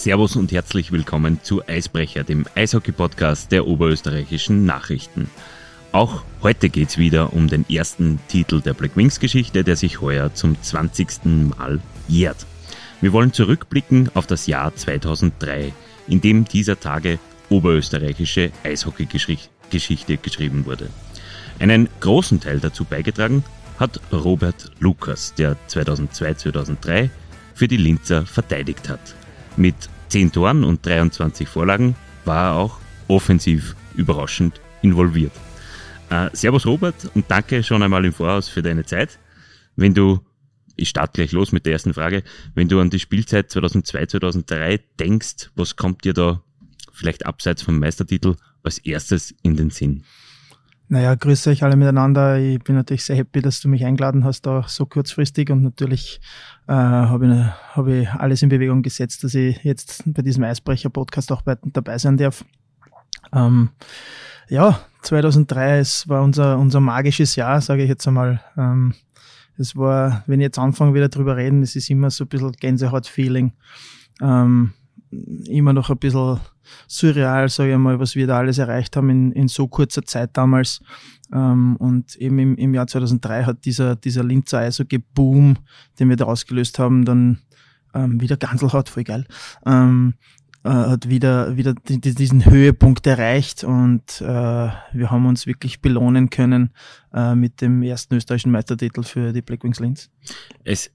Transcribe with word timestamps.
Servus 0.00 0.34
und 0.34 0.50
herzlich 0.50 0.92
willkommen 0.92 1.40
zu 1.42 1.62
Eisbrecher, 1.68 2.24
dem 2.24 2.46
Eishockey-Podcast 2.54 3.52
der 3.52 3.66
oberösterreichischen 3.66 4.64
Nachrichten. 4.64 5.28
Auch 5.92 6.22
heute 6.42 6.70
geht's 6.70 6.96
wieder 6.96 7.34
um 7.34 7.48
den 7.48 7.68
ersten 7.68 8.18
Titel 8.28 8.62
der 8.62 8.72
Black 8.72 8.96
Wings 8.96 9.20
Geschichte, 9.20 9.62
der 9.62 9.76
sich 9.76 10.00
heuer 10.00 10.32
zum 10.32 10.56
20. 10.58 11.26
Mal 11.54 11.80
jährt. 12.08 12.46
Wir 13.02 13.12
wollen 13.12 13.34
zurückblicken 13.34 14.08
auf 14.14 14.26
das 14.26 14.46
Jahr 14.46 14.74
2003, 14.74 15.74
in 16.08 16.22
dem 16.22 16.46
dieser 16.46 16.80
Tage 16.80 17.18
oberösterreichische 17.50 18.52
Eishockey-Geschichte 18.64 20.16
geschrieben 20.16 20.64
wurde. 20.64 20.88
Einen 21.58 21.90
großen 22.00 22.40
Teil 22.40 22.58
dazu 22.58 22.86
beigetragen 22.86 23.44
hat 23.78 24.00
Robert 24.10 24.70
Lukas, 24.78 25.34
der 25.34 25.58
2002-2003 25.68 27.10
für 27.54 27.68
die 27.68 27.76
Linzer 27.76 28.24
verteidigt 28.24 28.88
hat. 28.88 29.14
Mit 29.56 29.74
10 30.08 30.32
Toren 30.32 30.64
und 30.64 30.84
23 30.84 31.48
Vorlagen 31.48 31.96
war 32.24 32.50
er 32.50 32.56
auch 32.56 32.78
offensiv 33.08 33.76
überraschend 33.94 34.60
involviert. 34.82 35.32
Äh, 36.10 36.30
servus 36.32 36.66
Robert 36.66 37.10
und 37.14 37.30
danke 37.30 37.62
schon 37.62 37.82
einmal 37.82 38.04
im 38.04 38.12
Voraus 38.12 38.48
für 38.48 38.62
deine 38.62 38.84
Zeit. 38.84 39.18
Wenn 39.76 39.94
du, 39.94 40.20
ich 40.76 40.88
starte 40.88 41.12
gleich 41.14 41.32
los 41.32 41.52
mit 41.52 41.66
der 41.66 41.72
ersten 41.72 41.94
Frage, 41.94 42.22
wenn 42.54 42.68
du 42.68 42.80
an 42.80 42.90
die 42.90 42.98
Spielzeit 42.98 43.50
2002, 43.50 44.06
2003 44.06 44.80
denkst, 44.98 45.50
was 45.54 45.76
kommt 45.76 46.04
dir 46.04 46.14
da 46.14 46.42
vielleicht 46.92 47.26
abseits 47.26 47.62
vom 47.62 47.78
Meistertitel 47.78 48.36
als 48.62 48.78
erstes 48.78 49.34
in 49.42 49.56
den 49.56 49.70
Sinn? 49.70 50.04
Naja, 50.92 51.14
grüße 51.14 51.50
euch 51.50 51.62
alle 51.62 51.76
miteinander. 51.76 52.36
Ich 52.40 52.58
bin 52.64 52.74
natürlich 52.74 53.04
sehr 53.04 53.14
happy, 53.14 53.40
dass 53.40 53.60
du 53.60 53.68
mich 53.68 53.84
eingeladen 53.84 54.24
hast, 54.24 54.48
auch 54.48 54.66
so 54.66 54.86
kurzfristig. 54.86 55.48
Und 55.48 55.62
natürlich 55.62 56.20
äh, 56.66 56.72
habe 56.72 57.26
ich, 57.26 57.76
hab 57.76 57.86
ich 57.86 58.08
alles 58.10 58.42
in 58.42 58.48
Bewegung 58.48 58.82
gesetzt, 58.82 59.22
dass 59.22 59.36
ich 59.36 59.62
jetzt 59.62 60.02
bei 60.06 60.22
diesem 60.22 60.42
Eisbrecher-Podcast 60.42 61.30
auch 61.30 61.42
bei, 61.42 61.56
dabei 61.62 61.96
sein 61.96 62.16
darf. 62.16 62.44
Ähm, 63.32 63.68
ja, 64.48 64.80
2003, 65.02 65.78
es 65.78 66.08
war 66.08 66.24
unser, 66.24 66.58
unser 66.58 66.80
magisches 66.80 67.36
Jahr, 67.36 67.60
sage 67.60 67.84
ich 67.84 67.88
jetzt 67.88 68.08
einmal. 68.08 68.40
Ähm, 68.56 68.94
es 69.58 69.76
war, 69.76 70.24
wenn 70.26 70.40
ich 70.40 70.44
jetzt 70.46 70.58
anfange 70.58 70.92
wieder 70.94 71.08
drüber 71.08 71.36
reden, 71.36 71.62
es 71.62 71.76
ist 71.76 71.88
immer 71.88 72.10
so 72.10 72.24
ein 72.24 72.28
bisschen 72.28 72.50
Gänsehaut-Feeling. 72.50 73.52
Ähm, 74.20 74.72
immer 75.44 75.72
noch 75.72 75.88
ein 75.88 75.98
bisschen 75.98 76.40
surreal, 76.88 77.48
sage 77.48 77.72
ich 77.72 77.78
mal, 77.78 77.98
was 77.98 78.14
wir 78.14 78.26
da 78.26 78.38
alles 78.38 78.58
erreicht 78.58 78.96
haben 78.96 79.10
in, 79.10 79.32
in 79.32 79.48
so 79.48 79.68
kurzer 79.68 80.04
Zeit 80.04 80.36
damals. 80.36 80.80
Ähm, 81.32 81.76
und 81.76 82.16
eben 82.16 82.38
im, 82.38 82.56
im 82.56 82.74
Jahr 82.74 82.86
2003 82.86 83.44
hat 83.44 83.64
dieser, 83.64 83.96
dieser 83.96 84.24
Linzer 84.24 84.58
Eishockey-Boom, 84.58 85.56
den 85.98 86.08
wir 86.08 86.16
da 86.16 86.24
ausgelöst 86.24 86.78
haben, 86.78 87.04
dann 87.04 87.38
ähm, 87.94 88.20
wieder 88.20 88.36
Ganselhaut, 88.36 88.88
voll 88.88 89.04
geil, 89.04 89.26
ähm, 89.66 90.14
äh, 90.62 90.68
hat 90.68 91.08
wieder, 91.08 91.56
wieder 91.56 91.74
diesen 91.74 92.44
Höhepunkt 92.44 93.06
erreicht 93.06 93.64
und 93.64 94.20
äh, 94.20 94.24
wir 94.24 95.10
haben 95.10 95.26
uns 95.26 95.46
wirklich 95.46 95.80
belohnen 95.80 96.30
können 96.30 96.70
äh, 97.14 97.34
mit 97.34 97.60
dem 97.60 97.82
ersten 97.82 98.14
österreichischen 98.14 98.52
Meistertitel 98.52 99.02
für 99.02 99.32
die 99.32 99.42
Blackwings 99.42 99.80
Linz. 99.80 100.10
Es, 100.64 100.92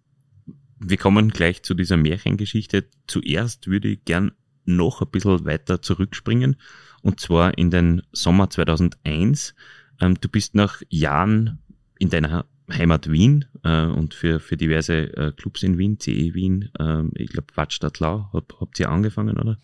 wir 0.80 0.98
kommen 0.98 1.30
gleich 1.30 1.64
zu 1.64 1.74
dieser 1.74 1.98
Märchengeschichte. 1.98 2.88
Zuerst 3.08 3.68
würde 3.68 3.88
ich 3.88 4.06
gern 4.06 4.34
noch 4.66 5.02
ein 5.02 5.10
bisschen 5.10 5.46
weiter 5.46 5.82
zurückspringen 5.82 6.58
und 7.02 7.20
zwar 7.20 7.58
in 7.58 7.70
den 7.70 8.02
Sommer 8.12 8.50
2001. 8.50 9.54
Ähm, 10.02 10.16
du 10.20 10.28
bist 10.28 10.56
nach 10.56 10.82
Jahren 10.90 11.60
in 12.00 12.10
deiner 12.10 12.46
Heimat 12.72 13.12
Wien 13.12 13.46
äh, 13.64 13.86
und 13.86 14.14
für, 14.14 14.40
für 14.40 14.58
diverse 14.58 15.16
äh, 15.16 15.32
Clubs 15.34 15.62
in 15.64 15.78
Wien, 15.78 16.00
CE 16.00 16.34
Wien, 16.34 16.72
äh, 16.80 17.04
ich 17.16 17.30
glaube 17.30 17.48
Wattstadt 17.56 18.00
Lau, 18.00 18.30
hab, 18.34 18.60
habt 18.60 18.80
ihr 18.80 18.90
angefangen, 18.90 19.38
oder? 19.38 19.60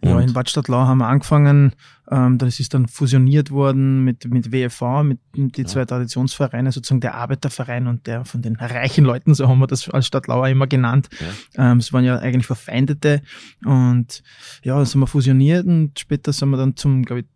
Und 0.00 0.10
ja, 0.10 0.20
in 0.20 0.32
Bad 0.32 0.48
Stadtlau 0.48 0.86
haben 0.86 0.98
wir 0.98 1.08
angefangen, 1.08 1.72
ähm, 2.10 2.38
das 2.38 2.60
ist 2.60 2.72
dann 2.72 2.86
fusioniert 2.86 3.50
worden 3.50 4.04
mit, 4.04 4.30
mit 4.32 4.52
WFV, 4.52 5.02
mit, 5.02 5.18
mit 5.36 5.56
die 5.56 5.62
ja. 5.62 5.66
zwei 5.66 5.84
Traditionsvereine, 5.84 6.70
sozusagen 6.70 7.00
der 7.00 7.14
Arbeiterverein 7.14 7.88
und 7.88 8.06
der 8.06 8.24
von 8.24 8.40
den 8.40 8.56
reichen 8.56 9.04
Leuten, 9.04 9.34
so 9.34 9.48
haben 9.48 9.58
wir 9.58 9.66
das 9.66 9.88
als 9.90 10.06
Stadtlauer 10.06 10.48
immer 10.48 10.68
genannt. 10.68 11.08
Ja. 11.56 11.72
Ähm, 11.72 11.78
es 11.78 11.92
waren 11.92 12.04
ja 12.04 12.18
eigentlich 12.18 12.46
Verfeindete 12.46 13.22
und 13.64 14.22
ja, 14.62 14.78
das 14.78 14.94
haben 14.94 15.00
wir 15.00 15.08
fusioniert 15.08 15.66
und 15.66 15.98
später 15.98 16.32
sind 16.32 16.50
wir 16.50 16.56
dann 16.56 16.76
zum, 16.76 17.04
glaube 17.04 17.20
ich, 17.20 17.26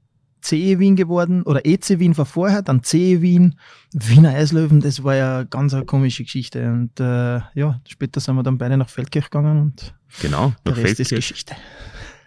CE 0.45 0.79
Wien 0.79 0.97
geworden 0.97 1.43
oder 1.43 1.65
EC 1.65 2.01
Wien 2.01 2.17
war 2.19 2.27
vorher, 2.27 2.63
dann 2.63 2.83
CE 2.83 3.23
Wien, 3.23 3.59
Wiener 3.93 4.31
Eislöwen, 4.31 4.81
das 4.81 5.05
war 5.05 5.15
ja 5.15 5.45
ganz 5.45 5.73
eine 5.73 5.85
komische 5.85 6.25
Geschichte 6.25 6.71
und 6.71 6.99
äh, 7.01 7.41
ja, 7.55 7.81
später 7.87 8.21
sind 8.21 8.35
wir 8.37 8.43
dann 8.43 8.59
beide 8.59 8.77
nach 8.77 8.89
Feldkirch 8.89 9.31
gegangen 9.31 9.61
und 9.61 9.95
genau, 10.21 10.53
der 10.67 10.77
Rest 10.77 10.85
Feldkirch. 10.85 11.13
ist 11.13 11.17
Geschichte. 11.17 11.55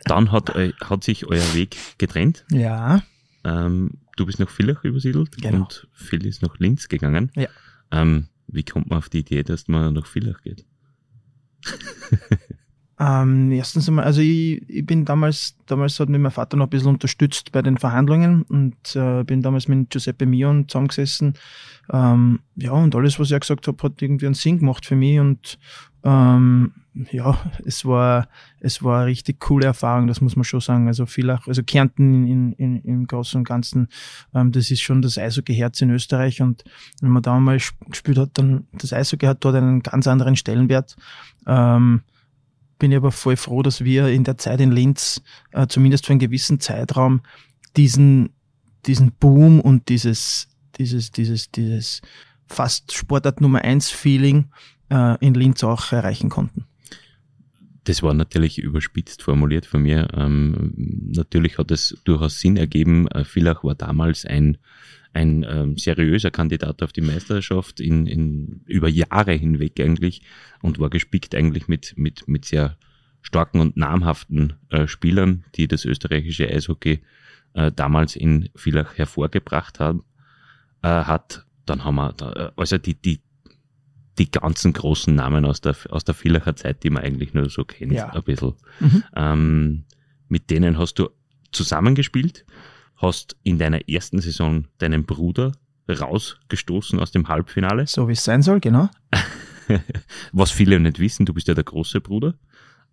Dann 0.05 0.31
hat, 0.31 0.53
hat 0.55 1.03
sich 1.03 1.25
euer 1.27 1.53
Weg 1.53 1.77
getrennt. 1.97 2.45
Ja. 2.51 3.03
Ähm, 3.43 3.91
du 4.15 4.25
bist 4.25 4.39
nach 4.39 4.49
Villach 4.49 4.83
übersiedelt 4.83 5.37
genau. 5.41 5.57
und 5.57 5.87
Phil 5.93 6.25
ist 6.25 6.41
nach 6.41 6.57
Linz 6.59 6.87
gegangen. 6.87 7.31
Ja. 7.35 7.47
Ähm, 7.91 8.27
wie 8.47 8.63
kommt 8.63 8.89
man 8.89 8.99
auf 8.99 9.09
die 9.09 9.19
Idee, 9.19 9.43
dass 9.43 9.67
man 9.67 9.93
nach 9.93 10.05
Villach 10.05 10.41
geht? 10.41 10.65
Ähm, 12.97 13.51
erstens 13.51 13.89
einmal, 13.89 14.05
also 14.05 14.21
ich, 14.21 14.61
ich 14.69 14.85
bin 14.85 15.03
damals, 15.03 15.57
damals 15.65 15.99
hat 15.99 16.07
mich 16.07 16.19
mein 16.19 16.31
Vater 16.31 16.55
noch 16.55 16.67
ein 16.67 16.69
bisschen 16.69 16.89
unterstützt 16.89 17.51
bei 17.51 17.61
den 17.61 17.77
Verhandlungen 17.77 18.43
und 18.43 18.95
äh, 18.95 19.23
bin 19.25 19.41
damals 19.41 19.67
mit 19.67 19.89
Giuseppe 19.89 20.25
Mion 20.25 20.69
zusammengesessen. 20.69 21.33
Ähm, 21.91 22.39
ja, 22.55 22.71
und 22.71 22.95
alles, 22.95 23.19
was 23.19 23.31
er 23.31 23.41
gesagt 23.41 23.67
hat, 23.67 23.83
hat 23.83 24.01
irgendwie 24.01 24.27
einen 24.27 24.35
Sinn 24.35 24.59
gemacht 24.59 24.85
für 24.85 24.95
mich 24.95 25.19
und 25.19 25.59
ähm, 26.05 26.71
ja, 27.11 27.37
es 27.65 27.83
war, 27.83 28.29
es 28.59 28.81
war 28.83 28.99
eine 29.01 29.07
richtig 29.07 29.39
coole 29.39 29.65
Erfahrung, 29.65 30.07
das 30.07 30.21
muss 30.21 30.35
man 30.35 30.45
schon 30.45 30.61
sagen. 30.61 30.87
Also 30.87 31.05
viel 31.05 31.29
auch, 31.29 31.47
also 31.47 31.63
Kärnten 31.63 32.25
in, 32.25 32.53
in, 32.53 32.81
im 32.83 33.07
Großen 33.07 33.39
und 33.39 33.43
Ganzen, 33.43 33.89
ähm, 34.33 34.51
das 34.51 34.71
ist 34.71 34.81
schon 34.81 35.01
das 35.01 35.17
Eishockey-Herz 35.17 35.81
in 35.81 35.89
Österreich 35.89 36.41
und 36.41 36.63
wenn 37.01 37.09
man 37.09 37.23
da 37.23 37.37
mal 37.39 37.59
gespielt 37.89 38.17
hat, 38.17 38.29
dann, 38.33 38.67
das 38.73 38.93
Eishockey 38.93 39.25
hat 39.25 39.43
dort 39.43 39.55
einen 39.55 39.81
ganz 39.81 40.07
anderen 40.07 40.35
Stellenwert. 40.35 40.95
Ähm, 41.47 42.01
bin 42.77 42.91
ich 42.91 42.97
aber 42.97 43.11
voll 43.11 43.35
froh, 43.35 43.63
dass 43.63 43.83
wir 43.83 44.07
in 44.09 44.23
der 44.23 44.37
Zeit 44.37 44.61
in 44.61 44.71
Linz, 44.71 45.21
äh, 45.51 45.65
zumindest 45.67 46.05
für 46.05 46.13
einen 46.13 46.19
gewissen 46.19 46.59
Zeitraum, 46.59 47.21
diesen, 47.75 48.29
diesen 48.85 49.11
Boom 49.13 49.59
und 49.59 49.89
dieses, 49.89 50.49
dieses, 50.77 51.11
dieses, 51.11 51.51
dieses 51.51 52.01
fast 52.47 52.93
Sportart 52.93 53.41
Nummer 53.41 53.61
eins 53.61 53.89
Feeling 53.89 54.49
äh, 54.89 55.17
in 55.25 55.33
Linz 55.33 55.63
auch 55.63 55.91
erreichen 55.91 56.29
konnten. 56.29 56.65
Das 57.85 58.01
war 58.01 58.13
natürlich 58.13 58.57
überspitzt 58.57 59.21
formuliert 59.21 59.65
von 59.65 59.83
mir. 59.83 60.07
Ähm, 60.15 60.73
natürlich 61.15 61.59
hat 61.59 61.69
es 61.69 61.97
durchaus 62.03 62.39
Sinn 62.39 62.57
ergeben. 62.57 63.07
Äh, 63.09 63.23
Villach 63.23 63.63
war 63.63 63.75
damals 63.75 64.25
ein, 64.25 64.57
ein 65.13 65.45
ähm, 65.47 65.77
seriöser 65.77 66.31
Kandidat 66.31 66.81
auf 66.81 66.91
die 66.93 67.01
Meisterschaft 67.01 67.79
in, 67.79 68.07
in, 68.07 68.61
über 68.65 68.89
Jahre 68.89 69.33
hinweg 69.33 69.79
eigentlich 69.79 70.23
und 70.61 70.79
war 70.79 70.89
gespickt 70.89 71.35
eigentlich 71.35 71.67
mit, 71.67 71.93
mit, 71.95 72.27
mit 72.27 72.45
sehr 72.45 72.75
starken 73.21 73.59
und 73.59 73.77
namhaften 73.77 74.53
äh, 74.69 74.87
Spielern, 74.87 75.45
die 75.55 75.67
das 75.67 75.85
österreichische 75.85 76.49
Eishockey 76.49 77.01
äh, 77.53 77.71
damals 77.71 78.15
in 78.15 78.49
Villach 78.55 78.97
hervorgebracht 78.97 79.79
haben, 79.79 80.03
äh, 80.81 80.87
hat. 80.87 81.45
Dann 81.65 81.83
haben 81.83 81.95
wir, 81.95 82.13
da, 82.13 82.31
äh, 82.33 82.51
also 82.55 82.77
die, 82.77 82.95
die, 82.95 83.21
die 84.17 84.31
ganzen 84.31 84.73
großen 84.73 85.13
Namen 85.13 85.45
aus 85.45 85.61
der, 85.61 85.75
aus 85.89 86.03
der 86.03 86.15
Villacher 86.15 86.55
Zeit, 86.55 86.83
die 86.83 86.89
man 86.89 87.03
eigentlich 87.03 87.33
nur 87.33 87.49
so 87.49 87.65
kennt, 87.65 87.93
ja. 87.93 88.09
ein 88.09 88.23
bisschen. 88.23 88.53
Mhm. 88.79 89.03
Ähm, 89.15 89.83
mit 90.27 90.49
denen 90.49 90.77
hast 90.77 90.95
du 90.95 91.09
zusammengespielt, 91.51 92.45
hast 92.97 93.35
in 93.43 93.59
deiner 93.59 93.87
ersten 93.89 94.19
Saison 94.19 94.67
deinen 94.77 95.05
Bruder 95.05 95.53
rausgestoßen 95.87 96.99
aus 96.99 97.11
dem 97.11 97.27
Halbfinale. 97.27 97.87
So 97.87 98.07
wie 98.07 98.13
es 98.13 98.23
sein 98.23 98.41
soll, 98.41 98.59
genau. 98.59 98.89
Was 100.31 100.51
viele 100.51 100.79
nicht 100.79 100.99
wissen, 100.99 101.25
du 101.25 101.33
bist 101.33 101.47
ja 101.47 101.53
der 101.53 101.63
große 101.63 102.01
Bruder. 102.01 102.35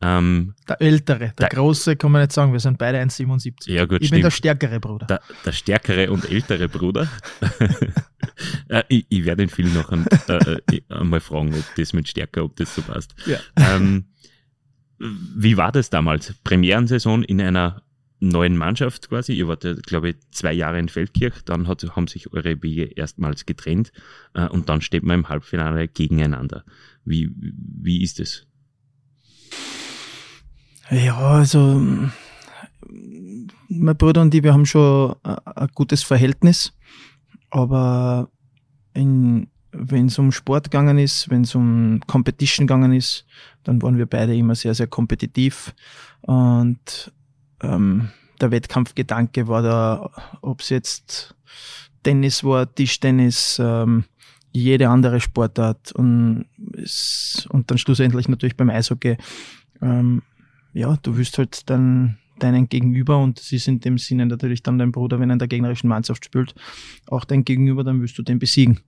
Ähm, 0.04 0.54
der 0.68 0.82
ältere, 0.82 1.18
der, 1.18 1.32
der, 1.38 1.48
große 1.48 1.94
kann 1.94 2.10
man 2.10 2.22
nicht 2.22 2.32
sagen, 2.32 2.52
wir 2.52 2.58
sind 2.58 2.76
beide 2.76 2.98
1,77. 2.98 3.70
Ja, 3.70 3.84
gut, 3.84 4.00
ich 4.00 4.08
stimmt. 4.08 4.18
bin 4.18 4.22
der 4.22 4.30
stärkere 4.30 4.80
Bruder. 4.80 5.06
Der, 5.06 5.20
der 5.44 5.52
stärkere 5.52 6.10
und 6.10 6.28
ältere 6.28 6.68
Bruder. 6.68 7.08
äh, 8.68 8.82
ich, 8.88 9.06
ich 9.08 9.24
werde 9.24 9.44
ihn 9.44 9.48
viel 9.48 9.68
noch 9.68 9.92
ein, 9.92 10.06
äh, 10.28 10.56
äh, 10.72 10.82
einmal 10.88 11.20
fragen, 11.20 11.54
ob 11.54 11.64
das 11.76 11.92
mit 11.92 12.08
stärker, 12.08 12.44
ob 12.44 12.56
das 12.56 12.74
so 12.74 12.82
passt. 12.82 13.14
Ja. 13.26 13.38
Ähm, 13.56 14.06
wie 14.98 15.56
war 15.56 15.70
das 15.70 15.88
damals? 15.88 16.34
Premierensaison 16.42 17.22
in 17.22 17.40
einer 17.40 17.82
neuen 18.18 18.56
Mannschaft 18.56 19.08
quasi. 19.08 19.34
Ihr 19.34 19.48
wart, 19.48 19.66
glaube 19.86 20.10
ich, 20.10 20.16
zwei 20.30 20.52
Jahre 20.52 20.78
in 20.78 20.88
Feldkirch, 20.88 21.42
dann 21.44 21.68
hat, 21.68 21.84
haben 21.94 22.06
sich 22.06 22.32
eure 22.32 22.62
Wege 22.62 22.84
erstmals 22.84 23.46
getrennt 23.46 23.92
äh, 24.34 24.46
und 24.46 24.68
dann 24.68 24.80
steht 24.80 25.02
man 25.02 25.20
im 25.20 25.28
Halbfinale 25.28 25.88
gegeneinander. 25.88 26.64
Wie, 27.04 27.30
wie 27.36 28.02
ist 28.02 28.20
es? 28.20 28.46
Ja, 30.92 31.16
also 31.16 31.80
mein 33.68 33.96
Bruder 33.96 34.20
und 34.20 34.34
ich, 34.34 34.42
wir 34.42 34.52
haben 34.52 34.66
schon 34.66 35.14
ein 35.22 35.68
gutes 35.74 36.02
Verhältnis, 36.02 36.74
aber 37.48 38.28
wenn 38.92 39.48
es 39.72 40.18
um 40.18 40.32
Sport 40.32 40.64
gegangen 40.64 40.98
ist, 40.98 41.30
wenn 41.30 41.42
es 41.42 41.54
um 41.54 42.00
Competition 42.06 42.66
gegangen 42.66 42.92
ist, 42.92 43.24
dann 43.64 43.80
waren 43.80 43.96
wir 43.96 44.04
beide 44.04 44.36
immer 44.36 44.54
sehr, 44.54 44.74
sehr 44.74 44.86
kompetitiv. 44.86 45.74
Und 46.20 47.10
ähm, 47.62 48.10
der 48.42 48.50
Wettkampfgedanke 48.50 49.48
war 49.48 49.62
da, 49.62 50.10
ob 50.42 50.60
es 50.60 50.68
jetzt 50.68 51.34
Tennis 52.02 52.44
war, 52.44 52.72
Tischtennis, 52.74 53.58
ähm, 53.58 54.04
jede 54.52 54.90
andere 54.90 55.22
Sportart 55.22 55.92
und, 55.92 56.44
es, 56.76 57.48
und 57.48 57.70
dann 57.70 57.78
schlussendlich 57.78 58.28
natürlich 58.28 58.58
beim 58.58 58.68
Eishockey. 58.68 59.16
Ähm, 59.80 60.20
ja, 60.72 60.96
du 61.02 61.16
wirst 61.16 61.38
halt 61.38 61.68
dann 61.70 62.18
deinen 62.38 62.68
Gegenüber 62.68 63.18
und 63.18 63.38
das 63.38 63.52
ist 63.52 63.68
in 63.68 63.80
dem 63.80 63.98
Sinne 63.98 64.26
natürlich 64.26 64.62
dann 64.62 64.78
dein 64.78 64.92
Bruder, 64.92 65.20
wenn 65.20 65.30
er 65.30 65.34
in 65.34 65.38
der 65.38 65.48
gegnerischen 65.48 65.88
Mannschaft 65.88 66.24
spielt, 66.24 66.54
auch 67.06 67.24
dein 67.24 67.44
Gegenüber, 67.44 67.84
dann 67.84 68.02
wirst 68.02 68.18
du 68.18 68.22
den 68.22 68.38
besiegen. 68.38 68.80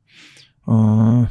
Äh, 0.67 1.27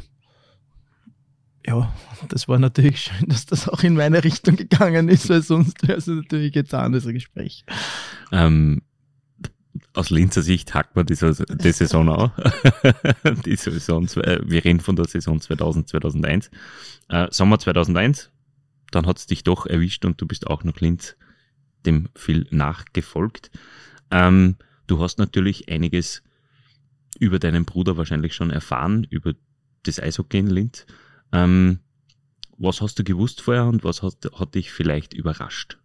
ja, 1.66 1.92
das 2.28 2.46
war 2.48 2.58
natürlich 2.58 3.00
schön, 3.00 3.28
dass 3.28 3.46
das 3.46 3.68
auch 3.68 3.82
in 3.82 3.94
meine 3.94 4.22
Richtung 4.22 4.56
gegangen 4.56 5.08
ist, 5.08 5.28
weil 5.28 5.42
sonst 5.42 5.86
wäre 5.86 5.98
es 5.98 6.06
natürlich 6.06 6.54
jetzt 6.54 6.74
ein 6.74 6.84
anderes 6.84 7.06
Gespräch. 7.06 7.64
Ähm, 8.32 8.82
aus 9.92 10.10
Linzer 10.10 10.42
Sicht 10.42 10.74
hackt 10.74 10.94
man 10.96 11.06
die, 11.06 11.14
die 11.14 11.72
Saison 11.72 12.08
auch. 12.08 12.30
die 13.44 13.56
Saison, 13.56 14.06
wir 14.08 14.64
reden 14.64 14.80
von 14.80 14.96
der 14.96 15.06
Saison 15.06 15.40
2000, 15.40 15.88
2001. 15.88 16.50
Äh, 17.08 17.28
Sommer 17.30 17.58
2001, 17.58 18.30
dann 18.94 19.06
hat 19.06 19.18
es 19.18 19.26
dich 19.26 19.44
doch 19.44 19.66
erwischt 19.66 20.04
und 20.04 20.20
du 20.20 20.26
bist 20.26 20.46
auch 20.46 20.64
nach 20.64 20.80
Linz 20.80 21.16
dem 21.86 22.08
viel 22.14 22.46
nachgefolgt. 22.50 23.50
Ähm, 24.10 24.56
du 24.86 25.00
hast 25.00 25.18
natürlich 25.18 25.68
einiges 25.68 26.22
über 27.18 27.38
deinen 27.38 27.64
Bruder 27.64 27.96
wahrscheinlich 27.96 28.34
schon 28.34 28.50
erfahren, 28.50 29.06
über 29.10 29.34
das 29.84 30.00
Eishockey 30.00 30.38
in 30.38 30.46
Linz. 30.48 30.86
Ähm, 31.32 31.80
was 32.56 32.80
hast 32.80 32.98
du 32.98 33.04
gewusst 33.04 33.40
vorher 33.40 33.66
und 33.66 33.84
was 33.84 34.02
hat, 34.02 34.16
hat 34.38 34.54
dich 34.54 34.72
vielleicht 34.72 35.14
überrascht? 35.14 35.78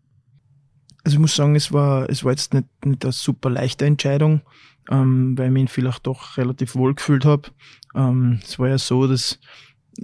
Also 1.04 1.16
ich 1.16 1.20
muss 1.20 1.36
sagen, 1.36 1.56
es 1.56 1.72
war, 1.72 2.10
es 2.10 2.24
war 2.24 2.32
jetzt 2.32 2.54
nicht, 2.54 2.68
nicht 2.86 3.04
eine 3.04 3.12
super 3.12 3.50
leichte 3.50 3.86
Entscheidung, 3.86 4.42
ähm, 4.90 5.38
weil 5.38 5.48
ich 5.48 5.54
mich 5.54 5.72
vielleicht 5.72 6.06
doch 6.06 6.38
relativ 6.38 6.76
wohl 6.76 6.94
gefühlt 6.94 7.26
habe. 7.26 7.50
Ähm, 7.96 8.40
es 8.44 8.60
war 8.60 8.70
ja 8.70 8.78
so, 8.78 9.08
dass 9.08 9.40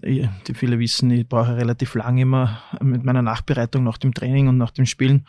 die 0.02 0.54
viele 0.54 0.80
wissen, 0.80 1.12
ich 1.12 1.28
brauche 1.28 1.56
relativ 1.56 1.96
lange 1.96 2.22
immer 2.22 2.62
mit 2.82 3.04
meiner 3.04 3.22
Nachbereitung 3.22 3.84
nach 3.84 3.98
dem 3.98 4.14
Training 4.14 4.48
und 4.48 4.58
nach 4.58 4.72
dem 4.72 4.86
Spielen. 4.86 5.26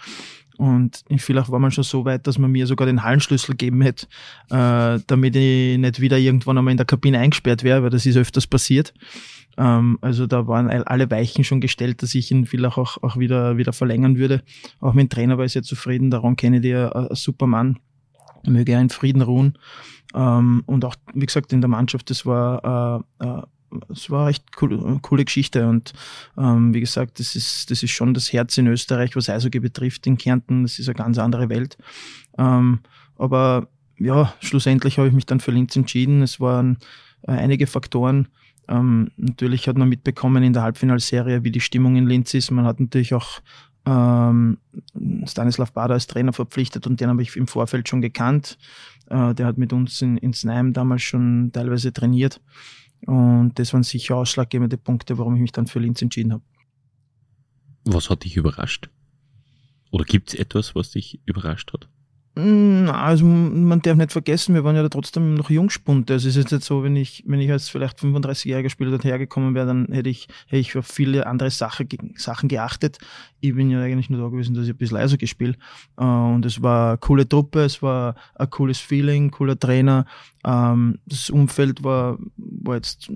Und 0.59 1.03
in 1.09 1.19
Villach 1.19 1.51
war 1.51 1.59
man 1.59 1.71
schon 1.71 1.85
so 1.85 2.05
weit, 2.05 2.27
dass 2.27 2.39
man 2.39 2.51
mir 2.51 2.67
sogar 2.67 2.87
den 2.87 3.03
Hallenschlüssel 3.03 3.55
geben 3.57 3.83
hätte, 3.83 4.07
äh, 4.51 4.99
damit 5.07 5.37
ich 5.37 5.79
nicht 5.79 6.01
wieder 6.01 6.19
irgendwann 6.19 6.57
einmal 6.57 6.73
in 6.73 6.79
der 6.79 6.87
Kabine 6.87 7.19
eingesperrt 7.19 7.63
wäre, 7.63 7.83
weil 7.83 7.91
das 7.91 8.07
ist 8.07 8.17
öfters 8.17 8.47
passiert. 8.47 8.95
Ähm, 9.59 9.99
also 10.01 10.27
da 10.27 10.47
waren 10.47 10.71
alle 10.71 11.11
Weichen 11.11 11.45
schon 11.45 11.61
gestellt, 11.61 12.03
dass 12.03 12.15
ich 12.15 12.31
ihn 12.31 12.47
Villach 12.47 12.79
auch, 12.79 13.03
auch 13.03 13.19
wieder, 13.19 13.59
wieder 13.59 13.73
verlängern 13.73 14.17
würde. 14.17 14.43
Auch 14.81 14.95
mein 14.95 15.09
Trainer 15.09 15.37
war 15.37 15.49
sehr 15.49 15.63
zufrieden, 15.63 16.11
daran 16.11 16.37
kenne 16.37 16.59
ich 16.59 16.75
ein, 16.75 16.91
ein 16.93 17.15
super 17.15 17.47
Mann. 17.47 17.79
Möge 18.47 18.73
er 18.73 18.81
in 18.81 18.91
Frieden 18.91 19.23
ruhen. 19.23 19.59
Ähm, 20.15 20.63
und 20.67 20.85
auch, 20.85 20.95
wie 21.15 21.27
gesagt, 21.27 21.53
in 21.53 21.61
der 21.61 21.69
Mannschaft, 21.69 22.09
das 22.11 22.25
war 22.25 23.05
äh, 23.21 23.27
äh, 23.27 23.43
es 23.89 24.11
war 24.11 24.29
echt 24.29 24.45
cool, 24.61 24.99
coole 25.03 25.25
Geschichte 25.25 25.67
und 25.69 25.93
ähm, 26.37 26.75
wie 26.75 26.81
gesagt, 26.81 27.19
das 27.21 27.37
ist, 27.37 27.71
das 27.71 27.83
ist 27.83 27.91
schon 27.91 28.15
das 28.15 28.33
Herz 28.33 28.57
in 28.59 28.67
Österreich, 28.67 29.17
was 29.17 29.29
Eishockey 29.29 29.61
betrifft, 29.61 30.07
in 30.07 30.19
Kärnten, 30.19 30.63
das 30.63 30.79
ist 30.79 30.89
eine 30.89 30.95
ganz 30.95 31.19
andere 31.19 31.49
Welt. 31.49 31.77
Ähm, 32.39 32.81
aber 33.17 33.69
ja, 33.99 34.35
schlussendlich 34.41 34.99
habe 34.99 35.09
ich 35.09 35.15
mich 35.15 35.27
dann 35.27 35.41
für 35.41 35.53
Linz 35.53 35.75
entschieden. 35.75 36.23
Es 36.23 36.41
waren 36.41 36.79
äh, 37.23 37.33
einige 37.33 37.67
Faktoren. 37.67 38.29
Ähm, 38.69 39.11
natürlich 39.17 39.69
hat 39.69 39.79
man 39.79 39.89
mitbekommen 39.89 40.43
in 40.43 40.53
der 40.53 40.63
Halbfinalserie, 40.63 41.45
wie 41.45 41.51
die 41.51 41.61
Stimmung 41.61 41.97
in 41.97 42.07
Linz 42.07 42.35
ist. 42.35 42.51
Man 42.51 42.67
hat 42.67 42.81
natürlich 42.81 43.15
auch 43.15 43.41
ähm, 43.87 44.59
Stanislav 45.25 45.73
Bader 45.73 45.95
als 45.95 46.09
Trainer 46.09 46.33
verpflichtet 46.33 46.87
und 46.87 47.01
den 47.01 47.09
habe 47.09 47.23
ich 47.23 47.37
im 47.37 47.47
Vorfeld 47.47 47.89
schon 47.89 48.03
gekannt. 48.03 48.59
Äh, 49.09 49.35
der 49.35 49.47
hat 49.47 49.59
mit 49.59 49.73
uns 49.73 50.03
in, 50.03 50.17
in 50.17 50.33
Snaim 50.33 50.73
damals 50.73 51.03
schon 51.03 51.51
teilweise 51.53 51.93
trainiert. 51.93 52.41
Und 53.05 53.53
das 53.59 53.73
waren 53.73 53.83
sicher 53.83 54.17
ausschlaggebende 54.17 54.79
Punkte, 54.79 55.19
warum 55.19 55.35
ich 55.35 55.41
mich 55.41 55.53
dann 55.53 55.67
für 55.67 55.79
Linz 55.79 56.01
entschieden 56.03 56.33
habe. 56.33 56.43
Was 57.85 58.11
hat 58.11 58.25
dich 58.25 58.37
überrascht? 58.37 58.89
Oder 59.91 60.05
gibt 60.05 60.31
es 60.31 60.35
etwas, 60.35 60.75
was 60.75 60.91
dich 60.91 61.21
überrascht 61.25 61.73
hat? 61.73 61.89
Mm, 62.39 62.91
also 62.91 63.25
man 63.25 63.81
darf 63.81 63.97
nicht 63.97 64.13
vergessen, 64.13 64.55
wir 64.55 64.63
waren 64.63 64.77
ja 64.77 64.87
trotzdem 64.91 65.35
noch 65.35 65.49
Jungspunde. 65.49 66.13
Also 66.13 66.29
es 66.29 66.37
ist 66.37 66.43
jetzt 66.43 66.53
nicht 66.53 66.65
so, 66.65 66.83
wenn 66.83 66.95
ich, 66.95 67.25
wenn 67.27 67.41
ich 67.41 67.51
als 67.51 67.71
vielleicht 67.71 67.99
35-jähriger 67.99 68.69
Spieler 68.69 68.91
dort 68.91 69.05
hergekommen 69.05 69.55
wäre, 69.55 69.67
dann 69.67 69.87
hätte 69.91 70.11
ich, 70.11 70.29
hätte 70.47 70.61
ich 70.61 70.77
auf 70.77 70.87
viele 70.87 71.27
andere 71.27 71.51
Sache, 71.51 71.87
Sachen 72.17 72.51
geachtet. 72.51 72.99
Ich 73.41 73.55
bin 73.55 73.71
ja 73.71 73.81
eigentlich 73.81 74.11
nur 74.11 74.21
da 74.21 74.29
gewesen, 74.29 74.55
dass 74.55 74.65
ich 74.65 74.75
ein 74.75 74.77
bisschen 74.77 74.99
leiser 74.99 75.17
gespielt. 75.17 75.57
Äh, 75.97 76.05
und 76.05 76.45
es 76.45 76.63
war 76.63 76.91
eine 76.91 76.99
coole 76.99 77.27
Truppe, 77.27 77.61
es 77.61 77.81
war 77.81 78.17
ein 78.35 78.51
cooles 78.51 78.79
Feeling, 78.81 79.31
cooler 79.31 79.59
Trainer. 79.59 80.05
Ähm, 80.47 81.01
das 81.07 81.29
Umfeld 81.29 81.83
war, 81.83 82.19
war 82.37 82.77
jetzt 82.77 83.11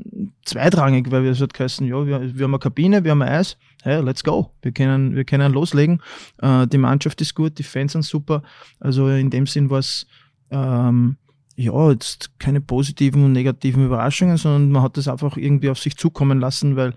zweitrangig, 0.45 1.13
weil 1.13 1.23
wir 1.23 1.31
es 1.31 1.41
hat 1.41 1.55
geheißen, 1.55 1.87
ja, 1.87 2.05
wir, 2.05 2.37
wir 2.37 2.45
haben 2.45 2.55
eine 2.55 2.59
Kabine, 2.59 3.05
wir 3.05 3.13
haben 3.13 3.23
ein 3.23 3.29
Eis, 3.29 3.57
hey, 3.85 4.03
let's 4.03 4.25
go. 4.25 4.51
Wir 4.63 4.73
können, 4.73 5.15
wir 5.15 5.25
können 5.25 5.53
loslegen. 5.53 6.03
Äh, 6.39 6.67
die 6.67 6.79
Mannschaft 6.79 7.21
ist 7.21 7.37
gut, 7.37 7.59
die 7.59 7.63
Fans 7.63 7.93
sind 7.93 8.05
super. 8.05 8.43
Also 8.81 9.09
in 9.09 9.31
dem 9.31 9.47
Sinn 9.47 9.71
war 9.71 9.79
es 9.79 10.09
ähm, 10.51 11.19
ja 11.55 11.91
jetzt 11.91 12.37
keine 12.41 12.61
positiven 12.61 13.25
und 13.25 13.33
negativen 13.33 13.87
Überraschungen, 13.87 14.37
sondern 14.37 14.73
man 14.73 14.83
hat 14.83 14.97
das 14.97 15.07
einfach 15.07 15.37
irgendwie 15.37 15.71
auf 15.71 15.79
sich 15.79 15.97
zukommen 15.97 16.41
lassen, 16.41 16.75
weil 16.75 16.95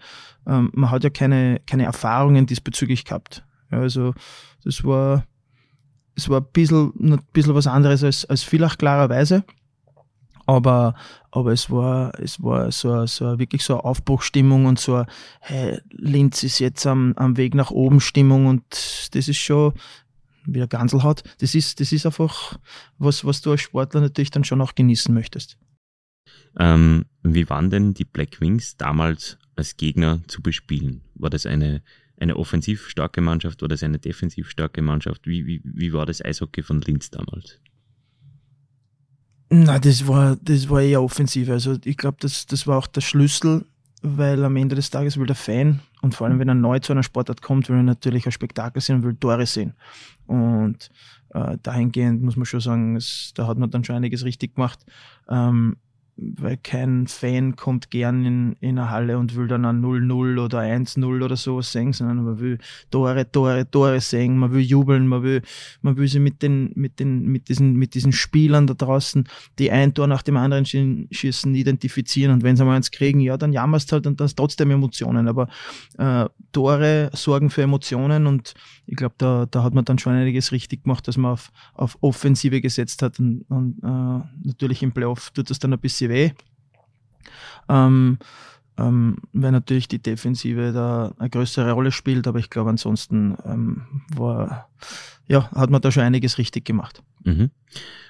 ähm, 0.47 0.71
man 0.73 0.89
hat 0.89 1.03
ja 1.03 1.11
keine, 1.11 1.61
keine 1.67 1.83
Erfahrungen 1.83 2.47
diesbezüglich 2.47 3.05
gehabt. 3.05 3.45
Ja, 3.71 3.81
also 3.81 4.15
das 4.63 4.83
war, 4.83 5.27
es 6.15 6.27
war 6.27 6.41
ein 6.41 6.47
bisschen, 6.51 6.91
ein 6.99 7.21
bisschen 7.33 7.53
was 7.53 7.67
anderes 7.67 8.03
als, 8.03 8.25
als 8.25 8.41
Villach 8.41 8.79
klarerweise. 8.79 9.43
Aber, 10.45 10.95
aber 11.31 11.51
es 11.53 11.69
war, 11.69 12.19
es 12.19 12.41
war 12.41 12.71
so, 12.71 13.05
so 13.05 13.39
wirklich 13.39 13.63
so 13.63 13.75
eine 13.75 13.85
Aufbruchstimmung 13.85 14.65
und 14.65 14.79
so, 14.79 15.05
hey, 15.39 15.79
Linz 15.91 16.43
ist 16.43 16.59
jetzt 16.59 16.85
am, 16.85 17.13
am 17.15 17.37
Weg 17.37 17.55
nach 17.55 17.71
oben 17.71 18.01
Stimmung 18.01 18.47
und 18.47 18.63
das 19.13 19.27
ist 19.27 19.37
schon, 19.37 19.73
wie 20.45 20.59
der 20.59 20.67
Gansel 20.67 21.03
hat, 21.03 21.23
das 21.39 21.55
ist, 21.55 21.79
das 21.79 21.91
ist 21.91 22.05
einfach 22.05 22.59
was, 22.97 23.23
was 23.23 23.41
du 23.41 23.51
als 23.51 23.61
Sportler 23.61 24.01
natürlich 24.01 24.31
dann 24.31 24.43
schon 24.43 24.61
auch 24.61 24.75
genießen 24.75 25.13
möchtest. 25.13 25.57
Ähm, 26.59 27.05
wie 27.23 27.49
waren 27.49 27.69
denn 27.69 27.93
die 27.93 28.05
Black 28.05 28.39
Wings 28.41 28.77
damals 28.77 29.37
als 29.55 29.77
Gegner 29.77 30.21
zu 30.27 30.41
bespielen? 30.41 31.01
War 31.15 31.29
das 31.29 31.45
eine, 31.45 31.81
eine 32.17 32.35
offensiv 32.35 32.89
starke 32.89 33.21
Mannschaft? 33.21 33.61
War 33.61 33.69
das 33.69 33.83
eine 33.83 33.99
defensiv 33.99 34.49
starke 34.49 34.81
Mannschaft? 34.81 35.25
Wie, 35.25 35.45
wie, 35.45 35.61
wie 35.63 35.93
war 35.93 36.05
das 36.05 36.23
Eishockey 36.23 36.61
von 36.61 36.81
Linz 36.81 37.09
damals? 37.09 37.59
Na, 39.53 39.77
das 39.77 40.07
war, 40.07 40.35
das 40.41 40.67
war 40.67 40.81
eher 40.81 41.03
offensiv. 41.03 41.49
Also 41.49 41.77
ich 41.85 41.97
glaube, 41.97 42.17
das, 42.19 42.47
das 42.47 42.65
war 42.65 42.77
auch 42.79 42.87
der 42.87 43.01
Schlüssel, 43.01 43.65
weil 44.01 44.43
am 44.43 44.55
Ende 44.55 44.75
des 44.75 44.89
Tages 44.89 45.17
will 45.17 45.27
der 45.27 45.35
Fan 45.35 45.79
und 46.01 46.15
vor 46.15 46.25
allem, 46.25 46.39
wenn 46.39 46.49
er 46.49 46.55
neu 46.55 46.79
zu 46.79 46.91
einer 46.91 47.03
Sportart 47.03 47.41
kommt, 47.41 47.69
will 47.69 47.77
er 47.77 47.83
natürlich 47.83 48.25
ein 48.25 48.31
Spektakel 48.31 48.81
sehen 48.81 48.97
und 48.97 49.03
will 49.03 49.15
Tore 49.15 49.45
sehen. 49.45 49.73
Und 50.25 50.89
äh, 51.29 51.57
dahingehend 51.61 52.23
muss 52.23 52.35
man 52.35 52.45
schon 52.45 52.61
sagen, 52.61 52.95
es, 52.95 53.31
da 53.35 53.45
hat 53.45 53.59
man 53.59 53.69
dann 53.69 53.83
schon 53.83 53.95
einiges 53.95 54.25
richtig 54.25 54.55
gemacht. 54.55 54.79
Ähm, 55.29 55.77
weil 56.15 56.57
kein 56.57 57.07
Fan 57.07 57.55
kommt 57.55 57.89
gern 57.89 58.23
in, 58.25 58.55
in 58.59 58.77
eine 58.77 58.89
Halle 58.91 59.17
und 59.17 59.35
will 59.35 59.47
dann 59.47 59.65
ein 59.65 59.81
0-0 59.81 60.43
oder 60.43 60.59
1-0 60.59 61.23
oder 61.23 61.35
sowas 61.35 61.71
sehen, 61.71 61.91
sondern 61.91 62.23
man 62.23 62.39
will 62.39 62.59
Tore, 62.91 63.31
Tore, 63.31 63.69
Tore 63.69 63.99
sehen, 63.99 64.37
man 64.37 64.53
will 64.53 64.61
jubeln, 64.61 65.07
man 65.07 65.23
will, 65.23 65.41
man 65.81 65.97
will 65.97 66.07
sich 66.07 66.21
mit 66.21 66.43
den, 66.43 66.71
mit 66.75 66.99
den, 66.99 67.23
mit 67.23 67.49
diesen, 67.49 67.73
mit 67.73 67.95
diesen 67.95 68.11
Spielern 68.11 68.67
da 68.67 68.75
draußen, 68.75 69.27
die 69.57 69.71
ein 69.71 69.93
Tor 69.93 70.07
nach 70.07 70.21
dem 70.21 70.37
anderen 70.37 70.65
schießen, 70.65 71.55
identifizieren. 71.55 72.31
Und 72.31 72.43
wenn 72.43 72.55
sie 72.55 72.65
mal 72.65 72.75
eins 72.75 72.91
kriegen, 72.91 73.19
ja, 73.19 73.35
dann 73.37 73.51
jammerst 73.51 73.91
halt 73.91 74.05
und 74.05 74.19
das 74.19 74.35
trotzdem 74.35 74.69
Emotionen, 74.69 75.27
aber 75.27 75.47
äh, 75.97 76.25
Tore 76.51 77.09
sorgen 77.13 77.49
für 77.49 77.63
Emotionen 77.63 78.27
und 78.27 78.53
ich 78.85 78.95
glaube, 78.97 79.15
da, 79.17 79.47
da 79.49 79.63
hat 79.63 79.73
man 79.73 79.85
dann 79.85 79.97
schon 79.97 80.13
einiges 80.13 80.51
richtig 80.51 80.83
gemacht, 80.83 81.07
dass 81.07 81.17
man 81.17 81.31
auf, 81.31 81.51
auf 81.73 81.97
Offensive 82.01 82.61
gesetzt 82.61 83.01
hat 83.01 83.19
und, 83.19 83.45
und 83.49 83.79
äh, 83.81 84.47
natürlich 84.47 84.83
im 84.83 84.91
Playoff 84.91 85.31
tut 85.31 85.49
das 85.49 85.59
dann 85.59 85.73
ein 85.73 85.79
bisschen 85.79 86.02
weh. 86.09 86.31
Ähm, 87.69 88.17
ähm, 88.77 89.17
weil 89.33 89.51
natürlich 89.51 89.87
die 89.87 90.01
Defensive 90.01 90.71
da 90.73 91.13
eine 91.19 91.29
größere 91.29 91.71
Rolle 91.71 91.91
spielt, 91.91 92.27
aber 92.27 92.39
ich 92.39 92.49
glaube 92.49 92.71
ansonsten 92.71 93.37
ähm, 93.45 94.03
war, 94.15 94.69
ja, 95.27 95.51
hat 95.51 95.69
man 95.69 95.81
da 95.81 95.91
schon 95.91 96.03
einiges 96.03 96.37
richtig 96.37 96.65
gemacht. 96.65 97.03
Mhm. 97.23 97.51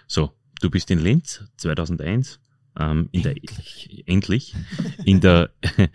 So, 0.07 0.31
du 0.61 0.69
bist 0.69 0.89
in 0.89 0.99
Linz 0.99 1.43
2001, 1.57 2.39
ähm, 2.79 3.09
in 3.11 3.25
endlich. 3.25 3.89
der 4.05 4.07
endlich 4.13 4.55
in 5.05 5.19
der 5.19 5.51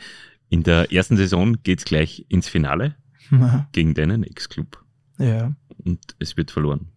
in 0.50 0.62
der 0.62 0.92
ersten 0.92 1.16
Saison 1.16 1.56
geht's 1.62 1.84
gleich 1.84 2.26
ins 2.28 2.48
Finale 2.48 2.96
gegen 3.72 3.94
deinen 3.94 4.22
Ex-Club. 4.22 4.82
Ja. 5.18 5.54
Und 5.84 6.14
es 6.18 6.36
wird 6.36 6.50
verloren. 6.50 6.88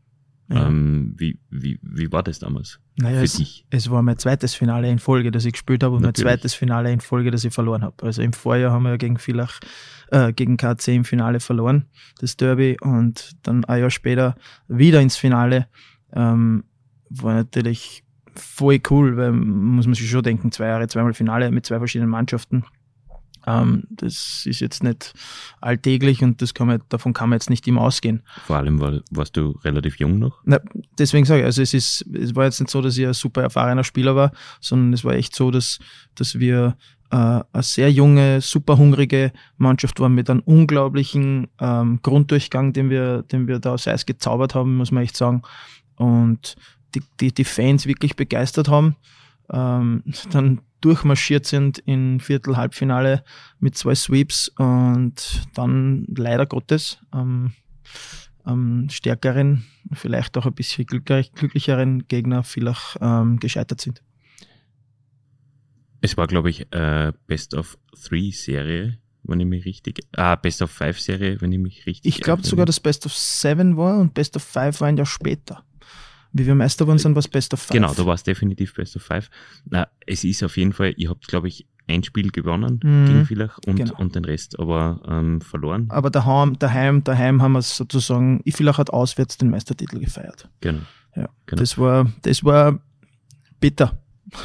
Ja. 0.51 0.67
Ähm, 0.67 1.13
wie, 1.17 1.39
wie, 1.49 1.79
wie 1.81 2.11
war 2.11 2.23
das 2.23 2.39
damals 2.39 2.79
naja, 2.97 3.19
für 3.19 3.23
es, 3.23 3.33
dich? 3.33 3.65
Es 3.69 3.89
war 3.89 4.01
mein 4.01 4.17
zweites 4.17 4.53
Finale 4.53 4.89
in 4.89 4.99
Folge, 4.99 5.31
das 5.31 5.45
ich 5.45 5.53
gespielt 5.53 5.83
habe 5.83 5.95
und 5.95 6.01
Natürlich. 6.01 6.25
mein 6.25 6.33
zweites 6.37 6.53
Finale 6.53 6.91
in 6.91 6.99
Folge, 6.99 7.31
das 7.31 7.45
ich 7.45 7.53
verloren 7.53 7.83
habe. 7.83 8.03
Also 8.03 8.21
im 8.21 8.33
Vorjahr 8.33 8.71
haben 8.71 8.83
wir 8.83 8.89
ja 8.91 8.97
gegen 8.97 9.17
Villach, 9.17 9.59
äh, 10.09 10.33
gegen 10.33 10.57
KC 10.57 10.89
im 10.89 11.05
Finale 11.05 11.39
verloren, 11.39 11.85
das 12.19 12.35
Derby, 12.35 12.77
und 12.81 13.31
dann 13.43 13.63
ein 13.65 13.79
Jahr 13.79 13.91
später 13.91 14.35
wieder 14.67 14.99
ins 14.99 15.15
Finale. 15.15 15.67
Ähm, 16.13 16.65
war 17.09 17.35
natürlich 17.35 18.03
voll 18.35 18.79
cool, 18.89 19.15
weil 19.17 19.31
muss 19.31 19.85
man 19.85 19.95
sich 19.95 20.09
schon 20.09 20.23
denken, 20.23 20.51
zwei 20.51 20.67
Jahre, 20.67 20.87
zweimal 20.87 21.13
Finale 21.13 21.49
mit 21.51 21.65
zwei 21.65 21.77
verschiedenen 21.77 22.09
Mannschaften. 22.09 22.65
Ähm, 23.47 23.83
das 23.89 24.43
ist 24.45 24.59
jetzt 24.59 24.83
nicht 24.83 25.13
alltäglich 25.59 26.23
und 26.23 26.41
das 26.41 26.53
kann 26.53 26.67
man, 26.67 26.81
davon 26.89 27.13
kann 27.13 27.29
man 27.29 27.37
jetzt 27.37 27.49
nicht 27.49 27.67
immer 27.67 27.81
ausgehen. 27.81 28.23
Vor 28.45 28.57
allem 28.57 28.79
war, 28.79 28.99
warst 29.09 29.37
du 29.37 29.57
relativ 29.63 29.99
jung 29.99 30.19
noch? 30.19 30.39
Na, 30.43 30.59
deswegen 30.97 31.25
sage 31.25 31.41
ich, 31.41 31.45
also 31.45 31.61
es 31.61 31.73
ist, 31.73 32.05
es 32.13 32.35
war 32.35 32.45
jetzt 32.45 32.59
nicht 32.59 32.69
so, 32.69 32.81
dass 32.81 32.97
ich 32.97 33.05
ein 33.05 33.13
super 33.13 33.41
erfahrener 33.41 33.83
Spieler 33.83 34.15
war, 34.15 34.31
sondern 34.59 34.93
es 34.93 35.03
war 35.03 35.13
echt 35.13 35.35
so, 35.35 35.51
dass, 35.51 35.79
dass 36.15 36.39
wir 36.39 36.77
äh, 37.11 37.15
eine 37.15 37.63
sehr 37.63 37.91
junge, 37.91 38.41
super 38.41 38.77
hungrige 38.77 39.31
Mannschaft 39.57 39.99
waren 39.99 40.15
mit 40.15 40.29
einem 40.29 40.41
unglaublichen 40.41 41.47
ähm, 41.59 41.99
Grunddurchgang, 42.01 42.73
den 42.73 42.89
wir, 42.89 43.23
den 43.23 43.47
wir 43.47 43.59
da 43.59 43.73
aus 43.73 43.87
Eis 43.87 44.05
gezaubert 44.05 44.55
haben, 44.55 44.77
muss 44.77 44.91
man 44.91 45.03
echt 45.03 45.17
sagen. 45.17 45.41
Und 45.95 46.55
die, 46.95 47.01
die, 47.19 47.33
die 47.33 47.43
Fans 47.43 47.85
wirklich 47.85 48.15
begeistert 48.15 48.69
haben. 48.69 48.95
Ähm, 49.51 50.03
dann 50.31 50.61
durchmarschiert 50.81 51.45
sind 51.45 51.79
in 51.79 52.19
Viertel, 52.19 52.57
Halbfinale 52.57 53.23
mit 53.59 53.77
zwei 53.77 53.95
Sweeps 53.95 54.49
und 54.57 55.43
dann 55.53 56.05
leider 56.15 56.45
Gottes 56.45 56.99
am, 57.11 57.53
am 58.43 58.89
stärkeren, 58.89 59.65
vielleicht 59.93 60.37
auch 60.37 60.45
ein 60.45 60.53
bisschen 60.53 60.85
glücklicheren 60.85 62.07
Gegner 62.07 62.43
vielleicht 62.43 62.97
ähm, 63.01 63.39
gescheitert 63.39 63.81
sind. 63.81 64.01
Es 66.01 66.17
war, 66.17 66.27
glaube 66.27 66.49
ich, 66.49 66.71
äh, 66.73 67.13
Best 67.27 67.53
of 67.53 67.77
Three 68.03 68.31
Serie, 68.31 68.97
wenn 69.23 69.39
ich 69.39 69.45
mich 69.45 69.65
richtig, 69.65 69.99
ah, 70.13 70.35
Best 70.35 70.63
of 70.63 70.71
Five 70.71 70.99
Serie, 70.99 71.39
wenn 71.41 71.51
ich 71.51 71.59
mich 71.59 71.85
richtig. 71.85 72.15
Ich 72.15 72.21
glaube 72.21 72.43
sogar, 72.43 72.65
dass 72.65 72.79
Best 72.79 73.05
of 73.05 73.13
Seven 73.13 73.77
war 73.77 73.99
und 73.99 74.15
Best 74.15 74.35
of 74.35 74.43
Five 74.43 74.81
war 74.81 74.87
ein 74.87 74.97
Jahr 74.97 75.05
später 75.05 75.63
wie 76.33 76.45
wir 76.45 76.55
Meister 76.55 76.85
geworden 76.85 76.99
sind, 76.99 77.15
was 77.15 77.27
Best 77.27 77.53
of 77.53 77.61
Five. 77.61 77.73
Genau, 77.73 77.93
da 77.93 78.05
war 78.05 78.15
es 78.15 78.23
definitiv 78.23 78.73
Best 78.73 78.95
of 78.95 79.03
Five. 79.03 79.29
Na, 79.69 79.87
es 80.05 80.23
ist 80.23 80.43
auf 80.43 80.57
jeden 80.57 80.73
Fall, 80.73 80.93
ihr 80.97 81.09
habt, 81.09 81.27
glaube 81.27 81.47
ich, 81.47 81.67
ein 81.87 82.03
Spiel 82.03 82.31
gewonnen 82.31 82.79
mhm, 82.83 83.05
gegen 83.05 83.25
Villach 83.25 83.59
und, 83.65 83.75
genau. 83.75 83.97
und 83.97 84.15
den 84.15 84.25
Rest 84.25 84.59
aber 84.59 85.01
ähm, 85.07 85.41
verloren. 85.41 85.87
Aber 85.89 86.09
daheim, 86.09 86.57
daheim, 86.57 87.03
daheim 87.03 87.41
haben 87.41 87.53
wir 87.53 87.59
es 87.59 87.75
sozusagen, 87.75 88.41
Villach 88.47 88.77
hat 88.77 88.91
auswärts 88.91 89.37
den 89.37 89.49
Meistertitel 89.49 89.99
gefeiert. 89.99 90.47
Genau. 90.61 90.81
Ja, 91.15 91.29
genau. 91.45 91.59
Das 91.59 91.77
war, 91.77 92.11
das 92.21 92.43
war 92.43 92.79
bitter. 93.59 93.97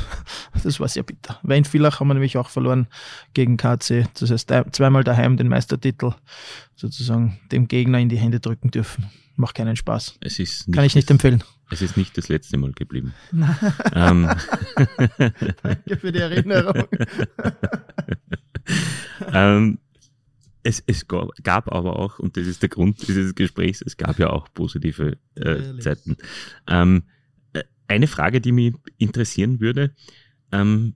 Das 0.65 0.81
war 0.81 0.89
sehr 0.89 1.03
bitter. 1.05 1.39
Weil 1.43 1.59
in 1.59 1.65
Villach 1.65 2.01
haben 2.01 2.09
wir 2.09 2.15
nämlich 2.15 2.37
auch 2.39 2.49
verloren 2.49 2.89
gegen 3.35 3.57
KC. 3.57 4.07
Das 4.19 4.31
heißt, 4.31 4.53
zweimal 4.73 5.05
daheim 5.05 5.37
den 5.37 5.49
Meistertitel 5.49 6.13
sozusagen 6.75 7.39
dem 7.53 7.69
Gegner 7.69 7.99
in 8.01 8.09
die 8.09 8.17
Hände 8.17 8.41
drücken 8.41 8.71
dürfen. 8.71 9.09
Macht 9.37 9.55
keinen 9.55 9.77
Spaß. 9.77 10.17
Es 10.23 10.39
ist 10.39 10.73
Kann 10.73 10.85
ich 10.85 10.95
nicht 10.95 11.11
empfehlen. 11.11 11.45
Es 11.71 11.83
ist 11.83 11.97
nicht 11.97 12.17
das 12.17 12.29
letzte 12.29 12.57
Mal 12.59 12.73
geblieben. 12.73 13.15
ähm. 13.93 14.29
Danke 15.63 15.97
für 15.97 16.13
die 16.13 16.21
Erinnerung. 16.21 16.87
ähm, 19.33 19.79
es, 20.63 20.83
es 20.87 21.07
gab 21.09 21.73
aber 21.73 21.99
auch, 21.99 22.19
und 22.19 22.37
das 22.37 22.47
ist 22.47 22.63
der 22.63 22.69
Grund 22.69 23.07
dieses 23.07 23.35
Gesprächs, 23.35 23.83
es 23.83 23.97
gab 23.97 24.19
ja 24.19 24.31
auch 24.31 24.53
positive 24.53 25.17
äh, 25.35 25.79
Zeiten. 25.79 26.17
Ähm, 26.67 27.05
äh, 27.53 27.63
eine 27.87 28.07
Frage, 28.07 28.41
die 28.41 28.53
mich 28.53 28.75
interessieren 28.99 29.61
würde, 29.61 29.95
ähm, 30.53 30.95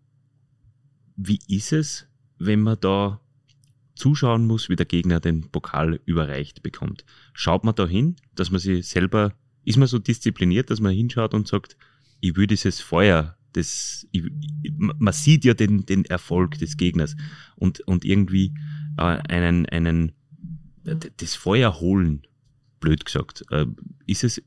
wie 1.17 1.41
ist 1.49 1.73
es, 1.73 2.09
wenn 2.39 2.63
man 2.63 2.79
da 2.81 3.21
zuschauen 3.95 4.47
muss, 4.47 4.69
wie 4.69 4.77
der 4.77 4.87
Gegner 4.87 5.21
den 5.21 5.51
Pokal 5.51 6.01
überreicht 6.05 6.63
bekommt? 6.63 7.05
Schaut 7.33 7.65
man 7.65 7.75
da 7.75 7.87
hin, 7.87 8.17
dass 8.35 8.51
man 8.51 8.61
sich 8.61 8.89
selber 8.89 9.35
ist 9.65 9.77
man 9.77 9.89
so 9.89 9.99
diszipliniert, 9.99 10.71
dass 10.71 10.81
man 10.81 10.93
hinschaut 10.93 11.35
und 11.35 11.49
sagt, 11.49 11.77
ich 12.21 12.37
will 12.37 12.47
dieses 12.47 12.81
Feuer, 12.81 13.37
das, 13.53 14.07
ich, 14.13 14.25
man 14.77 15.13
sieht 15.13 15.45
ja 15.45 15.55
den, 15.55 15.85
den 15.87 16.05
Erfolg 16.05 16.59
des 16.59 16.77
Gegners 16.77 17.17
und, 17.57 17.81
und 17.81 18.05
irgendwie 18.05 18.55
äh, 18.97 19.03
einen, 19.03 19.67
einen, 19.67 20.13
das 21.17 21.35
Feuer 21.35 21.81
holen, 21.81 22.23
blöd 22.81 23.05
gesagt. 23.05 23.45
Äh, 23.51 23.67
ist 24.07 24.25
es, 24.25 24.43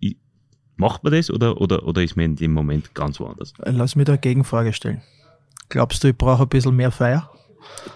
macht 0.76 1.04
man 1.04 1.14
das 1.14 1.30
oder, 1.30 1.60
oder, 1.60 1.86
oder 1.86 2.04
ist 2.04 2.16
man 2.16 2.26
in 2.26 2.36
dem 2.36 2.54
Moment 2.54 2.94
ganz 2.96 3.20
woanders? 3.20 3.54
Lass 3.58 3.96
mich 3.96 4.06
da 4.06 4.16
Gegenfrage 4.16 4.74
stellen. 4.74 5.02
Glaubst 5.70 6.04
du, 6.04 6.10
ich 6.10 6.18
brauche 6.18 6.44
ein 6.44 6.50
bisschen 6.50 6.76
mehr 6.76 6.92
Feuer? 6.92 7.30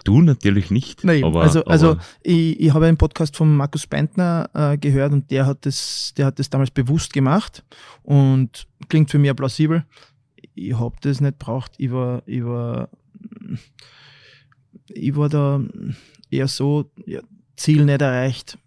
Du 0.03 0.21
natürlich 0.21 0.71
nicht. 0.71 1.03
Nein, 1.03 1.24
aber, 1.24 1.41
also, 1.41 1.63
also 1.65 1.91
aber 1.91 2.01
ich, 2.24 2.59
ich 2.59 2.74
habe 2.74 2.86
einen 2.86 2.97
Podcast 2.97 3.36
von 3.36 3.55
Markus 3.55 3.88
Beintner 3.88 4.50
äh, 4.53 4.77
gehört 4.77 5.13
und 5.13 5.29
der 5.31 5.45
hat 5.45 5.65
das, 5.65 6.13
der 6.17 6.27
hat 6.27 6.39
das 6.39 6.50
damals 6.50 6.71
bewusst 6.71 7.13
gemacht 7.13 7.63
und 8.03 8.67
klingt 8.89 9.09
für 9.09 9.19
mich 9.19 9.36
plausibel. 9.36 9.86
Ich 10.55 10.74
habe 10.77 10.95
das 11.01 11.21
nicht 11.21 11.39
braucht. 11.39 11.74
Ich 11.77 11.91
war, 11.91 12.24
ich 12.25 12.43
war, 12.43 12.89
ich 14.88 15.15
war 15.15 15.29
da 15.29 15.62
eher 16.31 16.47
so, 16.47 16.89
ja, 17.05 17.21
Ziel 17.55 17.86
nicht 17.86 18.01
erreicht. 18.01 18.57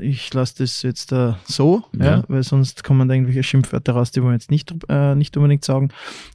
Ich 0.00 0.34
lasse 0.34 0.58
das 0.58 0.82
jetzt 0.82 1.12
äh, 1.12 1.32
so, 1.44 1.84
ja. 1.96 2.04
ja. 2.04 2.24
weil 2.28 2.42
sonst 2.42 2.84
kommen 2.84 3.08
da 3.08 3.14
irgendwelche 3.14 3.42
Schimpfwörter 3.42 3.94
raus, 3.94 4.10
die 4.10 4.22
wollen 4.22 4.32
wir 4.32 4.36
jetzt 4.36 4.50
nicht, 4.50 4.74
äh, 4.88 5.14
nicht 5.14 5.36
unbedingt 5.36 5.64
sagen. 5.64 5.90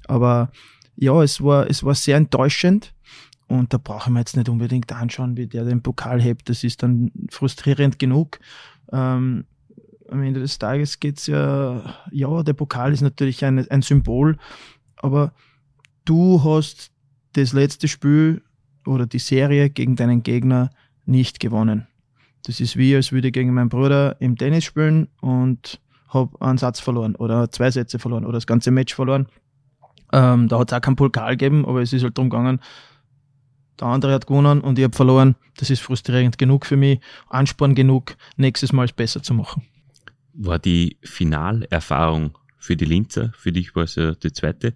Aber 0.07 0.51
ja, 0.97 1.23
es 1.23 1.41
war, 1.41 1.69
es 1.69 1.83
war 1.83 1.95
sehr 1.95 2.17
enttäuschend. 2.17 2.93
Und 3.47 3.73
da 3.73 3.77
brauchen 3.77 4.13
wir 4.13 4.19
jetzt 4.19 4.35
nicht 4.35 4.49
unbedingt 4.49 4.91
anschauen, 4.91 5.37
wie 5.37 5.47
der 5.47 5.63
den 5.63 5.81
Pokal 5.81 6.21
hebt. 6.21 6.49
Das 6.49 6.65
ist 6.65 6.83
dann 6.83 7.11
frustrierend 7.29 7.97
genug. 7.97 8.39
Ähm, 8.91 9.45
am 10.09 10.23
Ende 10.23 10.39
des 10.41 10.59
Tages 10.59 10.99
geht's 10.99 11.27
ja, 11.27 11.95
ja, 12.11 12.43
der 12.43 12.53
Pokal 12.53 12.93
ist 12.93 13.01
natürlich 13.01 13.43
ein, 13.45 13.69
ein 13.69 13.81
Symbol, 13.81 14.37
aber 14.97 15.33
du 16.05 16.43
hast 16.43 16.91
das 17.33 17.53
letzte 17.53 17.87
Spiel 17.87 18.41
oder 18.85 19.05
die 19.05 19.19
Serie 19.19 19.69
gegen 19.69 19.95
deinen 19.95 20.23
Gegner 20.23 20.69
nicht 21.05 21.39
gewonnen. 21.39 21.87
Das 22.43 22.59
ist 22.59 22.77
wie, 22.77 22.95
als 22.95 23.11
würde 23.11 23.27
ich 23.27 23.33
gegen 23.33 23.53
meinen 23.53 23.69
Bruder 23.69 24.19
im 24.21 24.37
Tennis 24.37 24.63
spielen 24.63 25.09
und 25.21 25.81
habe 26.07 26.39
einen 26.41 26.57
Satz 26.57 26.79
verloren 26.79 27.15
oder 27.15 27.51
zwei 27.51 27.69
Sätze 27.71 27.99
verloren 27.99 28.23
oder 28.23 28.33
das 28.33 28.47
ganze 28.47 28.71
Match 28.71 28.95
verloren. 28.95 29.27
Ähm, 30.13 30.47
da 30.47 30.59
hat 30.59 30.71
es 30.71 30.77
auch 30.77 30.81
keinen 30.81 30.95
Pokal 30.95 31.35
gegeben, 31.35 31.65
aber 31.65 31.81
es 31.81 31.93
ist 31.93 32.03
halt 32.03 32.17
darum 32.17 32.29
gegangen, 32.29 32.59
der 33.79 33.87
andere 33.87 34.13
hat 34.13 34.27
gewonnen 34.27 34.61
und 34.61 34.79
ich 34.79 34.83
habe 34.83 34.95
verloren. 34.95 35.35
Das 35.57 35.69
ist 35.69 35.81
frustrierend 35.81 36.37
genug 36.37 36.65
für 36.65 36.77
mich, 36.77 36.99
Ansporn 37.29 37.75
genug, 37.75 38.15
nächstes 38.35 38.73
Mal 38.73 38.85
es 38.85 38.93
besser 38.93 39.21
zu 39.21 39.33
machen. 39.33 39.63
War 40.33 40.59
die 40.59 40.97
Finalerfahrung 41.03 42.37
für 42.57 42.75
die 42.75 42.85
Linzer, 42.85 43.31
für 43.37 43.51
dich 43.51 43.75
war 43.75 43.83
es 43.83 43.95
ja 43.95 44.13
die 44.13 44.31
zweite, 44.31 44.75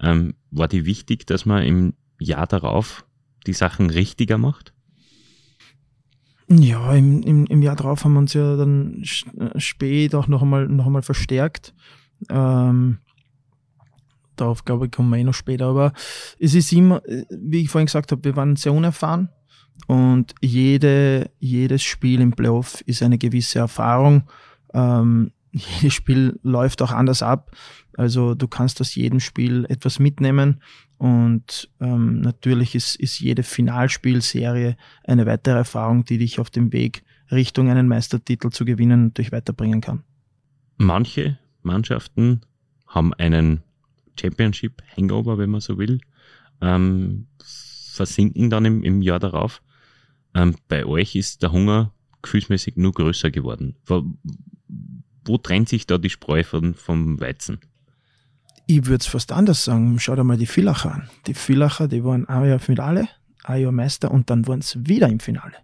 ähm, 0.00 0.34
war 0.50 0.68
die 0.68 0.84
wichtig, 0.86 1.26
dass 1.26 1.46
man 1.46 1.62
im 1.62 1.94
Jahr 2.18 2.46
darauf 2.46 3.04
die 3.46 3.52
Sachen 3.52 3.90
richtiger 3.90 4.38
macht? 4.38 4.72
Ja, 6.50 6.94
im, 6.94 7.22
im, 7.22 7.46
im 7.46 7.62
Jahr 7.62 7.76
darauf 7.76 8.04
haben 8.04 8.14
wir 8.14 8.20
uns 8.20 8.32
ja 8.32 8.56
dann 8.56 9.02
spät 9.56 10.14
auch 10.14 10.28
noch 10.28 10.42
einmal, 10.42 10.66
noch 10.66 10.86
einmal 10.86 11.02
verstärkt. 11.02 11.74
Ähm, 12.30 12.98
darauf 14.40 14.64
glaube 14.64 14.86
ich, 14.86 14.92
kommen 14.92 15.10
wir 15.10 15.18
eh 15.18 15.24
noch 15.24 15.34
später. 15.34 15.66
Aber 15.66 15.92
es 16.38 16.54
ist 16.54 16.72
immer, 16.72 17.02
wie 17.30 17.62
ich 17.62 17.70
vorhin 17.70 17.86
gesagt 17.86 18.12
habe, 18.12 18.24
wir 18.24 18.36
waren 18.36 18.56
sehr 18.56 18.72
unerfahren 18.72 19.28
und 19.86 20.34
jede, 20.40 21.30
jedes 21.38 21.82
Spiel 21.82 22.20
im 22.20 22.32
Playoff 22.32 22.80
ist 22.82 23.02
eine 23.02 23.18
gewisse 23.18 23.60
Erfahrung. 23.60 24.24
Ähm, 24.74 25.32
jedes 25.52 25.94
Spiel 25.94 26.38
läuft 26.42 26.82
auch 26.82 26.92
anders 26.92 27.22
ab. 27.22 27.52
Also 27.96 28.34
du 28.34 28.46
kannst 28.48 28.80
aus 28.80 28.94
jedem 28.94 29.20
Spiel 29.20 29.66
etwas 29.68 29.98
mitnehmen 29.98 30.62
und 30.98 31.70
ähm, 31.80 32.20
natürlich 32.20 32.74
ist, 32.74 32.96
ist 32.96 33.20
jede 33.20 33.42
Finalspielserie 33.42 34.76
eine 35.04 35.26
weitere 35.26 35.58
Erfahrung, 35.58 36.04
die 36.04 36.18
dich 36.18 36.38
auf 36.38 36.50
dem 36.50 36.72
Weg 36.72 37.02
Richtung 37.30 37.70
einen 37.70 37.88
Meistertitel 37.88 38.50
zu 38.50 38.64
gewinnen 38.64 39.06
natürlich 39.06 39.32
weiterbringen 39.32 39.80
kann. 39.80 40.02
Manche 40.76 41.38
Mannschaften 41.62 42.42
haben 42.86 43.12
einen 43.14 43.62
Championship 44.18 44.82
Hangover, 44.96 45.38
wenn 45.38 45.50
man 45.50 45.60
so 45.60 45.78
will, 45.78 46.00
ähm, 46.60 47.26
versinken 47.92 48.50
dann 48.50 48.64
im, 48.64 48.82
im 48.82 49.02
Jahr 49.02 49.18
darauf. 49.18 49.62
Ähm, 50.34 50.56
bei 50.68 50.84
euch 50.84 51.16
ist 51.16 51.42
der 51.42 51.52
Hunger 51.52 51.92
gefühlsmäßig 52.22 52.76
nur 52.76 52.92
größer 52.92 53.30
geworden. 53.30 53.76
Wo, 53.86 54.04
wo 55.24 55.38
trennt 55.38 55.68
sich 55.68 55.86
da 55.86 55.98
die 55.98 56.10
Spreu 56.10 56.42
von, 56.44 56.74
vom 56.74 57.20
Weizen? 57.20 57.58
Ich 58.66 58.86
würde 58.86 59.00
es 59.00 59.06
fast 59.06 59.32
anders 59.32 59.64
sagen. 59.64 59.98
Schau 59.98 60.14
dir 60.14 60.24
mal 60.24 60.36
die 60.36 60.46
Villacher 60.46 60.94
an. 60.94 61.08
Die 61.26 61.34
Villacher, 61.34 61.88
die 61.88 62.04
waren 62.04 62.28
ein 62.28 62.48
Jahr 62.48 62.58
Finale, 62.58 63.08
ein 63.44 63.62
Jahr 63.62 63.72
Meister 63.72 64.10
und 64.10 64.30
dann 64.30 64.46
waren 64.46 64.60
sie 64.60 64.86
wieder 64.86 65.08
im 65.08 65.20
Finale. 65.20 65.54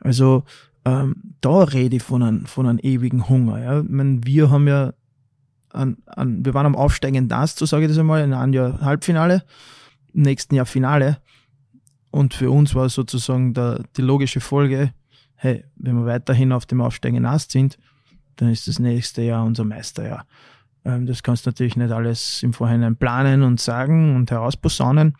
Also 0.00 0.44
ähm, 0.84 1.16
da 1.40 1.64
rede 1.64 1.96
ich 1.96 2.02
von 2.02 2.22
einem, 2.22 2.46
von 2.46 2.66
einem 2.66 2.78
ewigen 2.78 3.28
Hunger. 3.28 3.62
Ja. 3.62 3.80
Ich 3.80 3.88
meine, 3.88 4.20
wir 4.24 4.50
haben 4.50 4.68
ja 4.68 4.92
an, 5.70 5.98
an, 6.06 6.44
wir 6.44 6.54
waren 6.54 6.66
am 6.66 6.76
aufsteigenden 6.76 7.36
Ast, 7.36 7.58
so 7.58 7.66
sage 7.66 7.84
ich 7.84 7.90
das 7.90 7.98
einmal, 7.98 8.22
in 8.22 8.32
einem 8.32 8.52
Jahr 8.52 8.80
Halbfinale, 8.80 9.44
im 10.12 10.22
nächsten 10.22 10.54
Jahr 10.54 10.66
Finale. 10.66 11.18
Und 12.10 12.34
für 12.34 12.50
uns 12.50 12.74
war 12.74 12.88
sozusagen 12.88 13.52
der, 13.52 13.82
die 13.96 14.02
logische 14.02 14.40
Folge, 14.40 14.92
hey, 15.34 15.64
wenn 15.76 15.96
wir 15.96 16.06
weiterhin 16.06 16.52
auf 16.52 16.66
dem 16.66 16.80
aufsteigenden 16.80 17.26
Ast 17.26 17.50
sind, 17.50 17.78
dann 18.36 18.50
ist 18.50 18.68
das 18.68 18.78
nächste 18.78 19.22
Jahr 19.22 19.44
unser 19.44 19.64
Meisterjahr. 19.64 20.26
Ähm, 20.84 21.06
das 21.06 21.22
kannst 21.22 21.44
du 21.44 21.50
natürlich 21.50 21.76
nicht 21.76 21.92
alles 21.92 22.42
im 22.42 22.52
Vorhinein 22.52 22.96
planen 22.96 23.42
und 23.42 23.60
sagen 23.60 24.14
und 24.16 24.30
herausposaunen. 24.30 25.16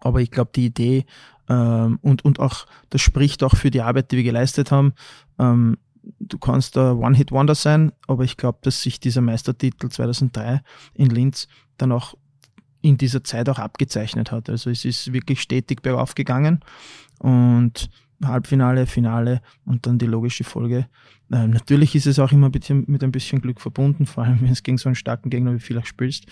Aber 0.00 0.20
ich 0.20 0.30
glaube, 0.30 0.50
die 0.54 0.66
Idee 0.66 1.06
ähm, 1.48 1.98
und, 2.02 2.24
und 2.24 2.40
auch, 2.40 2.66
das 2.90 3.00
spricht 3.00 3.42
auch 3.42 3.56
für 3.56 3.70
die 3.70 3.82
Arbeit, 3.82 4.10
die 4.10 4.16
wir 4.16 4.24
geleistet 4.24 4.70
haben. 4.70 4.94
Ähm, 5.38 5.78
du 6.18 6.38
kannst 6.38 6.76
da 6.76 6.92
One-Hit-Wonder 6.92 7.54
sein, 7.54 7.92
aber 8.06 8.24
ich 8.24 8.36
glaube, 8.36 8.58
dass 8.62 8.82
sich 8.82 9.00
dieser 9.00 9.20
Meistertitel 9.20 9.88
2003 9.88 10.62
in 10.94 11.10
Linz 11.10 11.48
dann 11.76 11.92
auch 11.92 12.14
in 12.82 12.96
dieser 12.96 13.24
Zeit 13.24 13.48
auch 13.48 13.58
abgezeichnet 13.58 14.30
hat. 14.30 14.48
Also 14.48 14.70
es 14.70 14.84
ist 14.84 15.12
wirklich 15.12 15.40
stetig 15.40 15.82
bergauf 15.82 16.14
gegangen 16.14 16.60
und 17.18 17.90
Halbfinale, 18.24 18.86
Finale 18.86 19.42
und 19.64 19.86
dann 19.86 19.98
die 19.98 20.06
logische 20.06 20.44
Folge. 20.44 20.86
Ähm, 21.32 21.50
natürlich 21.50 21.94
ist 21.94 22.06
es 22.06 22.18
auch 22.18 22.32
immer 22.32 22.46
ein 22.46 22.52
bisschen, 22.52 22.84
mit 22.86 23.02
ein 23.02 23.12
bisschen 23.12 23.40
Glück 23.40 23.60
verbunden, 23.60 24.06
vor 24.06 24.24
allem 24.24 24.40
wenn 24.40 24.52
es 24.52 24.62
gegen 24.62 24.78
so 24.78 24.88
einen 24.88 24.96
starken 24.96 25.30
Gegner 25.30 25.54
wie 25.54 25.60
vielleicht 25.60 25.88
spielst. 25.88 26.26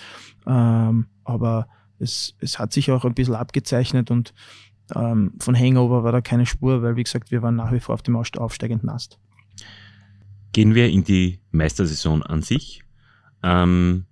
Ähm, 0.47 1.07
aber 1.25 1.69
es, 1.99 2.35
es 2.41 2.59
hat 2.59 2.73
sich 2.73 2.91
auch 2.91 3.05
ein 3.05 3.15
bisschen 3.15 3.35
abgezeichnet 3.35 4.11
und 4.11 4.33
ähm, 4.95 5.33
von 5.39 5.59
Hangover 5.59 6.05
war 6.05 6.13
da 6.13 6.21
keine 6.21 6.47
Spur, 6.47 6.83
weil 6.83 6.97
wie 6.97 7.05
gesagt, 7.05 7.31
wir 7.31 7.43
waren 7.43 7.57
nach 7.57 7.73
wie 7.73 7.81
vor 7.81 7.95
auf 7.95 8.03
dem 8.03 8.17
aufsteigenden 8.17 8.89
Ast. 8.89 9.19
Gehen 10.53 10.75
wir 10.75 10.89
in 10.89 11.05
die 11.05 11.41
Meistersaison 11.51 12.23
an 12.23 12.43
sich. 12.43 12.83
Ähm, 13.43 14.07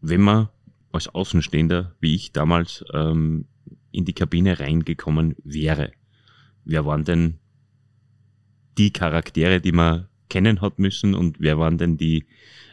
wenn 0.00 0.20
man 0.22 0.48
als 0.92 1.08
Außenstehender, 1.08 1.94
wie 2.00 2.14
ich 2.14 2.32
damals, 2.32 2.84
ähm, 2.92 3.46
in 3.92 4.04
die 4.04 4.12
Kabine 4.12 4.58
reingekommen 4.60 5.36
wäre, 5.44 5.92
wer 6.64 6.86
waren 6.86 7.04
denn 7.04 7.38
die 8.78 8.92
Charaktere, 8.92 9.60
die 9.60 9.72
man 9.72 10.08
kennen 10.28 10.60
hat 10.60 10.78
müssen 10.78 11.14
und 11.14 11.40
wer 11.40 11.58
waren 11.58 11.76
denn 11.76 11.96
die, 11.96 12.26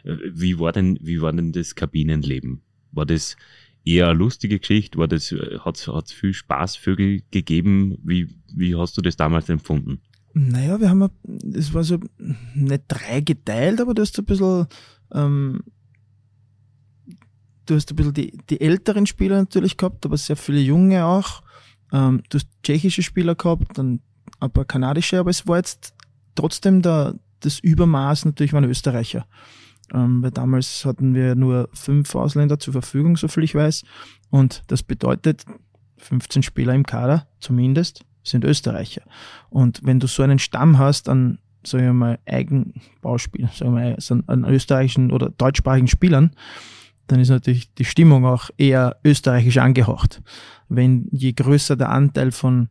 äh, 0.03 0.15
wie 0.31 0.59
war 0.59 0.71
denn, 0.71 0.97
wie 1.01 1.21
war 1.21 1.33
denn 1.33 1.51
das 1.51 1.75
Kabinenleben? 1.75 2.61
War 2.91 3.05
das 3.05 3.35
eher 3.83 4.09
eine 4.09 4.17
lustige 4.17 4.59
Geschichte? 4.59 4.97
War 4.97 5.07
das, 5.07 5.31
hat 5.31 5.75
es 5.77 6.11
viel 6.11 6.33
Spaßvögel 6.33 7.23
gegeben? 7.31 7.97
Wie, 8.03 8.29
wie 8.53 8.75
hast 8.75 8.97
du 8.97 9.01
das 9.01 9.17
damals 9.17 9.49
empfunden? 9.49 10.01
Naja, 10.39 10.79
wir 10.79 10.89
haben, 10.89 11.09
es 11.55 11.73
war 11.73 11.83
so 11.83 11.97
nicht 12.53 12.83
drei 12.87 13.21
geteilt, 13.21 13.81
aber 13.81 13.95
du 13.95 14.03
hast 14.03 14.19
ein 14.19 14.25
bisschen, 14.25 14.67
ähm, 15.11 15.61
du 17.65 17.73
hast 17.73 17.91
ein 17.91 17.95
bisschen 17.95 18.13
die, 18.13 18.37
die 18.47 18.61
älteren 18.61 19.07
Spieler 19.07 19.37
natürlich 19.37 19.77
gehabt, 19.77 20.05
aber 20.05 20.15
sehr 20.15 20.35
viele 20.35 20.59
junge 20.59 21.05
auch. 21.05 21.41
Ähm, 21.91 22.21
du 22.29 22.37
hast 22.37 22.49
tschechische 22.61 23.01
Spieler 23.01 23.33
gehabt, 23.33 23.79
dann 23.79 23.99
ein 24.39 24.51
paar 24.51 24.65
kanadische, 24.65 25.17
aber 25.17 25.31
es 25.31 25.47
war 25.47 25.57
jetzt 25.57 25.95
trotzdem 26.35 26.83
der, 26.83 27.15
das 27.39 27.57
Übermaß 27.57 28.25
natürlich 28.25 28.53
waren 28.53 28.65
Österreicher. 28.65 29.25
Ähm, 29.91 30.21
weil 30.21 30.31
damals 30.31 30.85
hatten 30.85 31.15
wir 31.15 31.33
nur 31.33 31.67
fünf 31.73 32.13
Ausländer 32.13 32.59
zur 32.59 32.73
Verfügung, 32.73 33.17
soviel 33.17 33.43
ich 33.43 33.55
weiß. 33.55 33.85
Und 34.29 34.61
das 34.67 34.83
bedeutet, 34.83 35.45
15 35.97 36.43
Spieler 36.43 36.75
im 36.75 36.85
Kader 36.85 37.27
zumindest 37.39 38.05
sind 38.29 38.43
Österreicher. 38.43 39.01
Und 39.49 39.81
wenn 39.83 39.99
du 39.99 40.07
so 40.07 40.23
einen 40.23 40.39
Stamm 40.39 40.77
hast 40.77 41.09
an, 41.09 41.39
sagen 41.65 41.83
wir 41.83 41.93
mal, 41.93 42.19
Eigenbauspielern, 42.25 43.51
sagen 43.53 43.75
wir 43.75 43.97
mal, 43.97 44.23
an 44.27 44.45
österreichischen 44.45 45.11
oder 45.11 45.29
deutschsprachigen 45.29 45.87
Spielern, 45.87 46.31
dann 47.07 47.19
ist 47.19 47.29
natürlich 47.29 47.73
die 47.73 47.85
Stimmung 47.85 48.25
auch 48.25 48.49
eher 48.57 48.97
österreichisch 49.03 49.57
angehaucht. 49.57 50.21
Wenn 50.69 51.07
je 51.11 51.31
größer 51.33 51.75
der 51.75 51.89
Anteil 51.89 52.31
von, 52.31 52.69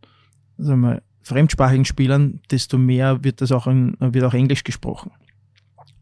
sagen 0.59 0.81
wir 0.81 0.89
mal, 0.89 1.03
fremdsprachigen 1.23 1.85
Spielern, 1.85 2.41
desto 2.51 2.79
mehr 2.79 3.25
wird 3.25 3.41
das 3.41 3.51
auch, 3.51 3.67
in, 3.67 3.97
wird 3.99 4.25
auch 4.25 4.35
Englisch 4.35 4.63
gesprochen. 4.63 5.11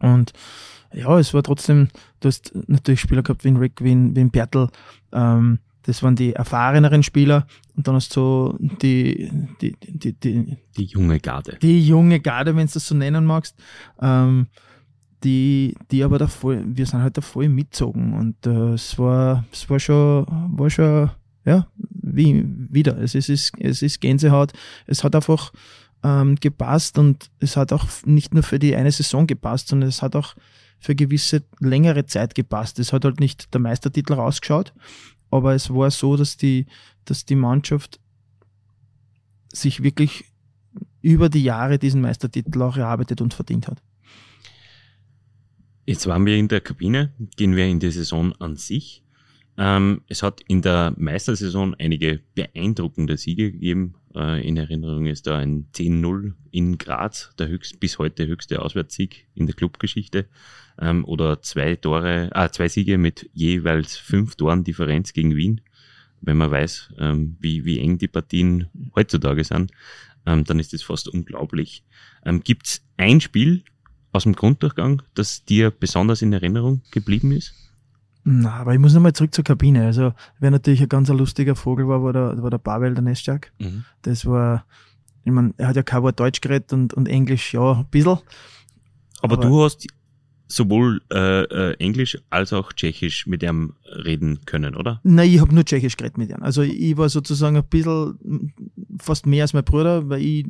Und 0.00 0.32
ja, 0.92 1.18
es 1.18 1.32
war 1.32 1.42
trotzdem, 1.42 1.88
du 2.20 2.28
hast 2.28 2.52
natürlich 2.66 3.00
Spieler 3.00 3.22
gehabt 3.22 3.44
wie 3.44 3.48
Rick, 3.48 3.82
wie 3.82 4.14
wie 4.14 4.24
Bertel, 4.24 4.68
ähm, 5.12 5.58
das 5.84 6.02
waren 6.02 6.16
die 6.16 6.32
erfahreneren 6.32 7.02
Spieler 7.02 7.46
und 7.76 7.86
dann 7.86 7.94
hast 7.94 8.14
du 8.16 8.56
die, 8.58 9.30
die, 9.60 9.76
die, 9.80 10.12
die, 10.12 10.56
die 10.76 10.84
junge 10.84 11.20
Garde. 11.20 11.58
Die 11.60 11.86
junge 11.86 12.20
Garde, 12.20 12.56
wenn 12.56 12.66
du 12.66 12.72
das 12.72 12.86
so 12.86 12.94
nennen 12.94 13.24
magst, 13.24 13.56
ähm, 14.00 14.48
die, 15.22 15.74
die 15.90 16.04
aber 16.04 16.18
da 16.18 16.26
voll, 16.26 16.62
wir 16.66 16.86
sind 16.86 17.02
halt 17.02 17.16
da 17.16 17.20
voll 17.20 17.48
mitzogen 17.48 18.12
und 18.14 18.46
äh, 18.46 18.74
es 18.74 18.98
war, 18.98 19.44
es 19.52 19.68
war 19.70 19.80
schon, 19.80 20.26
war 20.28 20.70
schon, 20.70 21.10
ja, 21.44 21.66
wie, 21.76 22.44
wieder, 22.46 22.98
es 22.98 23.14
ist, 23.14 23.52
es 23.58 23.82
ist 23.82 24.00
Gänsehaut, 24.00 24.52
es 24.86 25.04
hat 25.04 25.14
einfach 25.14 25.52
ähm, 26.02 26.36
gepasst 26.36 26.98
und 26.98 27.30
es 27.40 27.56
hat 27.56 27.72
auch 27.72 27.86
nicht 28.04 28.34
nur 28.34 28.42
für 28.42 28.58
die 28.58 28.76
eine 28.76 28.92
Saison 28.92 29.26
gepasst, 29.26 29.68
sondern 29.68 29.88
es 29.88 30.02
hat 30.02 30.16
auch 30.16 30.34
für 30.78 30.94
gewisse 30.94 31.42
längere 31.60 32.04
Zeit 32.04 32.34
gepasst. 32.34 32.78
Es 32.78 32.92
hat 32.92 33.06
halt 33.06 33.18
nicht 33.18 33.52
der 33.54 33.60
Meistertitel 33.60 34.12
rausgeschaut, 34.12 34.74
aber 35.34 35.52
es 35.54 35.68
war 35.68 35.90
so, 35.90 36.16
dass 36.16 36.36
die, 36.36 36.66
dass 37.04 37.24
die 37.24 37.34
Mannschaft 37.34 37.98
sich 39.52 39.82
wirklich 39.82 40.26
über 41.02 41.28
die 41.28 41.42
Jahre 41.42 41.76
diesen 41.76 42.00
Meistertitel 42.00 42.62
auch 42.62 42.76
erarbeitet 42.76 43.20
und 43.20 43.34
verdient 43.34 43.66
hat. 43.66 43.82
Jetzt 45.86 46.06
waren 46.06 46.24
wir 46.24 46.36
in 46.36 46.46
der 46.46 46.60
Kabine, 46.60 47.12
gehen 47.36 47.56
wir 47.56 47.66
in 47.66 47.80
die 47.80 47.90
Saison 47.90 48.32
an 48.36 48.54
sich. 48.54 49.03
Ähm, 49.56 50.02
es 50.08 50.22
hat 50.22 50.40
in 50.48 50.62
der 50.62 50.94
Meistersaison 50.96 51.76
einige 51.78 52.20
beeindruckende 52.34 53.16
Siege 53.16 53.52
gegeben. 53.52 53.94
Äh, 54.14 54.46
in 54.46 54.56
Erinnerung 54.56 55.06
ist 55.06 55.26
da 55.26 55.38
ein 55.38 55.68
10-0 55.72 56.32
in 56.50 56.78
Graz, 56.78 57.32
der 57.38 57.48
höchst, 57.48 57.78
bis 57.78 57.98
heute 57.98 58.26
höchste 58.26 58.60
Auswärtssieg 58.60 59.28
in 59.34 59.46
der 59.46 59.54
Clubgeschichte. 59.54 60.26
Ähm, 60.80 61.04
oder 61.04 61.40
zwei 61.40 61.76
Tore, 61.76 62.30
ah, 62.32 62.50
zwei 62.50 62.68
Siege 62.68 62.98
mit 62.98 63.30
jeweils 63.32 63.96
fünf 63.96 64.34
Toren 64.34 64.64
Differenz 64.64 65.12
gegen 65.12 65.36
Wien. 65.36 65.60
Wenn 66.20 66.36
man 66.36 66.50
weiß, 66.50 66.94
ähm, 66.98 67.36
wie, 67.38 67.64
wie 67.64 67.78
eng 67.78 67.98
die 67.98 68.08
Partien 68.08 68.66
heutzutage 68.96 69.44
sind, 69.44 69.70
ähm, 70.26 70.44
dann 70.44 70.58
ist 70.58 70.72
das 70.72 70.82
fast 70.82 71.08
unglaublich. 71.08 71.84
Ähm, 72.24 72.42
Gibt 72.42 72.66
es 72.66 72.82
ein 72.96 73.20
Spiel 73.20 73.62
aus 74.10 74.24
dem 74.24 74.34
Grunddurchgang, 74.34 75.02
das 75.14 75.44
dir 75.44 75.70
besonders 75.70 76.22
in 76.22 76.32
Erinnerung 76.32 76.82
geblieben 76.90 77.30
ist? 77.30 77.63
Na, 78.24 78.54
aber 78.54 78.72
ich 78.72 78.80
muss 78.80 78.94
nochmal 78.94 79.12
zurück 79.12 79.34
zur 79.34 79.44
Kabine. 79.44 79.84
Also, 79.84 80.12
wer 80.40 80.50
natürlich 80.50 80.80
ein 80.80 80.88
ganz 80.88 81.08
lustiger 81.10 81.54
Vogel 81.54 81.86
war, 81.86 82.02
war 82.02 82.12
der, 82.12 82.42
war 82.42 82.50
der 82.50 82.58
Pavel, 82.58 82.94
der 82.94 83.02
Nestjak. 83.02 83.52
Mhm. 83.58 83.84
Das 84.02 84.24
war, 84.24 84.64
ich 85.24 85.32
meine, 85.32 85.52
er 85.58 85.68
hat 85.68 85.76
ja 85.76 85.82
kein 85.82 86.02
Wort 86.02 86.18
Deutsch 86.18 86.40
geredet 86.40 86.72
und, 86.72 86.94
und 86.94 87.06
Englisch, 87.06 87.52
ja, 87.52 87.72
ein 87.72 87.86
bisschen. 87.90 88.18
Aber, 89.20 89.34
aber 89.34 89.36
du 89.36 89.62
hast 89.62 89.86
sowohl 90.48 91.02
äh, 91.12 91.42
äh, 91.42 91.74
Englisch 91.78 92.18
als 92.30 92.52
auch 92.52 92.72
Tschechisch 92.72 93.26
mit 93.26 93.42
ihm 93.42 93.74
reden 93.84 94.40
können, 94.46 94.74
oder? 94.74 95.00
Nein, 95.02 95.30
ich 95.30 95.40
habe 95.40 95.54
nur 95.54 95.64
Tschechisch 95.64 95.96
geredet 95.96 96.18
mit 96.18 96.30
ihm. 96.30 96.42
Also 96.42 96.62
ich 96.62 96.96
war 96.96 97.08
sozusagen 97.08 97.56
ein 97.56 97.64
bisschen 97.64 98.52
fast 98.98 99.26
mehr 99.26 99.44
als 99.44 99.52
mein 99.52 99.64
Bruder, 99.64 100.08
weil 100.08 100.22
ich 100.22 100.46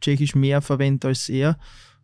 Tschechisch 0.00 0.34
mehr 0.34 0.62
verwende 0.62 1.08
als 1.08 1.28
er. 1.28 1.58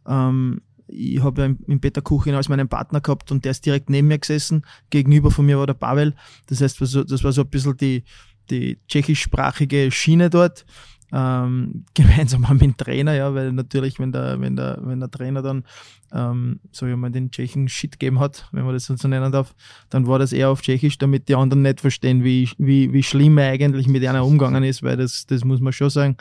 Ähm, 0.06 0.60
ich 0.87 1.23
habe 1.23 1.42
ja 1.42 1.55
im 1.66 1.81
Peter 1.81 2.03
Kuchin 2.03 2.35
als 2.35 2.49
meinen 2.49 2.68
Partner 2.68 3.01
gehabt 3.01 3.31
und 3.33 3.44
der 3.44 3.53
ist 3.53 3.64
direkt 3.64 3.90
neben 3.90 4.09
mir 4.09 4.18
gesessen. 4.18 4.64
Gegenüber 4.90 5.31
von 5.31 5.47
mir 5.47 5.59
war 5.59 5.66
der 5.66 5.75
Pavel. 5.75 6.14
Das 6.47 6.61
heißt, 6.61 6.81
das 6.81 7.25
war 7.25 7.33
so 7.33 7.42
ein 7.42 7.49
bisschen 7.49 7.77
die, 7.77 8.05
die 8.51 8.79
tschechischsprachige 8.88 9.90
Schiene 9.90 10.31
dort. 10.31 10.64
Ähm, 11.12 11.85
gemeinsam 11.94 12.40
mit 12.51 12.61
dem 12.61 12.77
Trainer, 12.77 13.14
ja, 13.14 13.33
weil 13.35 13.53
natürlich, 13.53 14.01
wenn 14.01 14.11
der, 14.11 14.40
wenn 14.40 14.57
der, 14.57 14.81
wenn 14.83 14.99
der 14.99 15.11
Trainer 15.11 15.42
dann, 15.42 15.64
ähm, 16.12 16.61
so 16.73 16.87
wie 16.87 16.97
man 16.97 17.12
den 17.12 17.31
Tschechen 17.31 17.68
Shit 17.68 18.01
gegeben 18.01 18.18
hat, 18.18 18.49
wenn 18.53 18.64
man 18.64 18.75
das 18.75 18.87
so 18.87 19.09
nennen 19.09 19.31
darf, 19.31 19.55
dann 19.90 20.07
war 20.07 20.18
das 20.18 20.33
eher 20.33 20.51
auf 20.51 20.62
Tschechisch, 20.62 20.99
damit 20.99 21.29
die 21.29 21.37
anderen 21.37 21.62
nicht 21.62 21.81
verstehen, 21.81 22.25
wie, 22.25 22.51
wie, 22.59 22.92
wie 22.92 23.03
schlimm 23.03 23.38
er 23.38 23.51
eigentlich 23.51 23.87
mit 23.87 24.05
einer 24.05 24.25
umgegangen 24.25 24.64
ist, 24.64 24.83
weil 24.83 24.97
das, 24.97 25.27
das 25.27 25.44
muss 25.44 25.61
man 25.61 25.73
schon 25.73 25.90
sagen. 25.90 26.16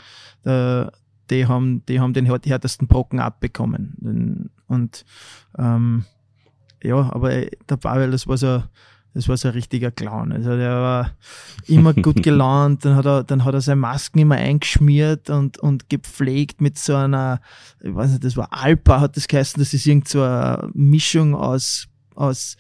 Der, 0.46 0.92
die 1.30 1.48
haben, 1.48 1.86
die 1.88 2.00
haben 2.00 2.14
den 2.14 2.26
härtesten 2.26 2.88
Brocken 2.88 3.20
abbekommen. 3.20 4.50
Und 4.68 5.06
ähm, 5.58 6.06
ja, 6.84 6.98
aber 7.14 7.30
der 7.70 7.78
Pavel, 7.78 8.12
das 8.12 8.28
war 8.28 8.38
so, 8.38 8.64
das 9.14 9.30
war 9.30 9.38
so 9.38 9.48
ein 9.48 9.54
richtiger 9.54 9.92
Clown. 9.92 10.32
Also 10.32 10.58
der 10.58 10.72
war 10.72 11.12
immer 11.68 11.94
gut 11.94 12.24
gelaunt, 12.24 12.84
dann 12.84 12.96
hat 12.96 13.06
er, 13.06 13.24
dann 13.24 13.46
hat 13.46 13.54
er 13.54 13.62
seine 13.62 13.82
Masken 13.82 14.20
immer 14.20 14.36
eingeschmiert 14.36 15.30
und, 15.30 15.58
und 15.60 15.90
gepflegt 15.90 16.62
mit 16.62 16.78
so 16.78 16.96
einer, 16.96 17.40
ich 17.82 17.94
weiß 17.94 18.12
nicht, 18.12 18.24
das 18.24 18.36
war 18.36 18.50
Alpa, 18.52 19.00
hat 19.00 19.16
das 19.16 19.28
geheißen, 19.28 19.62
das 19.62 19.74
ist 19.74 19.86
irgend 19.86 20.08
so 20.08 20.24
eine 20.24 20.70
Mischung 20.74 21.36
aus, 21.36 21.88
aus 22.16 22.58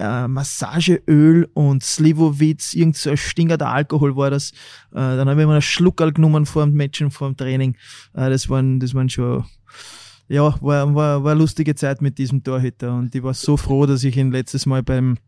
äh, 0.00 0.26
Massageöl 0.26 1.48
und 1.54 1.84
Slivovitz, 1.84 2.74
irgend 2.74 2.96
so 2.96 3.10
ein 3.10 3.16
stingerter 3.16 3.68
Alkohol 3.68 4.16
war 4.16 4.30
das. 4.30 4.50
Äh, 4.92 4.94
dann 4.94 5.28
habe 5.28 5.40
ich 5.40 5.44
immer 5.44 5.52
einen 5.52 5.62
Schluckerl 5.62 6.12
genommen 6.12 6.46
vor 6.46 6.64
dem 6.64 6.74
Match 6.74 7.00
und 7.02 7.10
vor 7.10 7.28
dem 7.28 7.36
Training. 7.36 7.76
Äh, 8.14 8.30
das 8.30 8.48
waren, 8.48 8.80
das 8.80 8.94
waren 8.94 9.08
schon, 9.08 9.44
ja, 10.28 10.54
war, 10.60 10.94
war, 10.94 11.24
war 11.24 11.32
eine 11.32 11.40
lustige 11.40 11.74
Zeit 11.74 12.02
mit 12.02 12.18
diesem 12.18 12.42
Torhüter 12.42 12.94
und 12.94 13.14
ich 13.14 13.22
war 13.22 13.34
so 13.34 13.56
froh, 13.56 13.86
dass 13.86 14.02
ich 14.02 14.16
ihn 14.16 14.32
letztes 14.32 14.66
Mal 14.66 14.82
beim, 14.82 15.18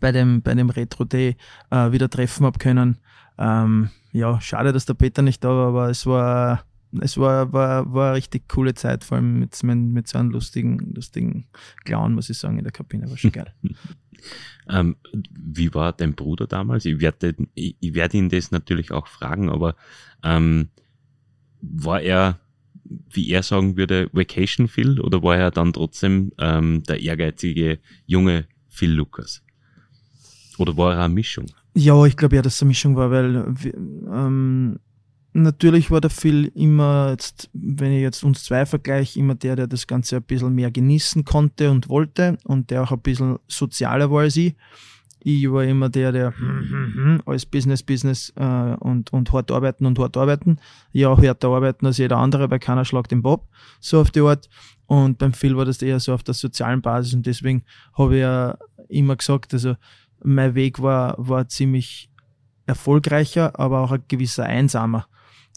bei 0.00 0.12
dem, 0.12 0.42
bei 0.42 0.54
dem 0.54 0.70
Retro 0.70 1.04
Day 1.04 1.36
äh, 1.70 1.92
wieder 1.92 2.08
treffen 2.10 2.46
hab 2.46 2.58
können. 2.58 2.98
Ähm, 3.38 3.90
ja, 4.12 4.40
schade, 4.40 4.72
dass 4.72 4.84
der 4.84 4.94
Peter 4.94 5.22
nicht 5.22 5.42
da 5.42 5.48
war, 5.48 5.68
aber 5.68 5.90
es 5.90 6.06
war, 6.06 6.64
es 7.00 7.16
war, 7.16 7.52
war, 7.52 7.92
war 7.92 8.08
eine 8.08 8.16
richtig 8.16 8.48
coole 8.48 8.74
Zeit, 8.74 9.04
vor 9.04 9.16
allem 9.16 9.38
mit, 9.38 9.62
mit 9.62 10.08
so 10.08 10.18
einem 10.18 10.30
lustigen, 10.30 10.92
lustigen 10.94 11.46
Clown, 11.84 12.14
muss 12.14 12.30
ich 12.30 12.38
sagen, 12.38 12.58
in 12.58 12.64
der 12.64 12.72
Kabine. 12.72 13.08
War 13.08 13.16
schon 13.16 13.32
geil. 13.32 13.52
ähm, 14.68 14.96
wie 15.30 15.72
war 15.74 15.92
dein 15.92 16.14
Bruder 16.14 16.46
damals? 16.46 16.84
Ich 16.84 17.00
werde, 17.00 17.34
ich, 17.54 17.76
ich 17.80 17.94
werde 17.94 18.18
ihn 18.18 18.28
das 18.28 18.50
natürlich 18.50 18.90
auch 18.90 19.06
fragen, 19.06 19.48
aber 19.48 19.74
ähm, 20.22 20.68
war 21.62 22.00
er, 22.00 22.40
wie 22.84 23.30
er 23.30 23.42
sagen 23.42 23.76
würde, 23.76 24.10
Vacation 24.12 24.68
Phil 24.68 25.00
oder 25.00 25.22
war 25.22 25.36
er 25.36 25.50
dann 25.50 25.72
trotzdem 25.72 26.32
ähm, 26.38 26.82
der 26.82 27.00
ehrgeizige 27.00 27.78
junge 28.06 28.46
Phil 28.68 28.92
Lukas? 28.92 29.42
Oder 30.58 30.76
war 30.76 30.94
er 30.94 31.04
eine 31.04 31.14
Mischung? 31.14 31.46
Ja, 31.74 32.04
ich 32.04 32.16
glaube 32.16 32.36
ja, 32.36 32.42
dass 32.42 32.56
es 32.56 32.62
eine 32.62 32.68
Mischung 32.68 32.96
war, 32.96 33.10
weil 33.10 33.54
ähm, 34.12 34.78
natürlich 35.32 35.90
war 35.90 36.00
der 36.00 36.10
Phil 36.10 36.50
immer, 36.54 37.10
jetzt, 37.10 37.48
wenn 37.52 37.92
ich 37.92 38.02
jetzt 38.02 38.22
uns 38.22 38.44
zwei 38.44 38.66
vergleiche, 38.66 39.18
immer 39.18 39.34
der, 39.34 39.56
der 39.56 39.66
das 39.66 39.86
Ganze 39.86 40.16
ein 40.16 40.22
bisschen 40.22 40.54
mehr 40.54 40.70
genießen 40.70 41.24
konnte 41.24 41.70
und 41.70 41.88
wollte 41.88 42.38
und 42.44 42.70
der 42.70 42.82
auch 42.82 42.92
ein 42.92 43.00
bisschen 43.00 43.38
sozialer 43.48 44.10
war 44.10 44.22
als 44.22 44.36
ich. 44.36 44.54
Ich 45.24 45.50
war 45.50 45.62
immer 45.62 45.88
der, 45.88 46.10
der 46.10 46.34
als 47.26 47.46
Business, 47.46 47.82
Business 47.82 48.32
äh, 48.34 48.74
und, 48.80 49.12
und 49.12 49.32
hart 49.32 49.52
arbeiten 49.52 49.86
und 49.86 49.98
hart 49.98 50.16
arbeiten. 50.16 50.58
Ja, 50.90 51.10
auch 51.10 51.22
härter 51.22 51.48
arbeiten 51.48 51.86
als 51.86 51.98
jeder 51.98 52.18
andere, 52.18 52.50
weil 52.50 52.58
keiner 52.58 52.84
schlagt 52.84 53.12
den 53.12 53.22
Bob, 53.22 53.48
so 53.78 54.00
auf 54.00 54.10
die 54.10 54.20
Art. 54.20 54.48
Und 54.86 55.18
beim 55.18 55.32
Phil 55.32 55.56
war 55.56 55.64
das 55.64 55.80
eher 55.80 56.00
so 56.00 56.12
auf 56.12 56.24
der 56.24 56.34
sozialen 56.34 56.82
Basis 56.82 57.14
und 57.14 57.24
deswegen 57.24 57.62
habe 57.96 58.16
ich 58.16 58.20
ja 58.22 58.58
immer 58.88 59.14
gesagt, 59.14 59.54
also 59.54 59.76
mein 60.24 60.54
Weg 60.56 60.82
war, 60.82 61.14
war 61.18 61.48
ziemlich 61.48 62.10
erfolgreicher, 62.66 63.58
aber 63.58 63.80
auch 63.80 63.92
ein 63.92 64.02
gewisser 64.08 64.44
einsamer. 64.44 65.06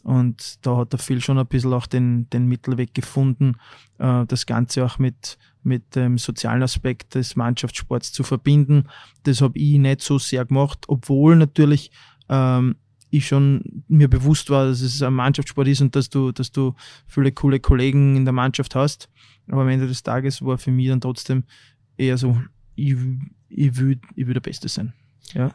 Und 0.06 0.64
da 0.64 0.76
hat 0.76 0.92
der 0.92 1.00
Phil 1.00 1.20
schon 1.20 1.36
ein 1.36 1.48
bisschen 1.48 1.72
auch 1.72 1.88
den, 1.88 2.30
den 2.30 2.46
Mittelweg 2.46 2.94
gefunden, 2.94 3.56
äh, 3.98 4.24
das 4.26 4.46
Ganze 4.46 4.84
auch 4.84 5.00
mit, 5.00 5.36
mit 5.64 5.96
dem 5.96 6.16
sozialen 6.16 6.62
Aspekt 6.62 7.16
des 7.16 7.34
Mannschaftssports 7.34 8.12
zu 8.12 8.22
verbinden. 8.22 8.84
Das 9.24 9.40
habe 9.40 9.58
ich 9.58 9.78
nicht 9.78 10.02
so 10.02 10.20
sehr 10.20 10.44
gemacht, 10.44 10.84
obwohl 10.86 11.34
natürlich 11.34 11.90
ähm, 12.28 12.76
ich 13.10 13.26
schon 13.26 13.82
mir 13.88 14.08
bewusst 14.08 14.48
war, 14.48 14.66
dass 14.66 14.80
es 14.80 15.02
ein 15.02 15.12
Mannschaftssport 15.12 15.66
ist 15.66 15.80
und 15.80 15.96
dass 15.96 16.08
du, 16.08 16.30
dass 16.30 16.52
du 16.52 16.76
viele 17.08 17.32
coole 17.32 17.58
Kollegen 17.58 18.14
in 18.14 18.24
der 18.24 18.32
Mannschaft 18.32 18.76
hast. 18.76 19.10
Aber 19.48 19.62
am 19.62 19.68
Ende 19.68 19.88
des 19.88 20.04
Tages 20.04 20.40
war 20.40 20.56
für 20.56 20.70
mich 20.70 20.86
dann 20.86 21.00
trotzdem 21.00 21.42
eher 21.96 22.16
so, 22.16 22.40
ich, 22.76 22.94
ich 23.48 23.76
will, 23.76 24.00
ich 24.14 24.24
will 24.24 24.34
der 24.34 24.40
Beste 24.40 24.68
sein. 24.68 24.92
Ja. 25.34 25.52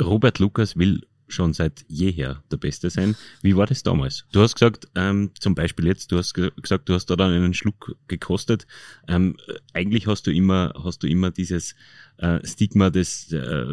Robert 0.00 0.38
Lukas 0.38 0.76
will 0.78 1.02
schon 1.28 1.52
seit 1.52 1.84
jeher 1.88 2.42
der 2.50 2.56
Beste 2.56 2.90
sein. 2.90 3.14
Wie 3.42 3.56
war 3.56 3.66
das 3.66 3.82
damals? 3.82 4.24
Du 4.32 4.40
hast 4.40 4.54
gesagt, 4.54 4.88
ähm, 4.94 5.30
zum 5.38 5.54
Beispiel 5.54 5.86
jetzt, 5.86 6.10
du 6.10 6.18
hast 6.18 6.34
ge 6.34 6.50
gesagt, 6.60 6.88
du 6.88 6.94
hast 6.94 7.06
da 7.06 7.16
dann 7.16 7.32
einen 7.32 7.54
Schluck 7.54 7.96
gekostet. 8.08 8.66
Ähm, 9.06 9.36
eigentlich 9.72 10.06
hast 10.06 10.26
du 10.26 10.32
immer, 10.32 10.72
hast 10.82 11.02
du 11.02 11.06
immer 11.06 11.30
dieses 11.30 11.74
äh, 12.16 12.44
Stigma 12.46 12.90
des, 12.90 13.30
äh, 13.32 13.66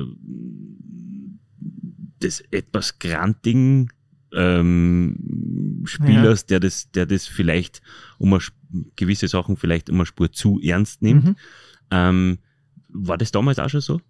des 2.21 2.41
etwas 2.51 2.99
grantigen 2.99 3.89
ähm, 4.33 5.81
Spielers, 5.85 6.41
ja. 6.41 6.47
der 6.47 6.59
das, 6.59 6.91
der 6.91 7.05
das 7.05 7.25
vielleicht 7.25 7.81
um 8.17 8.33
eine, 8.33 8.43
gewisse 8.95 9.27
Sachen 9.27 9.55
vielleicht 9.57 9.89
um 9.89 9.95
eine 9.95 10.05
Spur 10.05 10.31
zu 10.31 10.59
ernst 10.61 11.01
nimmt. 11.01 11.25
Mhm. 11.25 11.35
Ähm, 11.91 12.37
war 12.89 13.17
das 13.17 13.31
damals 13.31 13.59
auch 13.59 13.69
schon 13.69 13.81
so? 13.81 14.01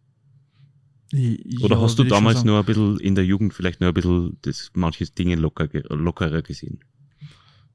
Oder 1.13 1.75
ja, 1.75 1.81
hast 1.81 1.99
du 1.99 2.03
damals 2.03 2.43
nur 2.43 2.59
ein 2.59 2.65
bisschen 2.65 2.99
in 2.99 3.15
der 3.15 3.25
Jugend 3.25 3.53
vielleicht 3.53 3.79
nur 3.79 3.89
ein 3.89 3.93
bisschen 3.93 4.37
das 4.41 4.71
manches 4.73 5.13
Dinge 5.13 5.35
locker, 5.35 5.67
lockerer 5.89 6.41
gesehen? 6.41 6.79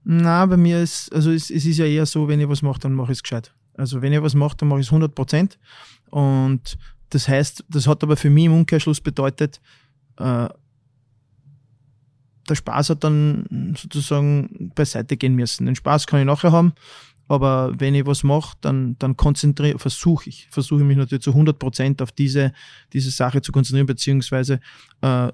Na, 0.02 0.46
bei 0.46 0.56
mir 0.56 0.82
ist, 0.82 1.12
also 1.14 1.30
es, 1.30 1.50
es, 1.50 1.64
ist 1.64 1.78
ja 1.78 1.84
eher 1.84 2.06
so, 2.06 2.26
wenn 2.26 2.40
ich 2.40 2.48
was 2.48 2.62
mache, 2.62 2.80
dann 2.80 2.94
mache 2.94 3.12
ich 3.12 3.18
es 3.18 3.22
gescheit. 3.22 3.52
Also 3.74 4.02
wenn 4.02 4.12
ich 4.12 4.22
was 4.22 4.34
mache, 4.34 4.56
dann 4.56 4.68
mache 4.68 4.80
ich 4.80 4.86
es 4.86 4.92
100 4.92 5.14
Prozent. 5.14 5.58
Und 6.10 6.76
das 7.10 7.28
heißt, 7.28 7.64
das 7.68 7.86
hat 7.86 8.02
aber 8.02 8.16
für 8.16 8.30
mich 8.30 8.46
im 8.46 8.54
Umkehrschluss 8.54 9.00
bedeutet, 9.00 9.60
äh, 10.16 10.48
der 12.48 12.54
Spaß 12.56 12.90
hat 12.90 13.04
dann 13.04 13.74
sozusagen 13.78 14.72
beiseite 14.74 15.16
gehen 15.16 15.36
müssen. 15.36 15.66
Den 15.66 15.76
Spaß 15.76 16.06
kann 16.06 16.20
ich 16.20 16.26
nachher 16.26 16.52
haben, 16.52 16.72
aber 17.30 17.78
wenn 17.78 17.94
ich 17.94 18.06
was 18.06 18.24
mache, 18.24 18.56
dann, 18.60 18.96
dann 18.98 19.16
konzentriere, 19.16 19.78
versuche 19.78 20.28
ich, 20.28 20.48
versuche 20.50 20.82
mich 20.82 20.96
natürlich 20.96 21.22
zu 21.22 21.30
100 21.30 21.60
Prozent 21.60 22.02
auf 22.02 22.10
diese, 22.10 22.52
diese 22.92 23.12
Sache 23.12 23.40
zu 23.40 23.52
konzentrieren, 23.52 23.86
beziehungsweise 23.86 24.58
äh, 25.00 25.28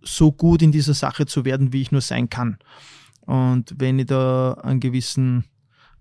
so 0.00 0.30
gut 0.30 0.62
in 0.62 0.70
dieser 0.70 0.94
Sache 0.94 1.26
zu 1.26 1.44
werden, 1.44 1.72
wie 1.72 1.82
ich 1.82 1.90
nur 1.90 2.02
sein 2.02 2.30
kann. 2.30 2.58
Und 3.22 3.74
wenn 3.78 3.98
ich 3.98 4.06
da 4.06 4.52
einen 4.62 4.78
gewissen 4.78 5.42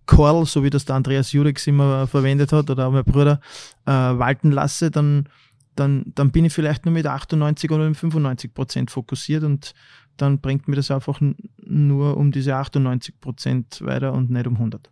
Call, 0.05 0.45
so 0.45 0.63
wie 0.63 0.69
das 0.69 0.85
der 0.85 0.97
Andreas 0.97 1.31
Jurex 1.31 1.65
immer 1.65 2.05
verwendet 2.05 2.53
hat, 2.53 2.69
oder 2.69 2.85
auch 2.87 2.91
mein 2.91 3.03
Bruder, 3.03 3.41
äh, 3.87 3.91
walten 3.91 4.51
lasse, 4.51 4.91
dann, 4.91 5.29
dann, 5.75 6.11
dann 6.13 6.29
bin 6.29 6.45
ich 6.45 6.53
vielleicht 6.53 6.85
nur 6.85 6.93
mit 6.93 7.07
98 7.07 7.71
oder 7.71 7.87
mit 7.87 7.97
95 7.97 8.53
Prozent 8.53 8.91
fokussiert 8.91 9.43
und 9.43 9.73
dann 10.17 10.41
bringt 10.41 10.67
mir 10.67 10.75
das 10.75 10.91
einfach 10.91 11.19
nur 11.57 12.17
um 12.17 12.31
diese 12.31 12.55
98 12.55 13.19
Prozent 13.19 13.81
weiter 13.81 14.13
und 14.13 14.29
nicht 14.29 14.45
um 14.45 14.53
100. 14.57 14.91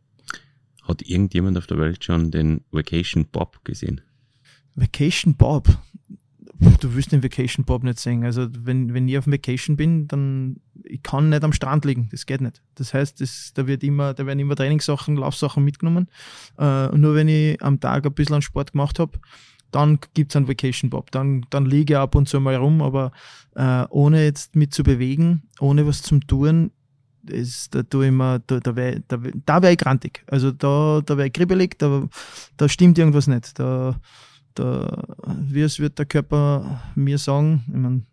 Hat 0.85 1.01
irgendjemand 1.01 1.57
auf 1.57 1.67
der 1.67 1.77
Welt 1.77 2.03
schon 2.03 2.31
den 2.31 2.61
Vacation 2.71 3.25
Bob 3.25 3.63
gesehen? 3.65 4.01
Vacation 4.75 5.35
Bob? 5.35 5.67
Du 6.79 6.95
wirst 6.95 7.11
den 7.11 7.23
Vacation 7.23 7.65
Bob 7.65 7.83
nicht 7.83 7.99
sehen. 7.99 8.23
Also 8.23 8.47
wenn, 8.51 8.93
wenn 8.93 9.07
ich 9.07 9.17
auf 9.17 9.27
Vacation 9.27 9.75
bin, 9.75 10.07
dann 10.07 10.61
ich 10.83 11.03
kann 11.03 11.29
nicht 11.29 11.43
am 11.43 11.53
Strand 11.53 11.85
liegen. 11.85 12.07
Das 12.11 12.25
geht 12.25 12.41
nicht. 12.41 12.61
Das 12.75 12.93
heißt, 12.93 13.19
das, 13.19 13.51
da 13.53 13.67
wird 13.67 13.83
immer, 13.83 14.13
da 14.13 14.25
werden 14.25 14.39
immer 14.39 14.55
Trainingssachen, 14.55 15.17
Laufsachen 15.17 15.63
mitgenommen. 15.63 16.07
Äh, 16.57 16.95
nur 16.95 17.15
wenn 17.15 17.27
ich 17.27 17.61
am 17.61 17.79
Tag 17.79 18.05
ein 18.05 18.13
bisschen 18.13 18.35
an 18.35 18.41
Sport 18.41 18.71
gemacht 18.71 18.99
habe, 18.99 19.19
dann 19.71 19.99
gibt 20.13 20.31
es 20.31 20.35
einen 20.35 20.47
Vacation 20.47 20.89
Bob. 20.89 21.11
Dann, 21.11 21.45
dann 21.49 21.65
liege 21.65 21.93
ich 21.93 21.97
ab 21.97 22.15
und 22.15 22.29
zu 22.29 22.39
mal 22.39 22.55
rum, 22.55 22.81
aber 22.81 23.11
äh, 23.55 23.85
ohne 23.89 24.23
jetzt 24.23 24.55
mit 24.55 24.73
zu 24.73 24.83
bewegen, 24.83 25.43
ohne 25.59 25.85
was 25.85 26.01
zum 26.01 26.25
tun, 26.25 26.71
ist, 27.29 27.73
da 27.75 27.83
tue 27.83 28.07
ich 28.07 28.11
mir, 28.11 28.39
da, 28.47 28.59
da 28.59 28.75
wäre 28.75 29.01
da, 29.07 29.17
da 29.45 29.61
wär 29.61 29.71
ich 29.71 29.77
grantig. 29.77 30.23
Also 30.27 30.51
da, 30.51 31.01
da 31.05 31.17
wäre 31.17 31.27
ich 31.27 31.33
kribbelig, 31.33 31.77
da, 31.77 32.07
da 32.57 32.69
stimmt 32.69 32.97
irgendwas 32.97 33.27
nicht. 33.27 33.57
Da, 33.59 33.99
da, 34.53 35.03
wie 35.41 35.61
es 35.61 35.79
wird 35.79 35.99
der 35.99 36.05
Körper 36.05 36.81
mir 36.95 37.17
sagen, 37.17 37.63
ich 37.67 37.75
mein, 37.75 38.05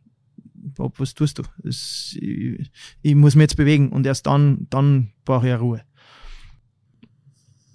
Bob, 0.55 0.99
was 1.01 1.15
tust 1.15 1.39
du? 1.39 1.43
Das, 1.59 2.17
ich, 2.21 2.71
ich, 3.03 3.15
muss 3.15 3.35
mich 3.35 3.43
jetzt 3.43 3.57
bewegen 3.57 3.91
und 3.91 4.07
erst 4.07 4.27
dann, 4.27 4.67
dann 4.71 5.13
brauche 5.25 5.49
ich 5.49 5.59
Ruhe. 5.59 5.83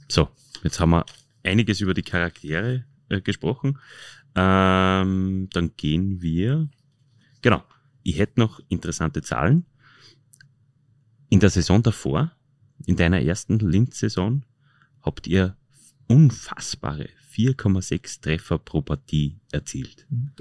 So, 0.08 0.30
jetzt 0.64 0.80
haben 0.80 0.92
wir 0.92 1.06
einiges 1.44 1.82
über 1.82 1.94
die 1.94 2.04
Charaktere 2.04 2.86
äh, 3.10 3.22
gesprochen. 3.22 3.78
Ähm, 4.36 5.50
dann 5.52 5.72
gehen 5.76 6.22
wir. 6.22 6.70
Genau. 7.42 7.64
Ich 8.04 8.20
hätte 8.20 8.40
noch 8.40 8.62
interessante 8.70 9.22
Zahlen. 9.22 9.66
In 11.30 11.40
der 11.40 11.50
Saison 11.50 11.84
davor, 11.84 12.32
in 12.86 12.96
deiner 12.96 13.22
ersten 13.22 13.60
Linz-Saison, 13.60 14.44
habt 15.02 15.28
ihr 15.28 15.58
unfassbare 16.08 17.10
4,6 17.34 18.22
Treffer 18.22 18.58
pro 18.58 18.82
Partie 18.82 19.40
erzielt. 19.52 20.06
Mhm. 20.10 20.32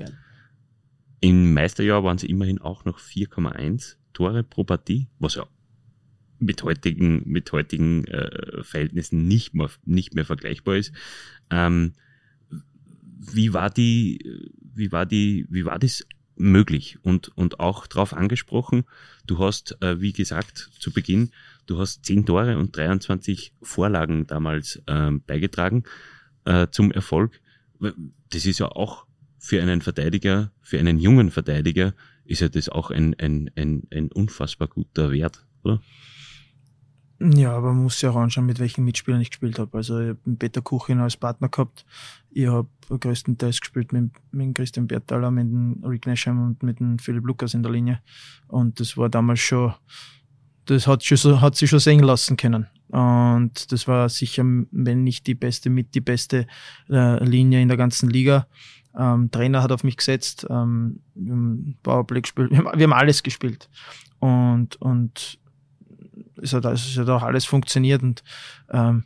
Im 1.21 1.55
Meisterjahr 1.55 2.05
waren 2.05 2.19
sie 2.19 2.29
immerhin 2.29 2.61
auch 2.61 2.85
noch 2.85 3.01
4,1 3.01 3.97
Tore 4.13 4.43
pro 4.43 4.65
Partie, 4.65 5.09
was 5.19 5.35
ja 5.35 5.47
mit 6.39 6.63
heutigen, 6.63 7.23
mit 7.27 7.51
heutigen 7.53 8.05
äh, 8.05 8.63
Verhältnissen 8.63 9.27
nicht 9.27 9.55
mehr, 9.55 9.71
nicht 9.85 10.15
mehr 10.15 10.25
vergleichbar 10.25 10.77
ist. 10.77 10.93
Ähm, 11.51 11.93
wie 13.19 13.53
war 13.53 13.71
die, 13.71 14.43
wie 14.75 14.93
war 14.93 15.07
die, 15.07 15.47
wie 15.49 15.65
war 15.65 15.79
das 15.79 16.07
möglich 16.37 16.99
und, 17.03 17.29
und 17.37 17.61
auch 17.61 17.87
darauf 17.87 18.13
angesprochen, 18.13 18.85
du 19.27 19.39
hast, 19.39 19.81
äh, 19.83 20.01
wie 20.01 20.13
gesagt, 20.13 20.71
zu 20.79 20.93
Beginn, 20.93 21.31
du 21.67 21.79
hast 21.79 22.05
10 22.05 22.27
Tore 22.27 22.59
und 22.59 22.77
23 22.77 23.53
Vorlagen 23.63 24.27
damals 24.27 24.83
äh, 24.87 25.11
beigetragen 25.27 25.85
äh, 26.45 26.69
zum 26.71 26.93
Erfolg. 26.93 27.41
Das 28.31 28.47
ist 28.47 28.59
ja 28.59 28.69
auch 28.69 29.07
für 29.39 29.63
einen 29.63 29.81
Verteidiger, 29.81 30.53
für 30.63 30.79
einen 30.79 30.99
jungen 30.99 31.31
Verteidiger, 31.31 31.95
ist 32.25 32.41
ja 32.41 32.49
das 32.49 32.69
auch 32.69 32.91
ein, 32.91 33.15
ein, 33.19 33.51
ein, 33.57 33.83
ein 33.93 34.11
unfassbar 34.11 34.69
guter 34.69 35.13
Wert, 35.13 35.47
oder? 35.63 35.81
Ja, 37.19 37.57
aber 37.57 37.73
man 37.73 37.85
muss 37.85 38.03
ja 38.03 38.11
auch 38.11 38.17
anschauen, 38.17 38.45
mit 38.45 38.59
welchen 38.59 38.85
Mitspielern 38.85 39.23
ich 39.23 39.31
gespielt 39.31 39.59
habe. 39.59 39.77
Also 39.79 39.99
ich 40.01 40.09
habe 40.11 40.37
Peter 40.39 40.61
Kuchin 40.61 41.01
als 41.01 41.17
Partner 41.17 41.49
gehabt. 41.49 41.87
Ich 42.31 42.47
habe 42.47 42.69
größtenteils 42.91 43.61
gespielt 43.61 43.93
mit, 43.93 44.11
mit 44.33 44.55
Christian 44.55 44.87
Bertaler, 44.87 45.31
mit 45.31 45.47
dem 45.47 45.83
Rick 45.83 46.07
Nasham 46.07 46.45
und 46.45 46.63
mit 46.63 46.79
dem 46.79 46.99
Philipp 46.99 47.25
Lukas 47.25 47.55
in 47.55 47.63
der 47.63 47.73
Linie. 47.73 48.03
Und 48.49 48.81
das 48.81 48.99
war 48.99 49.09
damals 49.09 49.41
schon, 49.41 49.73
das 50.67 50.87
hat, 50.87 51.05
schon 51.05 51.41
hat 51.41 51.57
sich 51.57 51.71
schon 51.71 51.79
sehen 51.79 52.01
lassen 52.01 52.37
können. 52.37 52.67
Und 52.89 53.73
das 53.73 53.89
war 53.89 54.09
sicher, 54.11 54.45
wenn 54.45 55.03
nicht 55.03 55.27
die 55.27 55.35
beste, 55.35 55.71
mit 55.71 55.95
die 55.95 56.03
beste 56.03 56.47
äh, 56.91 57.25
Linie 57.25 57.63
in 57.63 57.69
der 57.69 57.79
ganzen 57.79 58.11
Liga. 58.11 58.47
Ähm, 58.95 59.31
Trainer 59.31 59.63
hat 59.63 59.73
auf 59.73 59.85
mich 59.85 59.97
gesetzt, 59.97 60.47
ähm, 60.49 61.01
wir 61.15 61.33
haben 61.33 61.79
Powerplay 61.83 62.21
gespielt, 62.21 62.51
wir 62.51 62.59
haben, 62.59 62.79
wir 62.79 62.85
haben 62.85 62.93
alles 62.93 63.23
gespielt. 63.23 63.69
Und, 64.21 64.77
und 64.77 65.39
es 66.43 66.53
hat, 66.53 66.65
es 66.67 66.97
hat 66.97 67.09
auch 67.09 67.23
alles 67.23 67.45
funktioniert 67.45 68.03
und 68.03 68.23
ähm, 68.71 69.05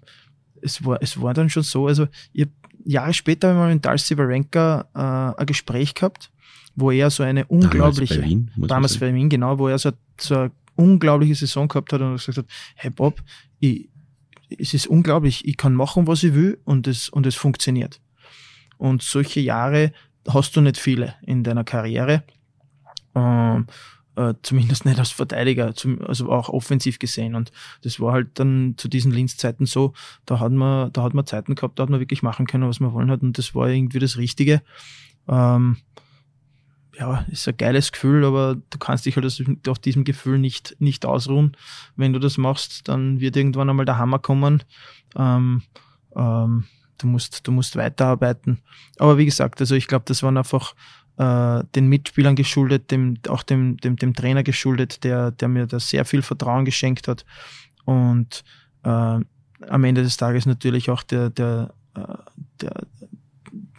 es, 0.63 0.85
war, 0.85 0.99
es 1.01 1.21
war 1.21 1.35
dann 1.35 1.51
schon 1.51 1.63
so, 1.63 1.87
also 1.87 2.07
ich 2.33 2.49
Jahre 2.85 3.13
später 3.13 3.51
haben 3.51 3.59
wir 3.59 3.75
mit 3.75 3.85
Darcy 3.85 4.17
Varenka 4.17 4.87
äh, 4.95 5.41
ein 5.41 5.47
Gespräch 5.47 5.95
gehabt, 5.95 6.31
wo 6.75 6.91
er 6.91 7.11
so 7.11 7.23
eine 7.23 7.45
unglaubliche, 7.47 8.15
damals 8.15 8.23
bei 8.23 8.29
Wien, 8.29 8.51
damals 8.57 8.99
bei 8.99 9.15
Wien 9.15 9.29
genau, 9.29 9.59
wo 9.59 9.69
er 9.69 9.79
so, 9.79 9.93
so 10.19 10.37
eine 10.37 10.51
unglaubliche 10.77 11.35
Saison 11.35 11.69
gehabt 11.69 11.93
hat 11.93 12.01
und 12.01 12.17
gesagt 12.17 12.39
hat, 12.39 12.47
hey 12.77 12.91
Bob, 12.91 13.23
ich, 13.59 13.89
es 14.59 14.75
ist 14.75 14.87
unglaublich, 14.87 15.47
ich 15.47 15.57
kann 15.57 15.75
machen, 15.75 16.07
was 16.07 16.23
ich 16.23 16.35
will 16.35 16.59
und 16.65 16.87
es, 16.87 17.09
und 17.09 17.27
es 17.27 17.35
funktioniert. 17.35 18.01
Und 18.79 19.03
solche 19.03 19.41
Jahre 19.41 19.93
hast 20.27 20.57
du 20.57 20.61
nicht 20.61 20.79
viele 20.79 21.15
in 21.23 21.45
deiner 21.45 21.65
Karriere. 21.65 22.25
Ähm, 23.15 23.67
äh, 24.21 24.35
zumindest 24.43 24.85
nicht 24.85 24.99
als 24.99 25.11
Verteidiger, 25.11 25.75
zum, 25.75 26.03
also 26.03 26.31
auch 26.31 26.51
offensiv 26.51 26.99
gesehen. 26.99 27.35
Und 27.35 27.51
das 27.83 28.01
war 28.01 28.13
halt 28.13 28.39
dann 28.39 28.75
zu 28.77 28.89
diesen 28.89 29.13
Linz-Zeiten 29.13 29.65
so, 29.65 29.95
da 30.27 30.41
hat 30.41 30.53
man, 30.53 30.93
da 30.93 31.03
hat 31.03 31.15
man 31.15 31.27
Zeiten 31.27 31.55
gehabt, 31.55 31.79
da 31.79 31.85
hat 31.85 31.91
man 31.91 32.01
wirklich 32.01 32.23
machen 32.23 32.47
können, 32.47 32.69
was 32.69 32.81
man 32.81 32.93
wollen 32.93 33.11
hat. 33.11 33.23
Und 33.23 33.39
das 33.39 33.55
war 33.55 33.69
irgendwie 33.69 33.99
das 33.99 34.19
Richtige. 34.19 34.63
Ähm, 35.27 35.79
ja, 36.99 37.25
ist 37.31 37.49
ein 37.49 37.57
geiles 37.57 37.93
Gefühl, 37.93 38.27
aber 38.27 38.57
du 38.57 38.79
kannst 38.79 39.07
dich 39.07 39.17
halt 39.17 39.69
auf 39.69 39.79
diesem 39.79 40.05
Gefühl 40.05 40.39
nicht, 40.39 40.77
nicht 40.81 41.07
ausruhen. 41.07 41.57
Wenn 41.97 42.13
du 42.13 42.19
das 42.19 42.37
machst, 42.37 42.89
dann 42.89 43.21
wird 43.21 43.37
irgendwann 43.37 43.71
einmal 43.71 43.87
der 43.87 43.97
Hammer 43.97 44.19
kommen. 44.19 44.63
Ähm, 45.17 45.63
ähm, 46.15 46.65
du 46.99 47.07
musst, 47.07 47.47
du 47.47 47.53
musst 47.53 47.77
weiterarbeiten. 47.77 48.61
Aber 48.99 49.17
wie 49.17 49.25
gesagt, 49.25 49.61
also 49.61 49.75
ich 49.75 49.87
glaube, 49.87 50.05
das 50.07 50.23
waren 50.23 50.37
einfach 50.37 50.75
äh, 51.21 51.65
den 51.75 51.89
Mitspielern 51.89 52.35
geschuldet, 52.35 52.91
dem, 52.91 53.19
auch 53.29 53.43
dem, 53.43 53.77
dem, 53.77 53.97
dem 53.97 54.15
Trainer 54.15 54.43
geschuldet, 54.43 55.05
der, 55.05 55.31
der 55.33 55.49
mir 55.49 55.67
da 55.67 55.79
sehr 55.79 56.07
viel 56.07 56.23
Vertrauen 56.23 56.65
geschenkt 56.65 57.09
hat. 57.09 57.27
Und 57.85 58.43
äh, 58.85 58.89
am 58.89 59.85
Ende 59.85 60.03
des 60.03 60.17
Tages 60.17 60.47
natürlich 60.47 60.89
auch 60.89 61.03
der, 61.03 61.29
der, 61.29 61.75
äh, 61.95 62.01
der, 62.63 62.87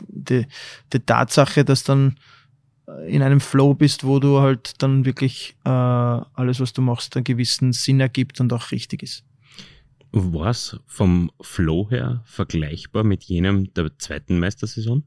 die, 0.08 0.46
die 0.94 1.00
Tatsache, 1.00 1.66
dass 1.66 1.84
dann 1.84 2.20
in 3.08 3.24
einem 3.24 3.40
Flow 3.40 3.74
bist, 3.74 4.04
wo 4.04 4.20
du 4.20 4.42
halt 4.42 4.82
dann 4.84 5.06
wirklich 5.06 5.56
äh, 5.64 5.70
alles, 5.70 6.60
was 6.60 6.74
du 6.74 6.82
machst, 6.82 7.16
einen 7.16 7.24
gewissen 7.24 7.74
Sinn 7.74 8.02
ergibt 8.02 8.40
und 8.40 8.54
auch 8.54 8.72
richtig 8.72 9.02
ist. 9.02 9.24
War 10.12 10.50
es 10.50 10.78
vom 10.86 11.32
Flow 11.40 11.90
her 11.90 12.22
vergleichbar 12.26 13.04
mit 13.04 13.24
jenem 13.24 13.74
der 13.74 13.98
zweiten 13.98 14.40
Meistersaison? 14.40 15.04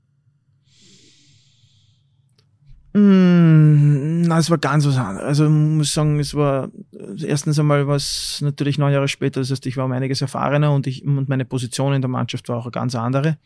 Mm, 2.94 4.22
na, 4.22 4.38
es 4.38 4.50
war 4.50 4.58
ganz 4.58 4.86
was 4.86 4.96
anderes. 4.96 5.26
Also 5.26 5.50
muss 5.50 5.92
sagen, 5.92 6.20
es 6.20 6.34
war 6.34 6.70
erstens 7.18 7.58
einmal 7.58 7.88
was 7.88 8.38
natürlich 8.40 8.78
neun 8.78 8.92
Jahre 8.92 9.08
später, 9.08 9.40
das 9.40 9.50
heißt, 9.50 9.66
ich 9.66 9.76
war 9.76 9.84
um 9.84 9.92
einiges 9.92 10.22
erfahrener 10.22 10.72
und 10.72 10.86
ich 10.86 11.04
und 11.04 11.28
meine 11.28 11.44
Position 11.44 11.92
in 11.92 12.02
der 12.02 12.08
Mannschaft 12.08 12.48
war 12.48 12.58
auch 12.58 12.66
eine 12.66 12.70
ganz 12.70 12.94
andere. 12.94 13.38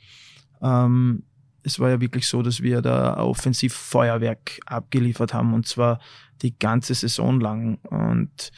Ähm, 0.60 1.22
es 1.62 1.78
war 1.80 1.88
ja 1.88 2.00
wirklich 2.00 2.28
so, 2.28 2.42
dass 2.42 2.62
wir 2.62 2.82
da 2.82 3.14
ein 3.14 3.20
Offensivfeuerwerk 3.20 4.60
abgeliefert 4.66 5.32
haben 5.32 5.54
und 5.54 5.66
zwar 5.66 5.98
die 6.42 6.58
ganze 6.58 6.94
Saison 6.94 7.40
lang. 7.40 7.78
Und 7.84 8.52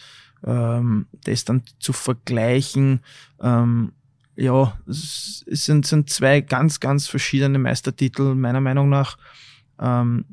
ähm, 0.45 1.07
das 1.25 1.45
dann 1.45 1.63
zu 1.79 1.93
vergleichen, 1.93 3.01
ähm, 3.41 3.93
ja, 4.37 4.79
es 4.89 5.45
sind, 5.47 5.87
sind 5.87 6.11
zwei 6.11 6.41
ganz, 6.41 6.81
ganz 6.81 7.07
verschiedene 7.07 7.59
Meistertitel 7.59 8.35
meiner 8.35 8.61
Meinung 8.61 8.89
nach. 8.89 9.19
Ähm, 9.79 10.25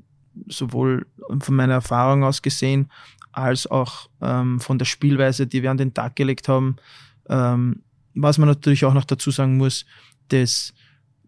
sowohl 0.47 1.06
von 1.39 1.56
meiner 1.56 1.73
Erfahrung 1.73 2.23
aus 2.23 2.41
gesehen, 2.41 2.91
als 3.32 3.67
auch 3.67 4.10
ähm, 4.21 4.60
von 4.60 4.78
der 4.78 4.86
Spielweise, 4.86 5.47
die 5.47 5.62
wir 5.63 5.71
an 5.71 5.78
den 5.78 5.93
Tag 5.93 6.15
gelegt 6.15 6.47
haben. 6.47 6.78
Ähm, 7.30 7.82
was 8.15 8.38
man 8.38 8.47
natürlich 8.47 8.86
auch 8.86 8.93
noch 8.93 9.06
dazu 9.06 9.32
sagen 9.32 9.58
muss, 9.58 9.86
das, 10.30 10.73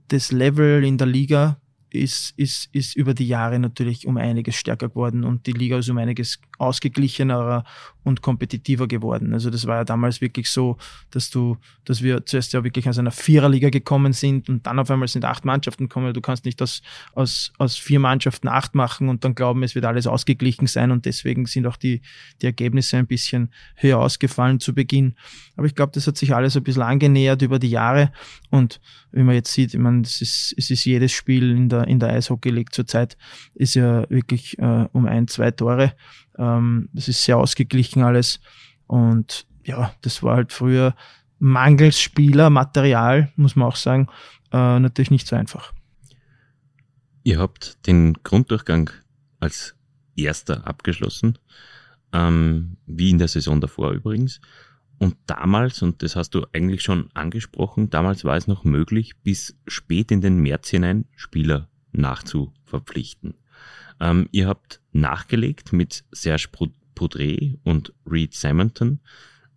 das 0.07 0.31
Level 0.31 0.83
in 0.83 0.97
der 0.97 1.07
Liga 1.07 1.57
ist, 1.91 2.33
ist, 2.37 2.69
ist 2.73 2.95
über 2.95 3.13
die 3.13 3.27
Jahre 3.27 3.59
natürlich 3.59 4.05
um 4.05 4.17
einiges 4.17 4.55
stärker 4.55 4.89
geworden 4.89 5.23
und 5.23 5.47
die 5.47 5.51
Liga 5.51 5.77
ist 5.77 5.89
um 5.89 5.97
einiges 5.97 6.39
ausgeglichener 6.57 7.63
und 8.03 8.21
kompetitiver 8.21 8.87
geworden. 8.87 9.33
Also 9.33 9.49
das 9.49 9.65
war 9.65 9.77
ja 9.77 9.83
damals 9.83 10.21
wirklich 10.21 10.49
so, 10.49 10.77
dass 11.11 11.29
du, 11.29 11.57
dass 11.85 12.01
wir 12.01 12.25
zuerst 12.25 12.53
ja 12.53 12.63
wirklich 12.63 12.87
aus 12.87 12.97
einer 12.99 13.11
Viererliga 13.11 13.69
gekommen 13.69 14.13
sind 14.13 14.49
und 14.49 14.65
dann 14.67 14.79
auf 14.79 14.91
einmal 14.91 15.07
sind 15.07 15.25
acht 15.25 15.45
Mannschaften 15.45 15.85
gekommen. 15.85 16.13
Du 16.13 16.21
kannst 16.21 16.45
nicht 16.45 16.61
aus, 16.61 16.81
aus, 17.13 17.51
aus 17.57 17.75
vier 17.77 17.99
Mannschaften 17.99 18.47
acht 18.47 18.75
machen 18.75 19.09
und 19.09 19.23
dann 19.23 19.35
glauben, 19.35 19.63
es 19.63 19.75
wird 19.75 19.85
alles 19.85 20.07
ausgeglichen 20.07 20.67
sein 20.67 20.91
und 20.91 21.05
deswegen 21.05 21.45
sind 21.45 21.65
auch 21.65 21.77
die, 21.77 22.01
die 22.41 22.45
Ergebnisse 22.45 22.97
ein 22.97 23.07
bisschen 23.07 23.49
höher 23.75 23.99
ausgefallen 23.99 24.59
zu 24.59 24.73
Beginn. 24.73 25.15
Aber 25.55 25.65
ich 25.65 25.75
glaube, 25.75 25.91
das 25.93 26.07
hat 26.07 26.17
sich 26.17 26.33
alles 26.33 26.55
ein 26.55 26.63
bisschen 26.63 26.83
angenähert 26.83 27.41
über 27.41 27.59
die 27.59 27.69
Jahre 27.69 28.11
und 28.49 28.79
wie 29.11 29.23
man 29.23 29.35
jetzt 29.35 29.51
sieht, 29.53 29.73
ich 29.73 29.79
meine, 29.79 30.01
es 30.01 30.21
ist, 30.21 30.53
es 30.57 30.69
ist 30.69 30.85
jedes 30.85 31.11
Spiel 31.11 31.49
in 31.51 31.69
der, 31.69 31.78
in 31.87 31.99
der 31.99 32.09
Eishockey 32.09 32.49
League 32.49 32.73
zurzeit 32.73 33.17
ist 33.53 33.75
ja 33.75 34.09
wirklich 34.09 34.57
äh, 34.59 34.87
um 34.91 35.05
ein, 35.05 35.27
zwei 35.27 35.51
Tore. 35.51 35.93
Ähm, 36.37 36.89
es 36.95 37.07
ist 37.07 37.23
sehr 37.23 37.37
ausgeglichen 37.37 38.03
alles. 38.03 38.39
Und 38.87 39.45
ja, 39.63 39.93
das 40.01 40.23
war 40.23 40.35
halt 40.35 40.53
früher 40.53 40.95
mangels 41.39 41.99
Spieler, 41.99 42.49
Material, 42.49 43.31
muss 43.35 43.55
man 43.55 43.67
auch 43.67 43.75
sagen, 43.75 44.07
äh, 44.51 44.79
natürlich 44.79 45.11
nicht 45.11 45.27
so 45.27 45.35
einfach. 45.35 45.73
Ihr 47.23 47.39
habt 47.39 47.85
den 47.87 48.13
Grunddurchgang 48.23 48.89
als 49.39 49.75
erster 50.15 50.67
abgeschlossen, 50.67 51.37
ähm, 52.13 52.77
wie 52.85 53.09
in 53.09 53.17
der 53.17 53.27
Saison 53.27 53.61
davor 53.61 53.91
übrigens. 53.91 54.41
Und 54.99 55.15
damals, 55.27 55.81
und 55.81 56.03
das 56.03 56.17
hast 56.17 56.35
du 56.35 56.45
eigentlich 56.53 56.83
schon 56.83 57.09
angesprochen, 57.13 57.89
damals 57.89 58.25
war 58.25 58.35
es 58.35 58.47
noch 58.47 58.65
möglich, 58.65 59.17
bis 59.23 59.57
spät 59.65 60.11
in 60.11 60.19
den 60.19 60.39
März 60.39 60.69
hinein 60.69 61.05
Spieler 61.15 61.69
nachzuverpflichten. 61.93 63.35
Ähm, 64.01 64.27
ihr 64.31 64.47
habt 64.47 64.81
nachgelegt 64.91 65.71
mit 65.71 66.03
Serge 66.11 66.49
Poudre 66.95 67.57
und 67.63 67.93
Reed 68.05 68.33
Simonton, 68.33 68.99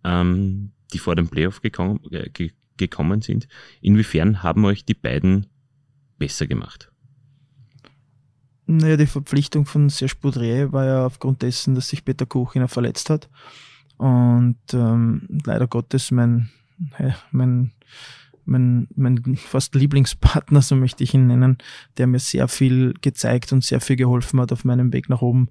ähm, 0.05 0.71
die 0.93 0.99
vor 0.99 1.15
dem 1.15 1.27
Playoff 1.27 1.61
gekommen, 1.61 1.99
äh, 2.11 2.29
gekommen 2.77 3.21
sind. 3.21 3.47
Inwiefern 3.81 4.43
haben 4.43 4.63
euch 4.63 4.85
die 4.85 4.93
beiden 4.93 5.47
besser 6.17 6.47
gemacht? 6.47 6.89
Naja, 8.65 8.95
die 8.95 9.07
Verpflichtung 9.07 9.65
von 9.65 9.89
Serge 9.89 10.15
Poudre 10.19 10.71
war 10.71 10.85
ja 10.85 11.05
aufgrund 11.05 11.41
dessen, 11.41 11.75
dass 11.75 11.89
sich 11.89 12.05
Peter 12.05 12.25
Kuchiner 12.25 12.69
verletzt 12.69 13.09
hat. 13.09 13.29
Und 14.03 14.57
ähm, 14.73 15.21
leider 15.45 15.65
Gottes 15.65 16.11
mein, 16.11 16.49
mein, 17.31 17.71
mein, 18.43 18.87
mein 18.97 19.37
fast 19.37 19.75
Lieblingspartner, 19.75 20.61
so 20.61 20.75
möchte 20.75 21.05
ich 21.05 21.13
ihn 21.13 21.27
nennen, 21.27 21.57
der 21.95 22.07
mir 22.07 22.19
sehr 22.19 22.49
viel 22.49 22.95
gezeigt 22.99 23.53
und 23.53 23.63
sehr 23.63 23.79
viel 23.79 23.95
geholfen 23.95 24.41
hat 24.41 24.51
auf 24.51 24.65
meinem 24.65 24.91
Weg 24.91 25.07
nach 25.07 25.21
oben. 25.21 25.47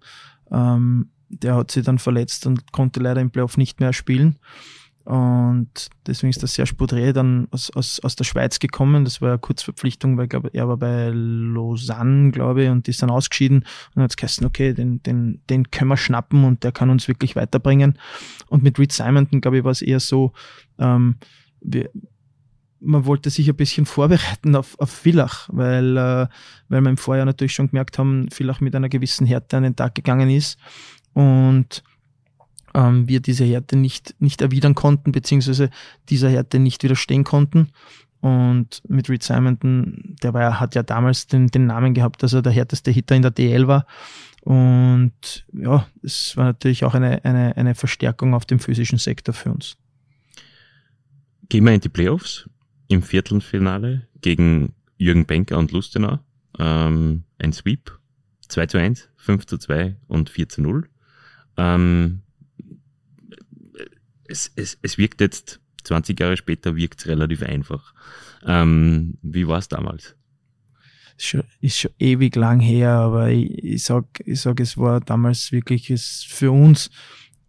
Ähm, 0.51 1.09
der 1.31 1.57
hat 1.57 1.71
sich 1.71 1.83
dann 1.83 1.99
verletzt 1.99 2.47
und 2.47 2.73
konnte 2.73 3.01
leider 3.01 3.23
im 3.23 3.31
Playoff 3.31 3.57
nicht 3.57 3.81
mehr 3.81 3.95
spielen. 3.95 4.37
Und 5.05 5.91
deswegen 6.07 6.31
ist 6.31 6.43
der 6.43 6.49
Serge 6.49 6.75
Boudre 6.75 7.13
dann 7.13 7.49
aus, 7.51 7.71
aus, 7.71 8.01
aus 8.01 8.15
der 8.15 8.25
Schweiz 8.25 8.59
gekommen. 8.59 9.05
Das 9.05 9.21
war 9.21 9.31
ja 9.31 9.39
Kurzverpflichtung, 9.39 10.17
weil 10.17 10.29
glaub, 10.29 10.55
er 10.55 10.69
war 10.69 10.77
bei 10.77 11.11
Lausanne, 11.13 12.31
glaube 12.31 12.65
ich, 12.65 12.71
und 12.71 12.87
ist 12.89 13.03
dann 13.03 13.11
ausgeschieden. 13.11 13.59
Und 13.59 13.67
dann 13.97 14.05
hat 14.05 14.23
es 14.23 14.43
okay, 14.43 14.73
den, 14.75 15.03
den, 15.03 15.41
den 15.51 15.71
können 15.71 15.89
wir 15.89 15.97
schnappen 15.97 16.45
und 16.45 16.63
der 16.63 16.73
kann 16.73 16.91
uns 16.91 17.09
wirklich 17.09 17.35
weiterbringen. 17.35 17.99
Und 18.49 18.63
mit 18.63 18.79
Reed 18.79 18.93
Simonton, 18.93 19.41
glaube 19.41 19.59
ich, 19.59 19.65
war 19.65 19.73
es 19.73 19.83
eher 19.83 20.01
so, 20.01 20.33
ähm, 20.79 21.17
wir, 21.61 21.91
man 22.79 23.07
wollte 23.07 23.31
sich 23.31 23.49
ein 23.49 23.57
bisschen 23.57 23.87
vorbereiten 23.87 24.55
auf, 24.57 24.79
auf 24.79 24.91
Villach, 24.91 25.49
weil, 25.53 25.97
äh, 25.97 26.27
weil 26.69 26.81
wir 26.81 26.91
im 26.91 26.97
Vorjahr 26.97 27.27
natürlich 27.27 27.55
schon 27.55 27.69
gemerkt 27.69 27.99
haben, 27.99 28.29
Villach 28.31 28.61
mit 28.61 28.75
einer 28.75 28.89
gewissen 28.89 29.27
Härte 29.27 29.57
an 29.57 29.63
den 29.63 29.77
Tag 29.77 29.95
gegangen 29.95 30.31
ist. 30.31 30.59
Und 31.13 31.83
ähm, 32.75 33.09
wir 33.09 33.21
diese 33.21 33.45
Härte 33.45 33.77
nicht, 33.77 34.15
nicht 34.19 34.43
erwidern 34.43 34.75
konnten, 34.75 35.13
beziehungsweise 35.13 35.71
dieser 36.09 36.31
Härte 36.31 36.59
nicht 36.59 36.83
widerstehen 36.83 37.25
konnten. 37.25 37.71
Und 38.21 38.83
mit 38.89 39.09
Reed 39.09 39.23
Simonton, 39.23 40.17
der 40.23 40.33
war, 40.33 40.61
hat 40.61 40.75
ja 40.75 40.83
damals 40.83 41.27
den, 41.27 41.49
den 41.49 41.67
Namen 41.67 41.93
gehabt, 41.93 42.23
dass 42.23 42.33
er 42.33 42.43
der 42.43 42.53
härteste 42.53 42.91
Hitter 42.93 43.17
in 43.17 43.23
der 43.23 43.33
DL 43.33 43.67
war. 43.67 43.87
Und 44.43 45.45
ja, 45.53 45.87
es 46.03 46.37
war 46.37 46.45
natürlich 46.45 46.85
auch 46.85 46.95
eine, 46.95 47.25
eine, 47.25 47.57
eine 47.57 47.75
Verstärkung 47.75 48.35
auf 48.35 48.45
dem 48.45 48.61
physischen 48.61 48.99
Sektor 48.99 49.35
für 49.35 49.53
uns. 49.53 49.77
Gehen 51.49 51.65
wir 51.65 51.73
in 51.73 51.81
die 51.81 51.89
Playoffs 51.89 52.49
im 52.89 53.03
Viertelfinale 53.03 54.07
gegen 54.21 54.75
Jürgen 54.99 55.27
Benker 55.27 55.59
und 55.59 55.73
Lustenau. 55.73 56.21
Ähm, 56.59 57.25
ein 57.39 57.53
Sweep. 57.53 57.99
2 58.53 58.67
zu 58.67 58.79
1, 58.79 59.09
5 59.17 59.47
zu 59.47 59.59
2 59.59 59.97
und 60.09 60.31
4 60.31 60.49
zu 60.49 60.63
0. 60.63 60.89
Ähm, 61.57 62.23
es, 64.33 64.51
es, 64.57 64.79
es 64.83 64.99
wirkt 64.99 65.21
jetzt, 65.21 65.61
20 65.85 66.19
Jahre 66.19 66.37
später 66.37 66.77
wirkt 66.77 67.01
es 67.01 67.07
relativ 67.07 67.43
einfach. 67.43 67.95
Ähm, 68.45 69.19
wie 69.23 69.47
war 69.47 69.59
es 69.59 69.69
damals? 69.69 70.17
Ist 71.17 71.27
schon, 71.27 71.45
ist 71.61 71.79
schon 71.79 71.91
ewig 71.99 72.35
lang 72.37 72.61
her, 72.61 72.91
aber 72.91 73.31
ich, 73.31 73.63
ich 73.63 73.85
sag, 73.85 74.07
ich 74.25 74.41
sag, 74.41 74.59
es 74.61 74.77
war 74.77 75.01
damals 75.01 75.53
wirklich 75.53 75.91
es 75.91 76.25
für 76.27 76.51
uns 76.51 76.91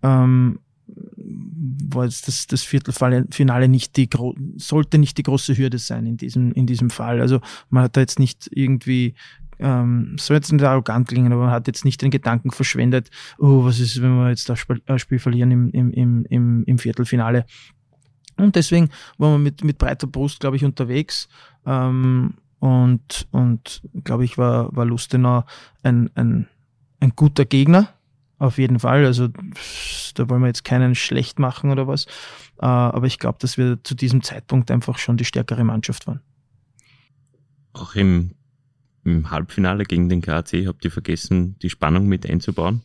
ähm, 0.03 0.59
war 0.85 2.05
jetzt 2.05 2.27
das, 2.27 2.45
das 2.47 2.63
Viertelfinale 2.63 3.67
nicht 3.67 3.95
die 3.95 4.09
sollte 4.57 4.97
nicht 4.97 5.17
die 5.17 5.23
große 5.23 5.57
Hürde 5.57 5.77
sein 5.77 6.05
in 6.05 6.17
diesem 6.17 6.51
in 6.51 6.67
diesem 6.67 6.89
Fall. 6.89 7.21
Also 7.21 7.39
man 7.69 7.83
hat 7.83 7.95
da 7.95 8.01
jetzt 8.01 8.19
nicht 8.19 8.49
irgendwie 8.51 9.15
ähm, 9.59 10.15
soll 10.19 10.37
jetzt 10.37 10.51
nicht 10.51 10.63
arrogant 10.63 11.07
klingen, 11.07 11.31
aber 11.33 11.43
man 11.43 11.51
hat 11.51 11.67
jetzt 11.67 11.85
nicht 11.85 12.01
den 12.01 12.11
Gedanken 12.11 12.51
verschwendet, 12.51 13.09
oh, 13.37 13.65
was 13.65 13.79
ist, 13.79 14.01
wenn 14.01 14.15
wir 14.15 14.29
jetzt 14.29 14.49
das 14.49 14.59
Spiel, 14.59 14.81
Spiel 14.97 15.19
verlieren 15.19 15.51
im, 15.51 15.69
im, 15.71 16.25
im, 16.25 16.63
im 16.63 16.77
Viertelfinale. 16.77 17.45
Und 18.37 18.55
deswegen 18.55 18.89
waren 19.17 19.33
wir 19.33 19.39
mit, 19.39 19.63
mit 19.63 19.77
breiter 19.77 20.07
Brust, 20.07 20.39
glaube 20.39 20.55
ich, 20.55 20.65
unterwegs. 20.65 21.27
Ähm, 21.65 22.35
und, 22.59 23.27
und 23.31 23.81
glaube 24.03 24.25
ich, 24.25 24.37
war, 24.37 24.75
war 24.75 24.85
Lustenau 24.85 25.43
ein, 25.83 26.09
ein, 26.15 26.47
ein 26.99 27.11
guter 27.15 27.45
Gegner. 27.45 27.89
Auf 28.39 28.57
jeden 28.57 28.79
Fall. 28.79 29.05
Also 29.05 29.29
da 30.15 30.29
wollen 30.29 30.41
wir 30.41 30.47
jetzt 30.47 30.63
keinen 30.63 30.95
schlecht 30.95 31.39
machen 31.39 31.71
oder 31.71 31.87
was. 31.87 32.05
Äh, 32.59 32.65
aber 32.65 33.05
ich 33.07 33.19
glaube, 33.19 33.37
dass 33.39 33.57
wir 33.57 33.83
zu 33.83 33.95
diesem 33.95 34.23
Zeitpunkt 34.23 34.71
einfach 34.71 34.97
schon 34.97 35.17
die 35.17 35.25
stärkere 35.25 35.63
Mannschaft 35.63 36.07
waren. 36.07 36.21
Auch 37.73 37.95
im, 37.95 38.31
im 39.03 39.31
Halbfinale 39.31 39.83
gegen 39.83 40.09
den 40.09 40.21
KAC 40.21 40.65
habt 40.67 40.85
ihr 40.85 40.91
vergessen, 40.91 41.57
die 41.59 41.69
Spannung 41.69 42.07
mit 42.07 42.29
einzubauen. 42.29 42.81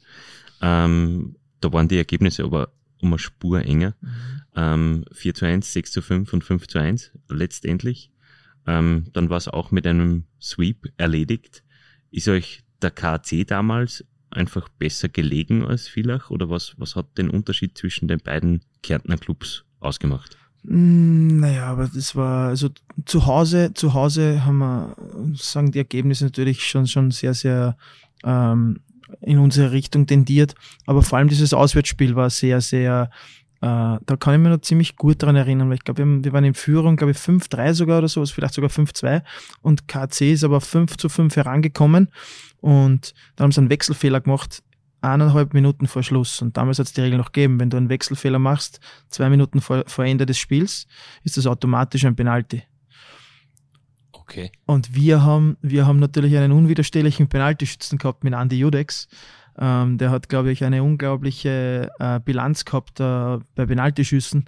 Ähm, 0.61 1.37
da 1.61 1.73
waren 1.73 1.89
die 1.89 1.99
Ergebnisse 1.99 2.45
aber 2.45 2.73
um 3.01 3.13
eine 3.13 3.19
Spur 3.19 3.63
enger. 3.63 3.95
Mhm. 4.01 4.43
Ähm, 4.57 5.05
4 5.13 5.35
zu 5.35 5.47
1, 5.47 5.73
6 5.73 5.93
zu 5.93 6.03
5 6.03 6.33
und 6.33 6.45
5 6.45 6.67
zu 6.67 6.79
1 6.79 7.13
letztendlich. 7.29 8.11
Ähm, 8.67 9.07
dann 9.13 9.31
war 9.31 9.37
es 9.37 9.49
auch 9.49 9.71
mit 9.71 9.87
einem 9.87 10.25
Sweep 10.41 10.93
erledigt. 10.97 11.63
Ist 12.11 12.29
euch 12.29 12.65
der 12.83 12.91
KAC 12.91 13.47
damals 13.47 14.05
einfach 14.31 14.69
besser 14.69 15.09
gelegen 15.09 15.65
als 15.65 15.89
Villach 15.89 16.31
oder 16.31 16.51
was, 16.51 16.75
was 16.77 16.97
hat 16.97 17.17
den 17.17 17.31
Unterschied 17.31 17.79
zwischen 17.79 18.09
den 18.09 18.19
beiden 18.19 18.63
Kärntner 18.83 19.17
Clubs 19.17 19.65
ausgemacht? 19.81 20.37
Hm, 20.67 21.41
naja, 21.41 21.67
aber 21.67 21.89
das 21.93 22.17
war, 22.17 22.49
also 22.49 22.69
zu 23.05 23.27
Hause, 23.27 23.73
zu 23.75 23.95
Hause 23.95 24.45
haben 24.45 24.59
wir, 24.59 24.97
sagen 25.35 25.73
die 25.73 25.79
Ergebnisse 25.79 26.25
natürlich 26.25 26.67
schon, 26.67 26.87
schon 26.87 27.11
sehr, 27.11 27.35
sehr 27.35 27.77
ähm, 28.25 28.81
in 29.21 29.39
unsere 29.39 29.73
Richtung 29.73 30.07
tendiert. 30.07 30.55
Aber 30.87 31.03
vor 31.03 31.19
allem 31.19 31.29
dieses 31.29 31.55
Auswärtsspiel 31.55 32.17
war 32.17 32.31
sehr, 32.31 32.61
sehr 32.61 33.11
Uh, 33.61 33.99
da 34.07 34.15
kann 34.17 34.35
ich 34.35 34.41
mich 34.41 34.53
noch 34.53 34.61
ziemlich 34.61 34.95
gut 34.95 35.21
dran 35.21 35.35
erinnern, 35.35 35.69
weil 35.69 35.79
ich 35.79 35.83
glaube, 35.83 36.07
wir, 36.07 36.25
wir, 36.25 36.33
waren 36.33 36.45
in 36.45 36.55
Führung, 36.55 36.95
glaube 36.95 37.11
ich, 37.11 37.17
5-3 37.17 37.75
sogar 37.75 37.99
oder 37.99 38.07
so, 38.07 38.25
vielleicht 38.25 38.55
sogar 38.55 38.71
5-2 38.71 39.21
und 39.63 39.89
KC 39.89 40.33
ist 40.33 40.45
aber 40.45 40.61
5 40.61 40.97
zu 40.97 41.09
5 41.09 41.35
herangekommen 41.35 42.07
und 42.61 43.15
dann 43.35 43.47
haben 43.47 43.51
sie 43.51 43.61
einen 43.61 43.71
Wechselfehler 43.71 44.21
gemacht, 44.21 44.63
eineinhalb 45.01 45.55
Minuten 45.55 45.87
vor 45.87 46.03
Schluss. 46.03 46.43
Und 46.43 46.57
damals 46.57 46.79
hat 46.79 46.87
es 46.87 46.93
die 46.93 47.01
Regel 47.01 47.19
noch 47.19 47.33
gegeben, 47.33 47.61
wenn 47.61 47.71
du 47.71 47.77
einen 47.77 47.89
Wechselfehler 47.89 48.39
machst, 48.39 48.81
zwei 49.09 49.29
Minuten 49.31 49.61
vor, 49.61 49.85
vor 49.87 50.05
Ende 50.05 50.27
des 50.27 50.39
Spiels, 50.39 50.87
ist 51.25 51.37
das 51.37 51.47
automatisch 51.47 52.05
ein 52.05 52.17
Penalty. 52.17 52.63
Okay. 54.13 54.53
Und 54.67 54.95
wir 54.95 55.23
haben, 55.23 55.57
wir 55.63 55.87
haben 55.87 55.99
natürlich 55.99 56.37
einen 56.37 56.53
unwiderstehlichen 56.53 57.29
Penaltyschützen 57.29 57.99
gehabt 57.99 58.25
mit 58.25 58.35
Andy 58.35 58.59
Judex. 58.59 59.09
Ähm, 59.59 59.99
der 59.99 60.11
hat, 60.11 60.29
glaube 60.29 60.53
ich, 60.53 60.65
eine 60.65 60.83
unglaubliche 60.83 61.91
äh, 61.99 62.21
Bilanz 62.21 62.65
gehabt 62.65 63.01
äh, 63.01 63.39
bei 63.55 63.67
Penaltyschüssen. 63.67 64.45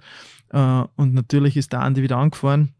Äh, 0.51 0.83
und 0.95 1.13
natürlich 1.13 1.57
ist 1.57 1.73
der 1.73 1.81
Andi 1.81 2.01
wieder 2.01 2.17
angefahren. 2.17 2.73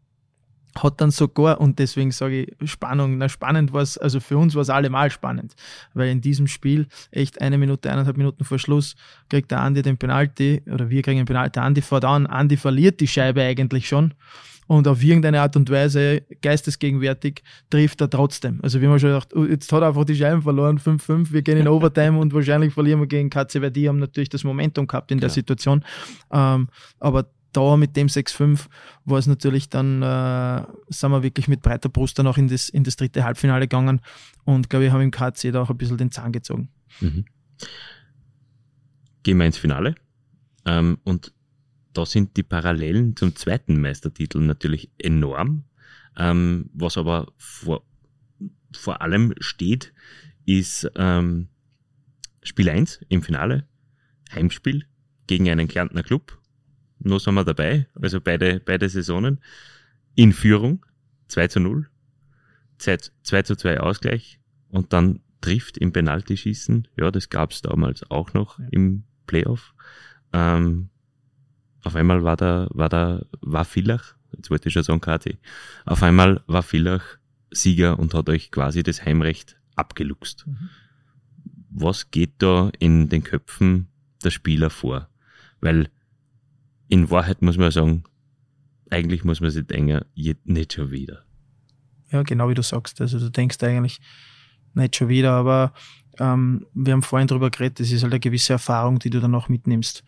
Hat 0.78 1.00
dann 1.00 1.10
sogar, 1.10 1.60
und 1.60 1.78
deswegen 1.78 2.10
sage 2.12 2.44
ich 2.44 2.70
Spannung, 2.70 3.18
na 3.18 3.28
spannend 3.28 3.72
war 3.72 3.82
es, 3.82 3.98
also 3.98 4.20
für 4.20 4.38
uns 4.38 4.54
war 4.54 4.62
es 4.62 4.70
allemal 4.70 5.10
spannend, 5.10 5.54
weil 5.94 6.08
in 6.08 6.20
diesem 6.20 6.46
Spiel 6.46 6.86
echt 7.10 7.40
eine 7.40 7.58
Minute, 7.58 7.90
eineinhalb 7.90 8.16
Minuten 8.16 8.44
vor 8.44 8.58
Schluss 8.58 8.94
kriegt 9.28 9.50
der 9.50 9.60
Andi 9.60 9.82
den 9.82 9.98
Penalty, 9.98 10.62
oder 10.72 10.88
wir 10.88 11.02
kriegen 11.02 11.18
den 11.18 11.26
Penalty, 11.26 11.52
der 11.52 11.64
Andi 11.64 11.82
fährt 11.82 12.04
an, 12.04 12.26
Andi 12.26 12.56
verliert 12.56 13.00
die 13.00 13.08
Scheibe 13.08 13.42
eigentlich 13.42 13.86
schon 13.86 14.14
und 14.66 14.88
auf 14.88 15.02
irgendeine 15.02 15.40
Art 15.40 15.56
und 15.56 15.68
Weise 15.70 16.22
geistesgegenwärtig 16.40 17.42
trifft 17.68 18.00
er 18.00 18.08
trotzdem. 18.08 18.60
Also 18.62 18.80
wir 18.80 18.88
haben 18.88 18.98
schon 18.98 19.10
gedacht, 19.10 19.34
oh, 19.34 19.44
jetzt 19.44 19.70
hat 19.72 19.82
er 19.82 19.88
einfach 19.88 20.04
die 20.04 20.16
Scheiben 20.16 20.42
verloren, 20.42 20.78
5-5, 20.78 21.32
wir 21.32 21.42
gehen 21.42 21.58
in 21.58 21.68
Overtime 21.68 22.18
und 22.18 22.32
wahrscheinlich 22.32 22.72
verlieren 22.72 23.00
wir 23.00 23.06
gegen 23.06 23.28
KC, 23.28 23.60
weil 23.60 23.70
die 23.70 23.88
haben 23.88 23.98
natürlich 23.98 24.28
das 24.28 24.44
Momentum 24.44 24.86
gehabt 24.86 25.10
in 25.10 25.18
der 25.18 25.28
ja. 25.28 25.34
Situation. 25.34 25.84
Ähm, 26.30 26.68
aber 27.00 27.26
da 27.52 27.76
mit 27.76 27.96
dem 27.96 28.08
6-5 28.08 28.66
war 29.04 29.18
es 29.18 29.26
natürlich 29.26 29.68
dann, 29.68 30.02
äh, 30.02 30.64
sind 30.88 31.10
wir 31.10 31.22
wirklich 31.22 31.48
mit 31.48 31.62
breiter 31.62 31.88
Brust 31.88 32.18
dann 32.18 32.26
auch 32.26 32.38
in 32.38 32.48
das, 32.48 32.68
in 32.68 32.84
das 32.84 32.96
dritte 32.96 33.24
Halbfinale 33.24 33.66
gegangen 33.66 34.00
und 34.44 34.70
glaube 34.70 34.86
ich, 34.86 34.92
haben 34.92 35.02
im 35.02 35.10
KC 35.10 35.52
da 35.52 35.62
auch 35.62 35.70
ein 35.70 35.76
bisschen 35.76 35.98
den 35.98 36.10
Zahn 36.10 36.32
gezogen. 36.32 36.68
Mhm. 37.00 37.24
Gehen 39.22 39.38
wir 39.38 39.46
ins 39.46 39.58
Finale. 39.58 39.94
Ähm, 40.64 40.98
und 41.04 41.32
da 41.92 42.06
sind 42.06 42.36
die 42.36 42.42
Parallelen 42.42 43.16
zum 43.16 43.36
zweiten 43.36 43.80
Meistertitel 43.80 44.40
natürlich 44.40 44.90
enorm. 44.98 45.64
Ähm, 46.16 46.70
was 46.72 46.96
aber 46.96 47.32
vor, 47.36 47.84
vor 48.72 49.02
allem 49.02 49.34
steht, 49.38 49.92
ist 50.44 50.90
ähm, 50.96 51.48
Spiel 52.42 52.68
1 52.68 53.00
im 53.08 53.22
Finale, 53.22 53.66
Heimspiel 54.34 54.86
gegen 55.26 55.48
einen 55.48 55.68
Kärntner 55.68 56.02
Club. 56.02 56.38
Nur 57.04 57.20
sind 57.20 57.34
wir 57.34 57.44
dabei, 57.44 57.86
also 57.94 58.20
beide, 58.20 58.60
beide 58.60 58.88
Saisonen. 58.88 59.40
In 60.14 60.32
Führung, 60.32 60.84
2 61.28 61.48
zu 61.48 61.60
0, 61.60 61.88
2 62.78 63.42
zu 63.42 63.56
2 63.56 63.80
Ausgleich 63.80 64.40
und 64.68 64.92
dann 64.92 65.20
trifft 65.40 65.78
im 65.78 65.92
Penaltyschießen, 65.92 66.88
ja, 66.96 67.10
das 67.10 67.30
gab's 67.30 67.62
damals 67.62 68.08
auch 68.10 68.34
noch 68.34 68.58
im 68.70 69.04
Playoff. 69.26 69.74
Ähm, 70.32 70.90
auf 71.82 71.96
einmal 71.96 72.22
war 72.24 72.36
da, 72.36 72.68
war 72.70 72.88
da, 72.88 73.24
war 73.40 73.64
Villach, 73.64 74.14
jetzt 74.36 74.50
wollte 74.50 74.68
ich 74.68 74.74
schon 74.74 74.82
sagen 74.82 75.00
KT, 75.00 75.38
auf 75.84 76.02
einmal 76.02 76.42
war 76.46 76.62
Villach 76.62 77.18
Sieger 77.50 77.98
und 77.98 78.14
hat 78.14 78.28
euch 78.28 78.50
quasi 78.50 78.82
das 78.82 79.04
Heimrecht 79.04 79.56
abgeluchst. 79.76 80.46
Mhm. 80.46 80.70
Was 81.70 82.10
geht 82.10 82.34
da 82.38 82.70
in 82.78 83.08
den 83.08 83.24
Köpfen 83.24 83.88
der 84.22 84.30
Spieler 84.30 84.70
vor? 84.70 85.08
Weil 85.60 85.90
in 86.92 87.08
Wahrheit 87.08 87.40
muss 87.40 87.56
man 87.56 87.70
sagen, 87.70 88.04
eigentlich 88.90 89.24
muss 89.24 89.40
man 89.40 89.50
sich 89.50 89.66
denken, 89.66 90.02
nicht 90.44 90.74
schon 90.74 90.90
wieder. 90.90 91.24
Ja, 92.10 92.22
genau 92.22 92.50
wie 92.50 92.54
du 92.54 92.62
sagst. 92.62 93.00
Also 93.00 93.18
du 93.18 93.30
denkst 93.30 93.62
eigentlich 93.62 93.98
nicht 94.74 94.96
schon 94.96 95.08
wieder, 95.08 95.32
aber 95.32 95.72
ähm, 96.18 96.66
wir 96.74 96.92
haben 96.92 97.02
vorhin 97.02 97.28
drüber 97.28 97.48
geredet, 97.48 97.80
das 97.80 97.90
ist 97.90 98.02
halt 98.02 98.12
eine 98.12 98.20
gewisse 98.20 98.52
Erfahrung, 98.52 98.98
die 98.98 99.08
du 99.08 99.20
dann 99.20 99.34
auch 99.34 99.48
mitnimmst. 99.48 100.04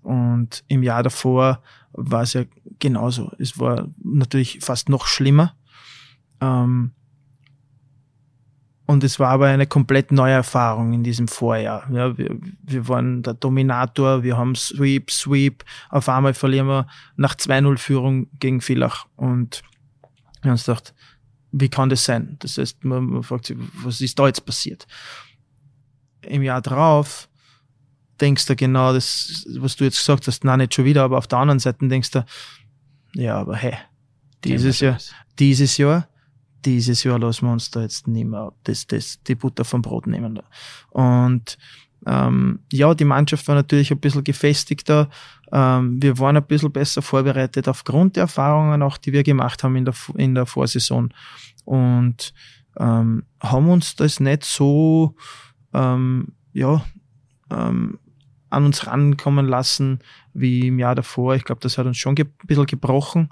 Und 0.00 0.64
im 0.68 0.82
Jahr 0.82 1.02
davor 1.02 1.62
war 1.92 2.22
es 2.22 2.32
ja 2.32 2.44
genauso. 2.78 3.30
Es 3.38 3.58
war 3.58 3.88
natürlich 4.02 4.60
fast 4.62 4.88
noch 4.88 5.04
schlimmer. 5.04 5.54
Ähm, 6.40 6.92
und 8.92 9.02
es 9.04 9.18
war 9.18 9.30
aber 9.30 9.46
eine 9.46 9.66
komplett 9.66 10.12
neue 10.12 10.34
Erfahrung 10.34 10.92
in 10.92 11.02
diesem 11.02 11.26
Vorjahr. 11.26 11.90
Ja, 11.90 12.16
wir, 12.18 12.36
wir 12.62 12.88
waren 12.88 13.22
der 13.22 13.32
Dominator, 13.32 14.22
wir 14.22 14.36
haben 14.36 14.54
Sweep, 14.54 15.10
Sweep. 15.10 15.64
Auf 15.88 16.10
einmal 16.10 16.34
verlieren 16.34 16.66
wir 16.66 16.86
nach 17.16 17.34
2-0 17.34 17.78
Führung 17.78 18.28
gegen 18.38 18.60
Villach. 18.60 19.06
Und 19.16 19.62
wir 20.42 20.50
haben 20.50 20.52
uns 20.52 20.66
gedacht, 20.66 20.94
wie 21.52 21.70
kann 21.70 21.88
das 21.88 22.04
sein? 22.04 22.36
Das 22.40 22.58
heißt, 22.58 22.84
man, 22.84 23.06
man 23.06 23.22
fragt 23.22 23.46
sich, 23.46 23.56
was 23.82 24.02
ist 24.02 24.18
da 24.18 24.26
jetzt 24.26 24.44
passiert? 24.44 24.86
Im 26.20 26.42
Jahr 26.42 26.60
drauf 26.60 27.30
denkst 28.20 28.44
du 28.44 28.54
genau 28.54 28.92
das, 28.92 29.46
was 29.58 29.76
du 29.76 29.84
jetzt 29.84 29.98
gesagt 29.98 30.26
hast, 30.26 30.44
na 30.44 30.58
nicht 30.58 30.74
schon 30.74 30.84
wieder, 30.84 31.02
aber 31.02 31.16
auf 31.16 31.26
der 31.26 31.38
anderen 31.38 31.60
Seite 31.60 31.88
denkst 31.88 32.10
du, 32.10 32.26
ja, 33.14 33.38
aber 33.38 33.56
hey, 33.56 33.78
dieses 34.44 34.80
Jahr, 34.80 34.98
dieses 35.38 35.78
Jahr, 35.78 36.08
dieses 36.64 37.04
Jahr 37.04 37.18
lassen 37.18 37.46
wir 37.46 37.52
uns 37.52 37.70
da 37.70 37.82
jetzt 37.82 38.06
nicht 38.06 38.26
mehr 38.26 38.52
das, 38.64 38.86
das, 38.86 39.22
die 39.22 39.34
Butter 39.34 39.64
vom 39.64 39.82
Brot 39.82 40.06
nehmen. 40.06 40.40
Und 40.90 41.58
ähm, 42.06 42.60
ja, 42.72 42.94
die 42.94 43.04
Mannschaft 43.04 43.46
war 43.48 43.54
natürlich 43.54 43.90
ein 43.92 44.00
bisschen 44.00 44.24
gefestigter. 44.24 45.08
Ähm, 45.52 46.02
wir 46.02 46.18
waren 46.18 46.36
ein 46.36 46.46
bisschen 46.46 46.72
besser 46.72 47.02
vorbereitet 47.02 47.68
aufgrund 47.68 48.16
der 48.16 48.22
Erfahrungen 48.22 48.82
auch, 48.82 48.96
die 48.96 49.12
wir 49.12 49.22
gemacht 49.22 49.62
haben 49.62 49.76
in 49.76 49.84
der, 49.84 49.94
in 50.16 50.34
der 50.34 50.46
Vorsaison. 50.46 51.12
Und 51.64 52.34
ähm, 52.78 53.24
haben 53.40 53.68
uns 53.68 53.94
das 53.96 54.18
nicht 54.18 54.44
so, 54.44 55.14
ähm, 55.72 56.28
ja, 56.52 56.84
ähm, 57.50 57.98
an 58.50 58.66
uns 58.66 58.86
rankommen 58.86 59.46
lassen 59.46 60.00
wie 60.34 60.66
im 60.68 60.78
Jahr 60.78 60.94
davor. 60.94 61.34
Ich 61.34 61.44
glaube, 61.44 61.60
das 61.62 61.78
hat 61.78 61.86
uns 61.86 61.96
schon 61.96 62.14
ein 62.18 62.32
bisschen 62.46 62.66
gebrochen 62.66 63.30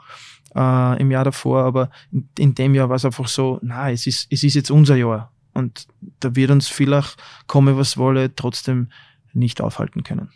äh, 0.55 1.01
im 1.01 1.11
Jahr 1.11 1.25
davor, 1.25 1.65
aber 1.65 1.91
in, 2.11 2.29
in 2.39 2.55
dem 2.55 2.75
Jahr 2.75 2.89
war 2.89 2.97
es 2.97 3.05
einfach 3.05 3.29
so, 3.29 3.59
na, 3.63 3.91
es 3.91 4.07
ist, 4.07 4.27
es 4.31 4.43
ist 4.43 4.55
jetzt 4.55 4.71
unser 4.71 4.97
Jahr. 4.97 5.33
Und 5.53 5.89
da 6.21 6.35
wird 6.37 6.51
uns 6.51 6.69
vielleicht, 6.69 7.17
komme 7.47 7.77
was 7.77 7.97
wolle, 7.97 8.35
trotzdem 8.35 8.89
nicht 9.33 9.61
aufhalten 9.61 10.05
können. 10.05 10.31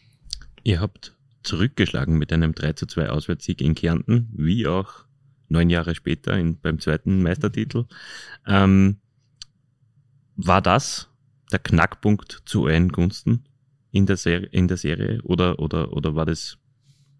Ihr 0.63 0.81
habt 0.81 1.15
zurückgeschlagen 1.43 2.17
mit 2.19 2.33
einem 2.33 2.55
3 2.55 2.73
zu 2.73 2.87
2 2.87 3.11
Auswärtssieg 3.11 3.61
in 3.61 3.75
Kärnten, 3.75 4.29
wie 4.33 4.67
auch 4.67 5.05
neun 5.49 5.71
Jahre 5.71 5.95
später 5.95 6.37
in, 6.37 6.59
beim 6.59 6.81
zweiten 6.81 7.23
Meistertitel. 7.23 7.85
Ähm, 8.47 8.99
war 10.37 10.63
das 10.63 11.09
der 11.53 11.59
Knackpunkt 11.59 12.43
zu 12.47 12.65
euren 12.65 12.91
Gunsten 12.91 13.45
in 13.93 14.07
der, 14.07 14.17
Serie, 14.17 14.49
in 14.51 14.67
der 14.67 14.77
Serie 14.77 15.21
oder, 15.23 15.59
oder, 15.59 15.93
oder 15.93 16.15
war 16.17 16.27
das 16.27 16.59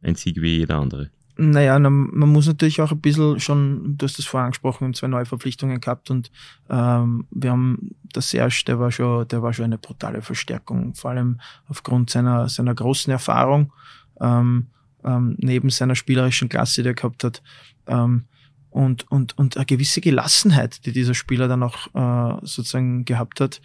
ein 0.03 0.17
Sieg 0.17 0.41
wie 0.41 0.59
jeder 0.59 0.79
andere? 0.79 1.11
Naja, 1.37 1.79
man 1.79 2.29
muss 2.29 2.47
natürlich 2.47 2.81
auch 2.81 2.93
ein 2.93 3.01
bisschen 3.01 3.41
schon, 3.41 3.99
du 3.99 4.07
hast 4.07 4.19
das 4.19 4.25
vorher 4.25 4.47
angesprochen, 4.47 4.95
zwei 4.95 5.09
neue 5.09 5.27
Verpflichtungen 5.27 5.81
gehabt 5.81 6.11
und 6.11 6.31
ähm, 6.71 7.27
wir 7.31 7.51
haben, 7.51 7.97
der 8.15 8.23
Serge, 8.23 8.63
der 8.69 8.79
war 8.79 8.93
schon, 8.93 9.27
der 9.27 9.43
war 9.43 9.53
schon 9.53 9.65
eine 9.65 9.79
brutale 9.79 10.23
Verstärkung, 10.23 10.95
vor 10.95 11.11
allem 11.11 11.41
aufgrund 11.69 12.11
seiner, 12.11 12.49
seiner 12.49 12.75
großen 12.75 13.11
Erfahrung, 13.11 13.73
ähm, 14.21 14.69
ähm, 15.03 15.35
neben 15.39 15.71
seiner 15.71 15.97
spielerischen 15.97 16.49
Klasse, 16.49 16.85
die 16.85 16.91
er 16.91 16.95
gehabt 16.95 17.25
hat, 17.25 17.43
ähm, 17.89 18.25
und, 18.71 19.11
und, 19.11 19.39
und 19.39 19.57
eine 19.57 19.67
gewisse 19.67 20.01
Gelassenheit, 20.01 20.85
die 20.87 20.93
dieser 20.93 21.15
Spieler 21.15 21.49
dann 21.49 21.63
auch 21.63 21.87
äh, 21.95 22.39
sozusagen 22.43 23.05
gehabt 23.05 23.41
hat, 23.41 23.61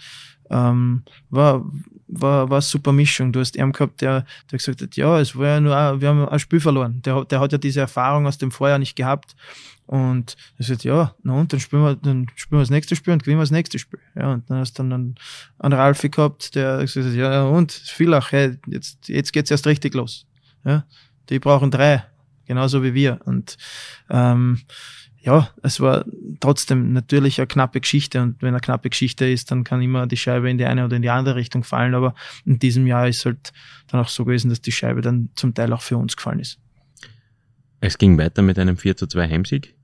ähm, 0.50 1.04
war, 1.30 1.66
war, 2.10 2.50
war 2.50 2.58
eine 2.58 2.62
super 2.62 2.92
Mischung. 2.92 3.32
Du 3.32 3.40
hast 3.40 3.58
einen 3.58 3.72
gehabt, 3.72 4.02
der, 4.02 4.26
der 4.52 4.58
gesagt 4.58 4.82
hat, 4.82 4.96
ja, 4.96 5.20
es 5.20 5.36
war 5.36 5.48
ja 5.48 5.60
nur, 5.60 6.02
wir 6.02 6.08
haben 6.08 6.28
ein 6.28 6.40
Spiel 6.40 6.60
verloren. 6.60 7.02
Der, 7.04 7.24
der 7.26 7.40
hat 7.40 7.52
ja 7.52 7.58
diese 7.58 7.82
Erfahrung 7.82 8.28
aus 8.28 8.38
dem 8.38 8.52
Vorjahr 8.52 8.80
nicht 8.80 8.96
gehabt. 8.96 9.36
Und 9.86 10.36
er 10.58 10.66
sagt, 10.66 10.84
ja, 10.84 11.16
na 11.24 11.34
und, 11.34 11.52
dann 11.52 11.60
spielen 11.60 11.82
wir, 11.82 11.96
dann 11.96 12.28
spielen 12.36 12.60
wir 12.60 12.64
das 12.64 12.70
nächste 12.70 12.96
Spiel 12.96 13.14
und 13.14 13.24
gewinnen 13.24 13.40
wir 13.40 13.44
das 13.44 13.52
nächste 13.52 13.80
Spiel. 13.80 14.00
Ja, 14.16 14.34
und 14.34 14.48
dann 14.50 14.60
hast 14.60 14.78
du 14.78 14.84
dann 14.84 14.94
einen, 14.94 15.16
einen 15.58 15.74
Ralfi 15.74 16.10
gehabt, 16.10 16.54
der 16.54 16.82
gesagt 16.82 17.08
hat, 17.08 17.16
ja, 17.16 17.44
und, 17.44 17.72
Villach, 17.72 18.32
hey, 18.32 18.58
jetzt, 18.68 19.08
jetzt 19.08 19.34
geht's 19.34 19.50
erst 19.50 19.66
richtig 19.66 19.96
los. 19.96 20.28
Ja, 20.64 20.86
die 21.30 21.40
brauchen 21.40 21.72
drei, 21.72 22.04
genauso 22.46 22.84
wie 22.84 22.94
wir. 22.94 23.20
Und, 23.26 23.58
ähm, 24.12 24.60
ja, 25.22 25.50
es 25.64 25.80
war 25.80 26.06
trotzdem 26.40 26.94
natürlich 26.94 27.40
eine 27.40 27.48
knappe 27.48 27.82
Geschichte 27.82 28.22
und 28.22 28.42
wenn 28.42 28.50
eine 28.50 28.62
knappe 28.62 28.90
Geschichte 28.90 29.30
ist, 29.30 29.52
dann 29.52 29.64
kann 29.64 29.82
immer 29.82 30.08
die 30.08 30.18
Scheibe 30.18 30.50
in 30.50 30.58
die 30.58 30.66
eine 30.66 30.86
oder 30.86 30.96
in 30.96 31.02
die 31.02 31.10
andere 31.10 31.36
Richtung 31.36 31.64
fallen, 31.64 31.94
aber 31.94 32.16
in 32.46 32.60
diesem 32.60 32.88
Jahr 32.88 33.08
ist 33.08 33.26
halt 33.26 33.52
dann 33.88 34.00
auch 34.00 34.08
so 34.08 34.24
gewesen, 34.26 34.50
dass 34.50 34.62
die 34.62 34.72
Scheibe 34.72 35.02
dann 35.02 35.30
zum 35.36 35.54
Teil 35.54 35.74
auch 35.74 35.82
für 35.82 35.98
uns 35.98 36.16
gefallen 36.16 36.40
ist. 36.40 36.60
Es 37.82 37.98
ging 37.98 38.18
weiter 38.18 38.42
mit 38.42 38.58
einem 38.60 38.78
4 38.78 38.96
zu 38.98 39.08
2 39.08 39.30
Heimsieg 39.30 39.76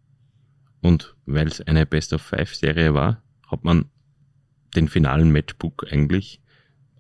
und 0.82 1.16
weil 1.26 1.48
es 1.48 1.62
eine 1.62 1.86
Best 1.86 2.14
of 2.14 2.22
Five 2.22 2.56
Serie 2.56 2.94
war, 2.94 3.22
hat 3.50 3.64
man 3.64 3.86
den 4.76 4.88
finalen 4.88 5.32
Matchbook 5.32 5.86
eigentlich 5.92 6.42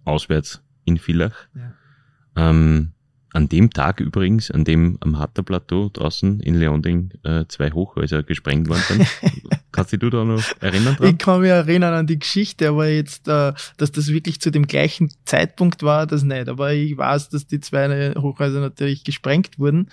auswärts 0.04 0.62
in 0.86 0.98
Villach. 0.98 1.48
Ja. 1.56 1.74
Ähm, 2.50 2.95
an 3.36 3.50
dem 3.50 3.70
Tag 3.70 4.00
übrigens, 4.00 4.50
an 4.50 4.64
dem 4.64 4.98
am 5.02 5.20
Hatterplateau 5.20 5.90
draußen 5.90 6.40
in 6.40 6.56
Leonding 6.56 7.12
äh, 7.24 7.44
zwei 7.50 7.70
Hochhäuser 7.72 8.24
gesprengt 8.24 8.70
worden 8.70 8.84
sind. 8.88 9.08
Kannst 9.74 9.92
du 9.92 9.98
dich 9.98 10.10
da 10.10 10.24
noch 10.24 10.42
erinnern 10.62 10.96
dran? 10.96 11.10
Ich 11.10 11.18
kann 11.18 11.42
mich 11.42 11.50
erinnern 11.50 11.94
an 11.94 12.08
die 12.08 12.18
Geschichte, 12.18 12.70
aber 12.70 12.88
jetzt, 12.88 13.28
äh, 13.28 13.52
dass 13.76 13.92
das 13.92 14.08
wirklich 14.08 14.40
zu 14.40 14.52
dem 14.52 14.68
gleichen 14.68 15.12
Zeitpunkt 15.26 15.84
war, 15.84 16.08
das 16.08 16.24
nicht. 16.24 16.48
Aber 16.48 16.72
ich 16.72 16.98
weiß, 16.98 17.28
dass 17.28 17.46
die 17.46 17.60
zwei 17.60 18.14
Hochhäuser 18.16 18.62
natürlich 18.62 19.04
gesprengt 19.04 19.60
wurden. 19.60 19.90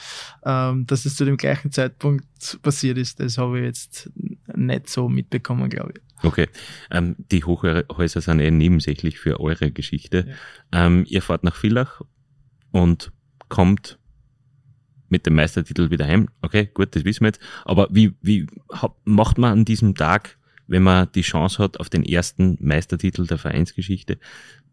Ähm, 0.46 0.86
dass 0.86 1.04
es 1.04 1.16
zu 1.16 1.24
dem 1.24 1.36
gleichen 1.36 1.72
Zeitpunkt 1.72 2.24
passiert 2.62 2.96
ist, 2.96 3.18
das 3.18 3.38
habe 3.38 3.58
ich 3.58 3.64
jetzt 3.64 4.10
nicht 4.54 4.88
so 4.88 5.08
mitbekommen, 5.08 5.68
glaube 5.68 5.94
ich. 5.96 6.24
Okay, 6.24 6.46
ähm, 6.92 7.16
die 7.32 7.42
Hochhäuser 7.42 8.20
sind 8.20 8.38
eher 8.38 8.52
nebensächlich 8.52 9.18
für 9.18 9.40
eure 9.40 9.72
Geschichte. 9.72 10.28
Ja. 10.72 10.86
Ähm, 10.86 11.04
ihr 11.08 11.22
fahrt 11.22 11.42
nach 11.42 11.56
Villach 11.56 12.02
und 12.70 13.10
kommt 13.52 13.98
mit 15.10 15.26
dem 15.26 15.34
Meistertitel 15.34 15.90
wieder 15.90 16.06
heim. 16.06 16.30
Okay, 16.40 16.70
gut, 16.72 16.96
das 16.96 17.04
wissen 17.04 17.20
wir 17.20 17.28
jetzt. 17.28 17.40
Aber 17.66 17.86
wie, 17.90 18.14
wie 18.22 18.46
macht 19.04 19.36
man 19.36 19.52
an 19.52 19.64
diesem 19.66 19.94
Tag, 19.94 20.38
wenn 20.68 20.82
man 20.82 21.08
die 21.14 21.20
Chance 21.20 21.62
hat 21.62 21.78
auf 21.78 21.90
den 21.90 22.02
ersten 22.02 22.56
Meistertitel 22.60 23.26
der 23.26 23.36
Vereinsgeschichte, 23.36 24.18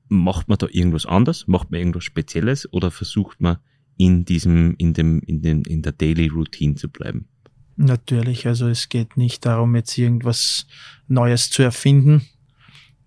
macht 0.07 0.47
man 0.47 0.57
da 0.57 0.67
irgendwas 0.71 1.05
anders? 1.05 1.45
Macht 1.45 1.71
man 1.71 1.81
irgendwas 1.81 2.05
Spezielles 2.05 2.71
oder 2.71 2.89
versucht 2.89 3.41
man 3.41 3.57
in 3.97 4.23
diesem, 4.23 4.75
in 4.77 4.93
dem, 4.93 5.19
in 5.23 5.41
den, 5.41 5.63
in 5.63 5.81
der 5.81 5.91
Daily 5.91 6.27
Routine 6.27 6.75
zu 6.75 6.87
bleiben? 6.87 7.27
Natürlich, 7.75 8.47
also 8.47 8.69
es 8.69 8.87
geht 8.87 9.17
nicht 9.17 9.45
darum, 9.45 9.75
jetzt 9.75 9.97
irgendwas 9.97 10.67
Neues 11.09 11.49
zu 11.49 11.63
erfinden. 11.63 12.21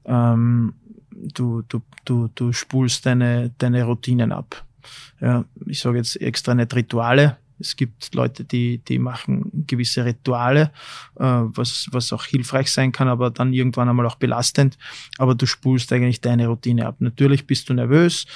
Ähm, 0.05 0.75
du, 1.11 1.63
du, 1.63 1.81
du, 2.05 2.29
du 2.35 2.53
spulst 2.53 3.07
deine, 3.07 3.55
deine 3.57 3.85
Routinen 3.85 4.33
ab 4.33 4.67
ja, 5.21 5.45
ich 5.67 5.81
sage 5.81 5.99
jetzt 5.99 6.21
extra 6.21 6.55
nicht 6.55 6.75
Rituale. 6.75 7.39
Es 7.59 7.77
gibt 7.77 8.15
Leute, 8.15 8.45
die, 8.45 8.79
die 8.79 8.99
machen 8.99 9.65
gewisse 9.67 10.05
Rituale, 10.05 10.73
äh, 11.17 11.25
was, 11.25 11.87
was 11.93 12.13
auch 12.13 12.25
hilfreich 12.25 12.71
sein 12.73 12.91
kann, 12.91 13.09
aber 13.09 13.31
dann 13.31 13.53
irgendwann 13.53 13.89
einmal 13.89 14.07
auch 14.07 14.17
belastend. 14.17 14.77
Aber 15.19 15.35
du 15.35 15.47
spulst 15.47 15.93
eigentlich 15.93 16.21
deine 16.21 16.49
Routine 16.49 16.87
ab. 16.87 16.97
Natürlich 16.99 17.47
bist 17.47 17.69
du 17.69 17.75
nervös, 17.75 18.27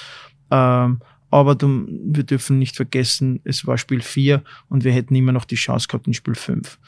ähm, 0.49 1.01
aber 1.29 1.55
du, 1.55 1.85
wir 1.89 2.23
dürfen 2.23 2.57
nicht 2.57 2.75
vergessen, 2.75 3.41
es 3.43 3.67
war 3.67 3.77
Spiel 3.77 4.01
4 4.01 4.43
und 4.69 4.83
wir 4.83 4.93
hätten 4.93 5.15
immer 5.15 5.33
noch 5.33 5.45
die 5.45 5.55
Chance 5.55 5.87
gehabt 5.87 6.07
in 6.07 6.13
Spiel 6.13 6.35
5. 6.35 6.79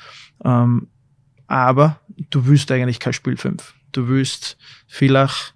Ähm, 0.45 0.87
aber 1.47 1.99
du 2.29 2.45
willst 2.45 2.71
eigentlich 2.71 2.99
kein 2.99 3.13
Spiel 3.13 3.35
5. 3.35 3.73
Du 3.91 4.07
willst 4.07 4.57
vielleicht 4.87 5.55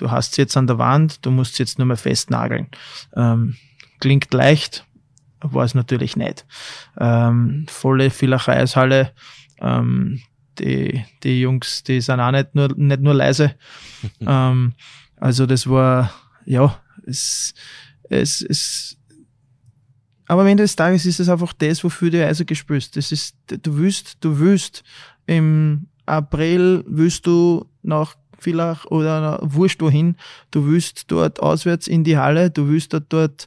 du 0.00 0.10
hast 0.10 0.34
sie 0.34 0.42
jetzt 0.42 0.56
an 0.56 0.66
der 0.66 0.78
Wand, 0.78 1.24
du 1.24 1.30
musst 1.30 1.56
sie 1.56 1.62
jetzt 1.62 1.78
nur 1.78 1.86
mehr 1.86 1.96
festnageln. 1.96 2.68
Ähm, 3.14 3.56
klingt 4.00 4.32
leicht, 4.32 4.86
war 5.40 5.64
es 5.64 5.74
natürlich 5.74 6.16
nicht. 6.16 6.46
Ähm, 6.98 7.66
volle 7.68 8.10
Villacher 8.10 8.54
Eishalle, 8.54 9.12
ähm, 9.60 10.20
die, 10.58 11.04
die 11.22 11.40
Jungs, 11.40 11.82
die 11.84 12.00
sind 12.00 12.20
auch 12.20 12.30
nicht 12.30 12.54
nur, 12.54 12.68
nicht 12.76 13.00
nur 13.00 13.14
leise. 13.14 13.54
ähm, 14.20 14.72
also 15.16 15.46
das 15.46 15.68
war, 15.68 16.12
ja, 16.44 16.80
es, 17.06 17.54
es, 18.08 18.40
es, 18.42 18.96
aber 20.26 20.42
am 20.42 20.48
Ende 20.48 20.62
des 20.64 20.76
Tages 20.76 21.04
ist 21.06 21.20
es 21.20 21.28
einfach 21.28 21.52
das, 21.52 21.84
wofür 21.84 22.10
du 22.10 22.26
Eise 22.26 22.44
gespürst. 22.44 22.96
Das 22.96 23.12
ist, 23.12 23.36
du 23.48 23.76
willst, 23.76 24.18
du 24.20 24.38
willst 24.38 24.82
im 25.26 25.88
April 26.06 26.84
willst 26.86 27.26
du 27.26 27.66
nach 27.82 28.16
vielleicht 28.40 28.86
oder 28.90 29.38
wurscht 29.42 29.80
wohin, 29.80 30.16
du 30.50 30.66
willst 30.66 31.10
dort 31.10 31.40
auswärts 31.40 31.86
in 31.86 32.04
die 32.04 32.18
Halle, 32.18 32.50
du 32.50 32.68
willst 32.68 32.92
dort, 32.92 33.12
dort 33.12 33.46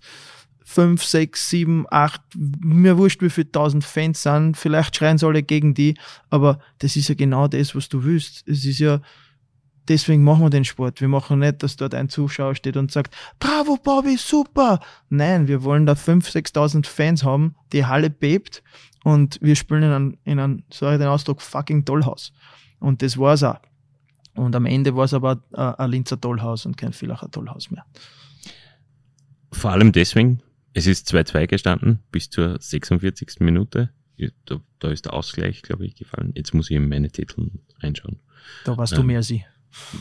fünf, 0.63 1.03
sechs, 1.03 1.49
sieben, 1.49 1.85
acht, 1.89 2.21
mir 2.35 2.97
wurscht, 2.97 3.21
wie 3.21 3.29
viele 3.29 3.51
tausend 3.51 3.83
Fans 3.83 4.23
sind, 4.23 4.57
vielleicht 4.57 4.95
schreien 4.95 5.17
sie 5.17 5.27
alle 5.27 5.43
gegen 5.43 5.73
die, 5.73 5.95
aber 6.29 6.59
das 6.79 6.95
ist 6.95 7.09
ja 7.09 7.15
genau 7.15 7.47
das, 7.47 7.75
was 7.75 7.89
du 7.89 8.03
willst. 8.03 8.47
Es 8.47 8.65
ist 8.65 8.79
ja, 8.79 8.99
deswegen 9.87 10.23
machen 10.23 10.41
wir 10.41 10.49
den 10.49 10.65
Sport. 10.65 11.01
Wir 11.01 11.07
machen 11.07 11.39
nicht, 11.39 11.61
dass 11.61 11.75
dort 11.75 11.93
ein 11.93 12.09
Zuschauer 12.09 12.55
steht 12.55 12.77
und 12.77 12.91
sagt, 12.91 13.15
bravo 13.39 13.77
Bobby, 13.77 14.17
super. 14.17 14.79
Nein, 15.09 15.47
wir 15.47 15.63
wollen 15.63 15.85
da 15.85 15.95
fünf, 15.95 16.29
sechstausend 16.29 16.87
Fans 16.87 17.23
haben, 17.23 17.55
die 17.71 17.85
Halle 17.85 18.09
bebt 18.09 18.63
und 19.03 19.37
wir 19.41 19.55
spielen 19.55 19.83
in 19.83 19.91
einem, 19.91 20.17
in 20.23 20.39
einem 20.39 20.63
sorry 20.71 20.97
den 20.97 21.07
Ausdruck, 21.07 21.41
fucking 21.41 21.85
Tollhaus. 21.85 22.33
Und 22.79 23.01
das 23.01 23.17
war's 23.17 23.43
auch. 23.43 23.59
Und 24.35 24.55
am 24.55 24.65
Ende 24.65 24.95
war 24.95 25.05
es 25.05 25.13
aber 25.13 25.43
äh, 25.53 25.61
ein 25.61 25.91
Linzer 25.91 26.19
Tollhaus 26.19 26.65
und 26.65 26.77
kein 26.77 26.93
Villacher 26.93 27.29
Tollhaus 27.29 27.69
mehr. 27.69 27.85
Vor 29.51 29.71
allem 29.71 29.91
deswegen, 29.91 30.41
es 30.73 30.87
ist 30.87 31.13
2-2 31.13 31.47
gestanden 31.47 31.99
bis 32.11 32.29
zur 32.29 32.59
46. 32.59 33.39
Minute. 33.39 33.89
Da, 34.45 34.59
da 34.79 34.89
ist 34.89 35.05
der 35.05 35.13
Ausgleich, 35.13 35.61
glaube 35.61 35.85
ich, 35.85 35.95
gefallen. 35.95 36.31
Jetzt 36.35 36.53
muss 36.53 36.69
ich 36.69 36.77
in 36.77 36.87
meine 36.89 37.09
Titel 37.09 37.51
reinschauen. 37.79 38.19
Da 38.65 38.77
warst 38.77 38.93
ähm, 38.93 38.99
du 38.99 39.03
mehr 39.03 39.17
als 39.17 39.29
ich. 39.29 39.45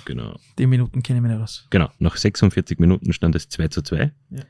Genau. 0.04 0.38
Die 0.58 0.66
Minuten 0.66 1.02
kenne 1.02 1.18
ich 1.18 1.22
mir 1.22 1.28
nicht 1.28 1.42
aus. 1.42 1.66
Genau. 1.70 1.90
Nach 1.98 2.16
46 2.16 2.78
Minuten 2.78 3.12
stand 3.12 3.34
es 3.34 3.48
2 3.48 3.68
zu 3.68 3.82
2. 3.82 4.12
Ja. 4.30 4.44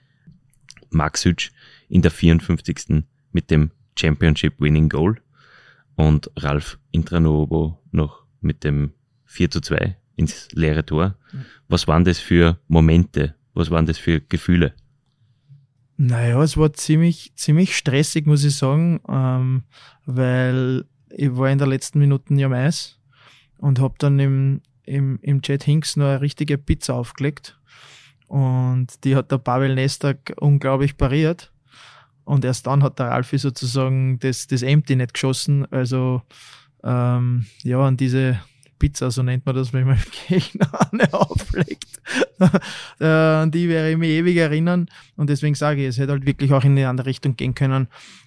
Max 0.91 1.25
Hütsch 1.25 1.53
in 1.89 2.03
der 2.03 2.11
54. 2.11 3.05
mit 3.33 3.51
dem 3.51 3.71
Championship 3.99 4.61
Winning 4.61 4.89
Goal 4.89 5.21
und 5.97 6.31
Ralf 6.37 6.79
Intranovo 6.91 7.79
noch 7.93 8.25
mit 8.41 8.65
dem 8.65 8.93
4 9.33 9.51
zu 9.51 9.61
2 9.61 9.97
ins 10.17 10.49
leere 10.53 10.85
Tor. 10.85 11.17
Was 11.69 11.89
waren 11.89 12.05
das 12.05 12.19
für 12.19 12.59
Momente? 12.69 13.35
Was 13.55 13.71
waren 13.71 13.87
das 13.87 13.99
für 13.99 14.21
Gefühle? 14.21 14.75
Naja, 15.97 16.43
es 16.43 16.57
war 16.57 16.73
ziemlich, 16.73 17.33
ziemlich 17.37 17.77
stressig, 17.77 18.27
muss 18.27 18.45
ich 18.45 18.57
sagen, 18.57 19.01
ähm, 19.09 19.63
weil 20.05 20.85
ich 21.11 21.37
war 21.37 21.51
in 21.51 21.59
der 21.59 21.67
letzten 21.67 21.99
Minute 21.99 22.35
ja 22.35 22.47
am 22.47 22.53
Eis 22.53 22.99
und 23.59 23.79
habe 23.79 23.95
dann 23.99 24.19
im, 24.19 24.61
im, 24.85 25.19
im 25.23 25.41
Jet 25.43 25.65
Hinks 25.65 25.97
noch 25.97 26.07
eine 26.07 26.21
richtige 26.21 26.59
Pizza 26.59 26.95
aufgelegt. 26.95 27.59
Und 28.27 29.05
die 29.05 29.15
hat 29.15 29.31
der 29.31 29.39
Pavel 29.39 29.75
Nestak 29.75 30.33
unglaublich 30.41 30.97
pariert. 30.97 31.53
Und 32.25 32.45
erst 32.45 32.67
dann 32.67 32.83
hat 32.83 32.99
der 32.99 33.09
Ralfi 33.09 33.39
sozusagen 33.39 34.19
das, 34.21 34.47
das 34.47 34.63
Empty 34.63 34.97
nicht 34.97 35.15
geschossen. 35.15 35.67
Also 35.71 36.23
ähm, 36.83 37.47
ja, 37.63 37.81
an 37.81 37.97
diese 37.97 38.41
Pizza, 38.83 39.13
so 39.13 39.23
nennt 39.23 39.47
man 39.47 39.55
das, 39.55 39.73
wenn 39.73 39.87
man 39.87 40.03
Gegner 40.29 40.69
auflegt. 41.13 42.01
äh, 42.99 43.47
die 43.47 43.69
werde 43.69 43.93
ich 43.93 43.97
mich 43.97 44.11
ewig 44.11 44.37
erinnern. 44.37 44.89
Und 45.17 45.31
deswegen 45.31 45.55
sage 45.55 45.83
ich, 45.83 45.87
es 45.87 45.99
hätte 45.99 46.11
halt 46.11 46.27
wirklich 46.27 46.53
auch 46.53 46.65
in 46.65 46.73
eine 46.73 46.89
andere 46.89 47.07
Richtung 47.07 47.37
gehen 47.37 47.55
können. 47.55 47.87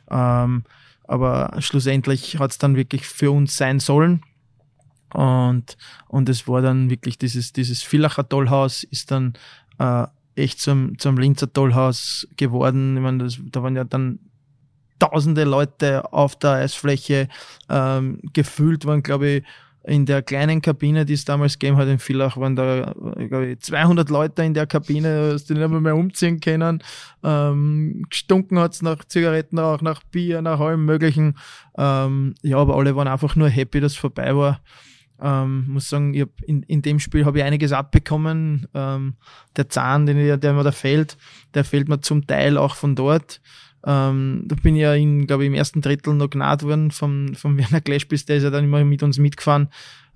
Ähm, 0.09 0.63
aber 1.03 1.57
schlussendlich 1.59 2.39
hat 2.39 2.51
es 2.51 2.57
dann 2.57 2.77
wirklich 2.77 3.05
für 3.05 3.31
uns 3.31 3.57
sein 3.57 3.81
sollen. 3.81 4.21
Und, 5.13 5.75
und 6.07 6.29
es 6.29 6.47
war 6.47 6.61
dann 6.61 6.89
wirklich 6.89 7.17
dieses, 7.17 7.51
dieses 7.51 7.83
Villacher 7.83 8.29
Tollhaus 8.29 8.83
ist 8.83 9.11
dann 9.11 9.33
äh, 9.77 10.05
echt 10.35 10.61
zum, 10.61 10.97
zum 10.99 11.17
Linzer 11.17 11.51
Tollhaus 11.51 12.29
geworden. 12.37 12.95
Ich 12.95 13.03
meine, 13.03 13.25
das, 13.25 13.39
da 13.51 13.61
waren 13.61 13.75
ja 13.75 13.83
dann 13.83 14.19
tausende 14.99 15.43
Leute 15.43 16.13
auf 16.13 16.37
der 16.37 16.51
Eisfläche 16.51 17.27
ähm, 17.67 18.21
gefühlt 18.31 18.85
waren, 18.85 19.03
glaube 19.03 19.27
ich, 19.27 19.43
in 19.87 20.05
der 20.05 20.21
kleinen 20.23 20.61
Kabine, 20.61 21.05
die 21.05 21.13
es 21.13 21.25
damals 21.25 21.59
gegeben 21.59 21.77
hat 21.77 21.87
in 21.87 21.99
Villach, 21.99 22.37
waren 22.37 22.55
da, 22.55 22.93
glaube 23.27 23.47
ich, 23.47 23.59
200 23.59 24.09
Leute 24.09 24.43
in 24.43 24.53
der 24.53 24.65
Kabine, 24.65 25.37
die 25.37 25.53
nicht 25.53 25.69
mehr 25.69 25.95
umziehen 25.95 26.39
können. 26.39 26.81
Ähm, 27.23 28.05
gestunken 28.09 28.59
hat's 28.59 28.81
nach 28.81 29.05
Zigarettenrauch, 29.05 29.81
nach 29.81 30.01
Bier, 30.03 30.41
nach 30.41 30.59
allem 30.59 30.85
Möglichen. 30.85 31.37
Ähm, 31.77 32.33
ja, 32.41 32.57
aber 32.57 32.75
alle 32.75 32.95
waren 32.95 33.07
einfach 33.07 33.35
nur 33.35 33.49
happy, 33.49 33.79
dass 33.79 33.93
es 33.93 33.97
vorbei 33.97 34.35
war. 34.35 34.61
Ähm, 35.21 35.65
muss 35.67 35.89
sagen, 35.89 36.13
ich 36.13 36.21
hab 36.21 36.41
in, 36.41 36.63
in 36.63 36.81
dem 36.81 36.99
Spiel 36.99 37.25
habe 37.25 37.37
ich 37.37 37.43
einiges 37.43 37.71
abbekommen. 37.71 38.67
Ähm, 38.73 39.15
der 39.55 39.69
Zahn, 39.69 40.07
den 40.07 40.17
der 40.39 40.53
mir 40.53 40.63
da 40.63 40.71
fehlt, 40.71 41.15
der 41.53 41.63
fehlt 41.63 41.87
mir 41.87 42.01
zum 42.01 42.25
Teil 42.25 42.57
auch 42.57 42.75
von 42.75 42.95
dort. 42.95 43.39
Ähm, 43.85 44.43
da 44.47 44.55
bin 44.55 44.75
ich 44.75 44.81
ja 44.81 44.95
in, 44.95 45.27
glaube 45.27 45.43
ich, 45.43 45.47
im 45.47 45.53
ersten 45.53 45.81
Drittel 45.81 46.15
noch 46.15 46.29
gnad 46.29 46.63
worden 46.63 46.91
vom, 46.91 47.35
vom 47.35 47.57
Werner 47.57 47.81
Gleschbiss, 47.81 48.25
der 48.25 48.37
ist 48.37 48.43
ja 48.43 48.49
dann 48.49 48.65
immer 48.65 48.83
mit 48.83 49.03
uns 49.03 49.19
mitgefahren. 49.19 49.69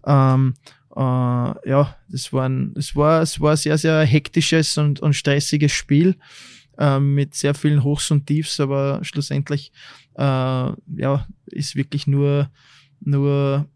Ähm, 0.06 0.56
äh, 0.96 1.00
ja, 1.00 1.96
das 2.10 2.34
war, 2.34 2.50
ein, 2.50 2.74
das 2.74 2.96
war, 2.96 3.22
es 3.22 3.40
war 3.40 3.52
ein 3.52 3.58
sehr, 3.58 3.78
sehr 3.78 4.02
hektisches 4.04 4.78
und, 4.78 5.00
und 5.00 5.14
stressiges 5.14 5.72
Spiel 5.72 6.16
ähm, 6.80 7.14
mit 7.14 7.36
sehr 7.36 7.54
vielen 7.54 7.84
Hochs 7.84 8.10
und 8.10 8.26
Tiefs, 8.26 8.60
aber 8.60 9.00
schlussendlich 9.04 9.72
äh, 10.16 10.22
ja, 10.24 11.28
ist 11.46 11.76
wirklich 11.76 12.08
nur, 12.08 12.50
nur 13.02 13.68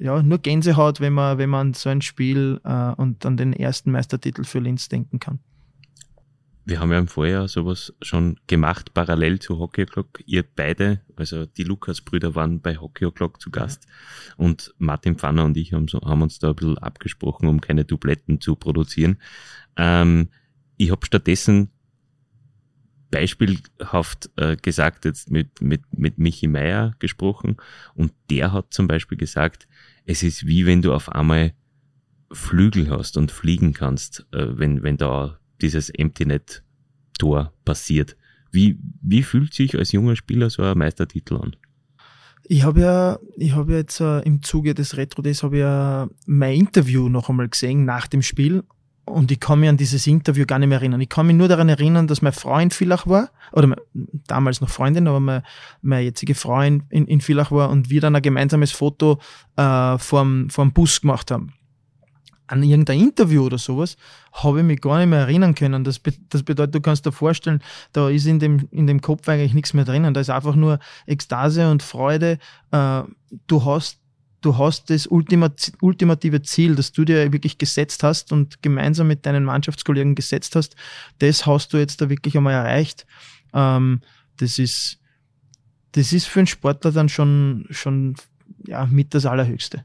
ja, 0.00 0.22
nur 0.22 0.38
Gänsehaut, 0.38 1.00
wenn 1.00 1.12
man, 1.12 1.38
wenn 1.38 1.50
man 1.50 1.74
so 1.74 1.90
ein 1.90 2.02
Spiel 2.02 2.60
äh, 2.64 2.92
und 2.92 3.24
an 3.26 3.36
den 3.36 3.52
ersten 3.52 3.90
Meistertitel 3.90 4.44
für 4.44 4.58
Linz 4.58 4.88
denken 4.88 5.20
kann. 5.20 5.38
Wir 6.64 6.78
haben 6.78 6.92
ja 6.92 6.98
im 6.98 7.08
Vorjahr 7.08 7.48
sowas 7.48 7.94
schon 8.02 8.38
gemacht, 8.46 8.92
parallel 8.94 9.38
zu 9.38 9.58
Hockey 9.58 9.82
O'Clock. 9.82 10.22
Ihr 10.26 10.44
beide, 10.44 11.00
also 11.16 11.46
die 11.46 11.64
Lukas-Brüder 11.64 12.34
waren 12.34 12.60
bei 12.60 12.76
Hockey 12.76 13.06
O'Clock 13.06 13.40
zu 13.40 13.50
Gast 13.50 13.86
ja. 13.86 14.34
und 14.44 14.74
Martin 14.78 15.16
Pfanner 15.16 15.44
und 15.44 15.56
ich 15.56 15.72
haben, 15.72 15.88
so, 15.88 16.00
haben, 16.02 16.22
uns 16.22 16.38
da 16.38 16.50
ein 16.50 16.56
bisschen 16.56 16.78
abgesprochen, 16.78 17.48
um 17.48 17.60
keine 17.60 17.84
Dubletten 17.84 18.40
zu 18.40 18.56
produzieren. 18.56 19.18
Ähm, 19.76 20.28
ich 20.76 20.90
habe 20.90 21.04
stattdessen 21.04 21.70
beispielhaft 23.10 24.30
äh, 24.36 24.56
gesagt, 24.56 25.04
jetzt 25.04 25.30
mit, 25.30 25.60
mit, 25.60 25.82
mit 25.98 26.18
Michi 26.18 26.46
Meier 26.46 26.94
gesprochen 26.98 27.56
und 27.94 28.12
der 28.30 28.52
hat 28.52 28.72
zum 28.72 28.86
Beispiel 28.86 29.18
gesagt, 29.18 29.66
es 30.04 30.22
ist 30.22 30.46
wie 30.46 30.66
wenn 30.66 30.82
du 30.82 30.94
auf 30.94 31.10
einmal 31.10 31.52
Flügel 32.32 32.90
hast 32.90 33.16
und 33.16 33.32
fliegen 33.32 33.72
kannst, 33.72 34.26
äh, 34.32 34.46
wenn, 34.58 34.82
wenn 34.82 34.96
da 34.96 35.39
dieses 35.62 35.90
Empty 35.90 36.26
Net 36.26 36.62
Tor 37.18 37.52
passiert. 37.64 38.16
Wie, 38.50 38.78
wie 39.02 39.22
fühlt 39.22 39.54
sich 39.54 39.78
als 39.78 39.92
junger 39.92 40.16
Spieler 40.16 40.50
so 40.50 40.62
ein 40.62 40.76
Meistertitel 40.76 41.36
an? 41.36 41.56
Ich 42.44 42.64
habe 42.64 42.80
ja, 42.80 43.18
ich 43.36 43.54
habe 43.54 43.74
jetzt 43.74 44.00
äh, 44.00 44.20
im 44.20 44.42
Zuge 44.42 44.74
des 44.74 44.96
Retro 44.96 45.22
Days 45.22 45.44
habe 45.44 45.58
ja 45.58 46.08
mein 46.26 46.54
Interview 46.54 47.08
noch 47.08 47.28
einmal 47.28 47.48
gesehen 47.48 47.84
nach 47.84 48.08
dem 48.08 48.22
Spiel 48.22 48.64
und 49.04 49.30
ich 49.30 49.38
kann 49.38 49.60
mich 49.60 49.68
an 49.68 49.76
dieses 49.76 50.06
Interview 50.06 50.46
gar 50.46 50.58
nicht 50.58 50.68
mehr 50.68 50.78
erinnern. 50.78 51.00
Ich 51.00 51.08
kann 51.08 51.26
mich 51.26 51.36
nur 51.36 51.48
daran 51.48 51.68
erinnern, 51.68 52.08
dass 52.08 52.22
mein 52.22 52.32
Freund 52.32 52.74
Villach 52.74 53.06
war, 53.06 53.30
oder 53.52 53.68
mein, 53.68 53.78
damals 54.26 54.60
noch 54.60 54.68
Freundin, 54.68 55.06
aber 55.06 55.20
mein, 55.20 55.42
mein 55.82 56.04
jetzige 56.04 56.34
Freund 56.34 56.84
in, 56.90 57.06
in 57.06 57.20
Villach 57.20 57.52
war 57.52 57.70
und 57.70 57.88
wir 57.90 58.00
dann 58.00 58.16
ein 58.16 58.22
gemeinsames 58.22 58.72
Foto 58.72 59.20
äh, 59.56 59.98
vorm, 59.98 60.50
vorm 60.50 60.72
Bus 60.72 61.02
gemacht 61.02 61.30
haben 61.30 61.52
an 62.50 62.62
irgendein 62.62 62.98
Interview 62.98 63.44
oder 63.44 63.58
sowas, 63.58 63.96
habe 64.32 64.58
ich 64.58 64.64
mich 64.64 64.80
gar 64.80 64.98
nicht 64.98 65.08
mehr 65.08 65.20
erinnern 65.20 65.54
können. 65.54 65.84
Das, 65.84 65.98
be 66.00 66.12
das 66.28 66.42
bedeutet, 66.42 66.74
du 66.74 66.80
kannst 66.80 67.06
dir 67.06 67.12
vorstellen, 67.12 67.62
da 67.92 68.08
ist 68.08 68.26
in 68.26 68.40
dem, 68.40 68.68
in 68.72 68.86
dem 68.86 69.00
Kopf 69.00 69.28
eigentlich 69.28 69.54
nichts 69.54 69.72
mehr 69.72 69.84
drinnen. 69.84 70.14
Da 70.14 70.20
ist 70.20 70.30
einfach 70.30 70.56
nur 70.56 70.80
Ekstase 71.06 71.70
und 71.70 71.82
Freude. 71.82 72.38
Äh, 72.72 73.02
du 73.46 73.64
hast 73.64 73.98
du 74.40 74.56
hast 74.56 74.88
das 74.88 75.06
ultimative 75.06 76.40
Ziel, 76.40 76.74
das 76.74 76.92
du 76.92 77.04
dir 77.04 77.30
wirklich 77.30 77.58
gesetzt 77.58 78.02
hast 78.02 78.32
und 78.32 78.62
gemeinsam 78.62 79.06
mit 79.06 79.26
deinen 79.26 79.44
Mannschaftskollegen 79.44 80.14
gesetzt 80.14 80.56
hast, 80.56 80.76
das 81.18 81.44
hast 81.44 81.74
du 81.74 81.76
jetzt 81.76 82.00
da 82.00 82.08
wirklich 82.08 82.38
einmal 82.38 82.54
erreicht. 82.54 83.06
Ähm, 83.52 84.00
das 84.38 84.58
ist, 84.58 84.98
das 85.92 86.14
ist 86.14 86.26
für 86.26 86.40
einen 86.40 86.46
Sportler 86.46 86.90
dann 86.90 87.10
schon, 87.10 87.66
schon, 87.68 88.14
ja, 88.66 88.86
mit 88.86 89.12
das 89.12 89.26
Allerhöchste 89.26 89.84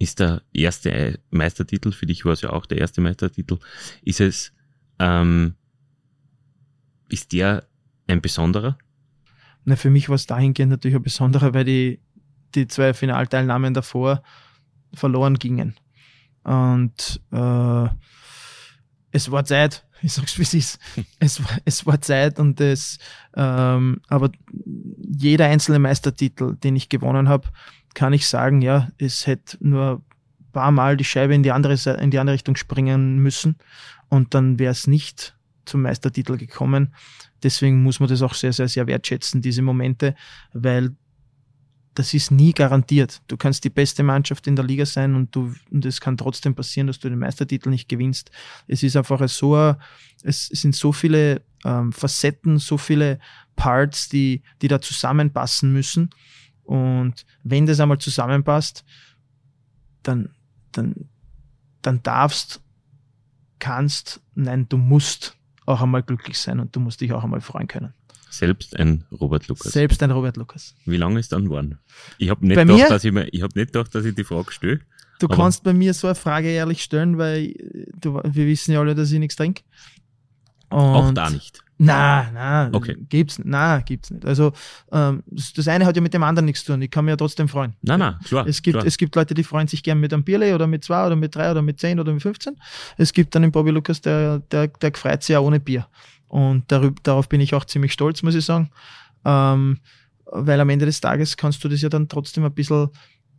ist 0.00 0.18
der 0.18 0.42
erste 0.54 1.20
Meistertitel, 1.30 1.92
für 1.92 2.06
dich 2.06 2.24
war 2.24 2.32
es 2.32 2.40
ja 2.40 2.50
auch 2.50 2.64
der 2.64 2.78
erste 2.78 3.02
Meistertitel, 3.02 3.58
ist 4.02 4.20
es, 4.20 4.52
ähm, 4.98 5.54
ist 7.10 7.32
der 7.32 7.66
ein 8.06 8.22
besonderer? 8.22 8.78
Na, 9.64 9.76
für 9.76 9.90
mich 9.90 10.08
war 10.08 10.16
es 10.16 10.26
dahingehend 10.26 10.70
natürlich 10.70 10.96
ein 10.96 11.02
besonderer, 11.02 11.52
weil 11.52 11.64
die, 11.64 12.00
die 12.54 12.66
zwei 12.66 12.94
Finalteilnahmen 12.94 13.74
davor 13.74 14.22
verloren 14.94 15.38
gingen. 15.38 15.76
Und 16.44 17.20
äh, 17.30 17.88
es 19.10 19.30
war 19.30 19.44
Zeit, 19.44 19.86
ich 20.00 20.14
sag's 20.14 20.38
wie 20.38 20.42
es 20.42 20.54
ist. 20.54 20.78
Es 21.18 21.44
war, 21.44 21.58
es 21.66 21.84
war 21.84 22.00
Zeit 22.00 22.38
und 22.38 22.58
es, 22.62 22.98
ähm, 23.36 24.00
aber 24.08 24.30
jeder 25.12 25.44
einzelne 25.44 25.78
Meistertitel, 25.78 26.56
den 26.56 26.74
ich 26.74 26.88
gewonnen 26.88 27.28
habe, 27.28 27.50
kann 27.94 28.12
ich 28.12 28.26
sagen, 28.26 28.62
ja, 28.62 28.88
es 28.98 29.26
hätte 29.26 29.56
nur 29.60 30.02
ein 30.40 30.52
paar 30.52 30.70
Mal 30.70 30.96
die 30.96 31.04
Scheibe 31.04 31.34
in 31.34 31.42
die 31.42 31.52
andere, 31.52 31.74
in 32.00 32.10
die 32.10 32.18
andere 32.18 32.34
Richtung 32.34 32.56
springen 32.56 33.18
müssen 33.18 33.56
und 34.08 34.34
dann 34.34 34.58
wäre 34.58 34.72
es 34.72 34.86
nicht 34.86 35.36
zum 35.64 35.82
Meistertitel 35.82 36.36
gekommen. 36.36 36.94
Deswegen 37.42 37.82
muss 37.82 38.00
man 38.00 38.08
das 38.08 38.22
auch 38.22 38.34
sehr, 38.34 38.52
sehr, 38.52 38.68
sehr 38.68 38.86
wertschätzen, 38.86 39.40
diese 39.40 39.62
Momente, 39.62 40.14
weil 40.52 40.94
das 41.94 42.14
ist 42.14 42.30
nie 42.30 42.52
garantiert. 42.52 43.20
Du 43.26 43.36
kannst 43.36 43.64
die 43.64 43.70
beste 43.70 44.02
Mannschaft 44.02 44.46
in 44.46 44.56
der 44.56 44.64
Liga 44.64 44.86
sein 44.86 45.14
und 45.14 45.34
du, 45.34 45.54
und 45.70 45.84
es 45.84 46.00
kann 46.00 46.16
trotzdem 46.16 46.54
passieren, 46.54 46.86
dass 46.86 47.00
du 47.00 47.08
den 47.08 47.18
Meistertitel 47.18 47.68
nicht 47.68 47.88
gewinnst. 47.88 48.30
Es 48.68 48.82
ist 48.82 48.96
einfach 48.96 49.28
so, 49.28 49.74
es 50.22 50.46
sind 50.46 50.76
so 50.76 50.92
viele 50.92 51.42
ähm, 51.64 51.92
Facetten, 51.92 52.58
so 52.58 52.78
viele 52.78 53.18
Parts, 53.56 54.08
die, 54.08 54.42
die 54.62 54.68
da 54.68 54.80
zusammenpassen 54.80 55.72
müssen. 55.72 56.10
Und 56.70 57.26
wenn 57.42 57.66
das 57.66 57.80
einmal 57.80 57.98
zusammenpasst, 57.98 58.84
dann, 60.04 60.28
dann, 60.70 60.94
dann 61.82 62.00
darfst, 62.04 62.60
kannst, 63.58 64.20
nein, 64.36 64.68
du 64.68 64.76
musst 64.76 65.36
auch 65.66 65.80
einmal 65.80 66.04
glücklich 66.04 66.38
sein 66.38 66.60
und 66.60 66.76
du 66.76 66.78
musst 66.78 67.00
dich 67.00 67.12
auch 67.12 67.24
einmal 67.24 67.40
freuen 67.40 67.66
können. 67.66 67.92
Selbst 68.30 68.76
ein 68.76 69.04
Robert 69.10 69.48
Lukas. 69.48 69.72
Selbst 69.72 70.00
ein 70.04 70.12
Robert 70.12 70.36
Lukas. 70.36 70.76
Wie 70.84 70.96
lange 70.96 71.18
ist 71.18 71.32
dann 71.32 71.46
geworden? 71.46 71.80
Ich 72.18 72.30
habe 72.30 72.46
nicht, 72.46 72.54
bei 72.54 72.64
gedacht, 72.64 72.88
dass 72.88 73.02
ich, 73.02 73.10
mir, 73.10 73.26
ich 73.32 73.42
hab 73.42 73.56
nicht 73.56 73.72
gedacht, 73.72 73.92
dass 73.92 74.04
ich 74.04 74.14
die 74.14 74.22
Frage 74.22 74.52
stelle. 74.52 74.80
Du 75.18 75.26
kannst 75.26 75.64
bei 75.64 75.72
mir 75.72 75.92
so 75.92 76.06
eine 76.06 76.14
Frage 76.14 76.50
ehrlich 76.50 76.84
stellen, 76.84 77.18
weil 77.18 77.52
du, 78.00 78.20
wir 78.22 78.46
wissen 78.46 78.70
ja 78.70 78.78
alle, 78.78 78.94
dass 78.94 79.10
ich 79.10 79.18
nichts 79.18 79.34
trinke. 79.34 79.64
auch 80.68 81.10
da 81.14 81.30
nicht. 81.30 81.64
Na, 81.82 82.30
na, 82.34 82.68
okay. 82.74 82.94
gibt's, 83.08 83.40
na, 83.42 83.80
gibt's 83.80 84.10
nicht. 84.10 84.26
Also 84.26 84.52
ähm, 84.92 85.22
das, 85.30 85.66
eine 85.66 85.86
hat 85.86 85.96
ja 85.96 86.02
mit 86.02 86.12
dem 86.12 86.22
anderen 86.22 86.44
nichts 86.44 86.62
zu 86.62 86.72
tun. 86.72 86.82
Ich 86.82 86.90
kann 86.90 87.06
mich 87.06 87.12
ja 87.12 87.16
trotzdem 87.16 87.48
freuen. 87.48 87.74
Na, 87.80 87.96
na, 87.96 88.20
klar. 88.22 88.46
Es 88.46 88.60
gibt, 88.60 88.74
klar. 88.74 88.86
es 88.86 88.98
gibt 88.98 89.16
Leute, 89.16 89.32
die 89.32 89.42
freuen 89.42 89.66
sich 89.66 89.82
gern 89.82 89.98
mit 89.98 90.12
einem 90.12 90.22
Bierle 90.22 90.54
oder 90.54 90.66
mit 90.66 90.84
zwei 90.84 91.06
oder 91.06 91.16
mit 91.16 91.34
drei 91.34 91.50
oder 91.50 91.62
mit 91.62 91.80
zehn 91.80 91.98
oder 91.98 92.12
mit 92.12 92.20
15. 92.20 92.54
Es 92.98 93.14
gibt 93.14 93.34
dann 93.34 93.40
den 93.40 93.50
Bobby 93.50 93.70
Lukas, 93.70 94.02
der, 94.02 94.40
der, 94.50 94.68
der 94.68 94.92
freut 94.94 95.22
sich 95.22 95.32
ja 95.32 95.40
ohne 95.40 95.58
Bier. 95.58 95.86
Und 96.28 96.70
darüber, 96.70 97.00
darauf 97.02 97.30
bin 97.30 97.40
ich 97.40 97.54
auch 97.54 97.64
ziemlich 97.64 97.94
stolz, 97.94 98.22
muss 98.22 98.34
ich 98.34 98.44
sagen. 98.44 98.70
Ähm, 99.24 99.78
weil 100.26 100.60
am 100.60 100.68
Ende 100.68 100.84
des 100.84 101.00
Tages 101.00 101.38
kannst 101.38 101.64
du 101.64 101.68
das 101.68 101.80
ja 101.80 101.88
dann 101.88 102.08
trotzdem 102.08 102.44
ein 102.44 102.52
bisschen 102.52 102.90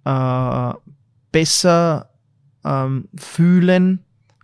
äh, 0.03 0.73
besser 1.31 2.09
ähm, 2.65 3.07
fühlen, 3.15 3.99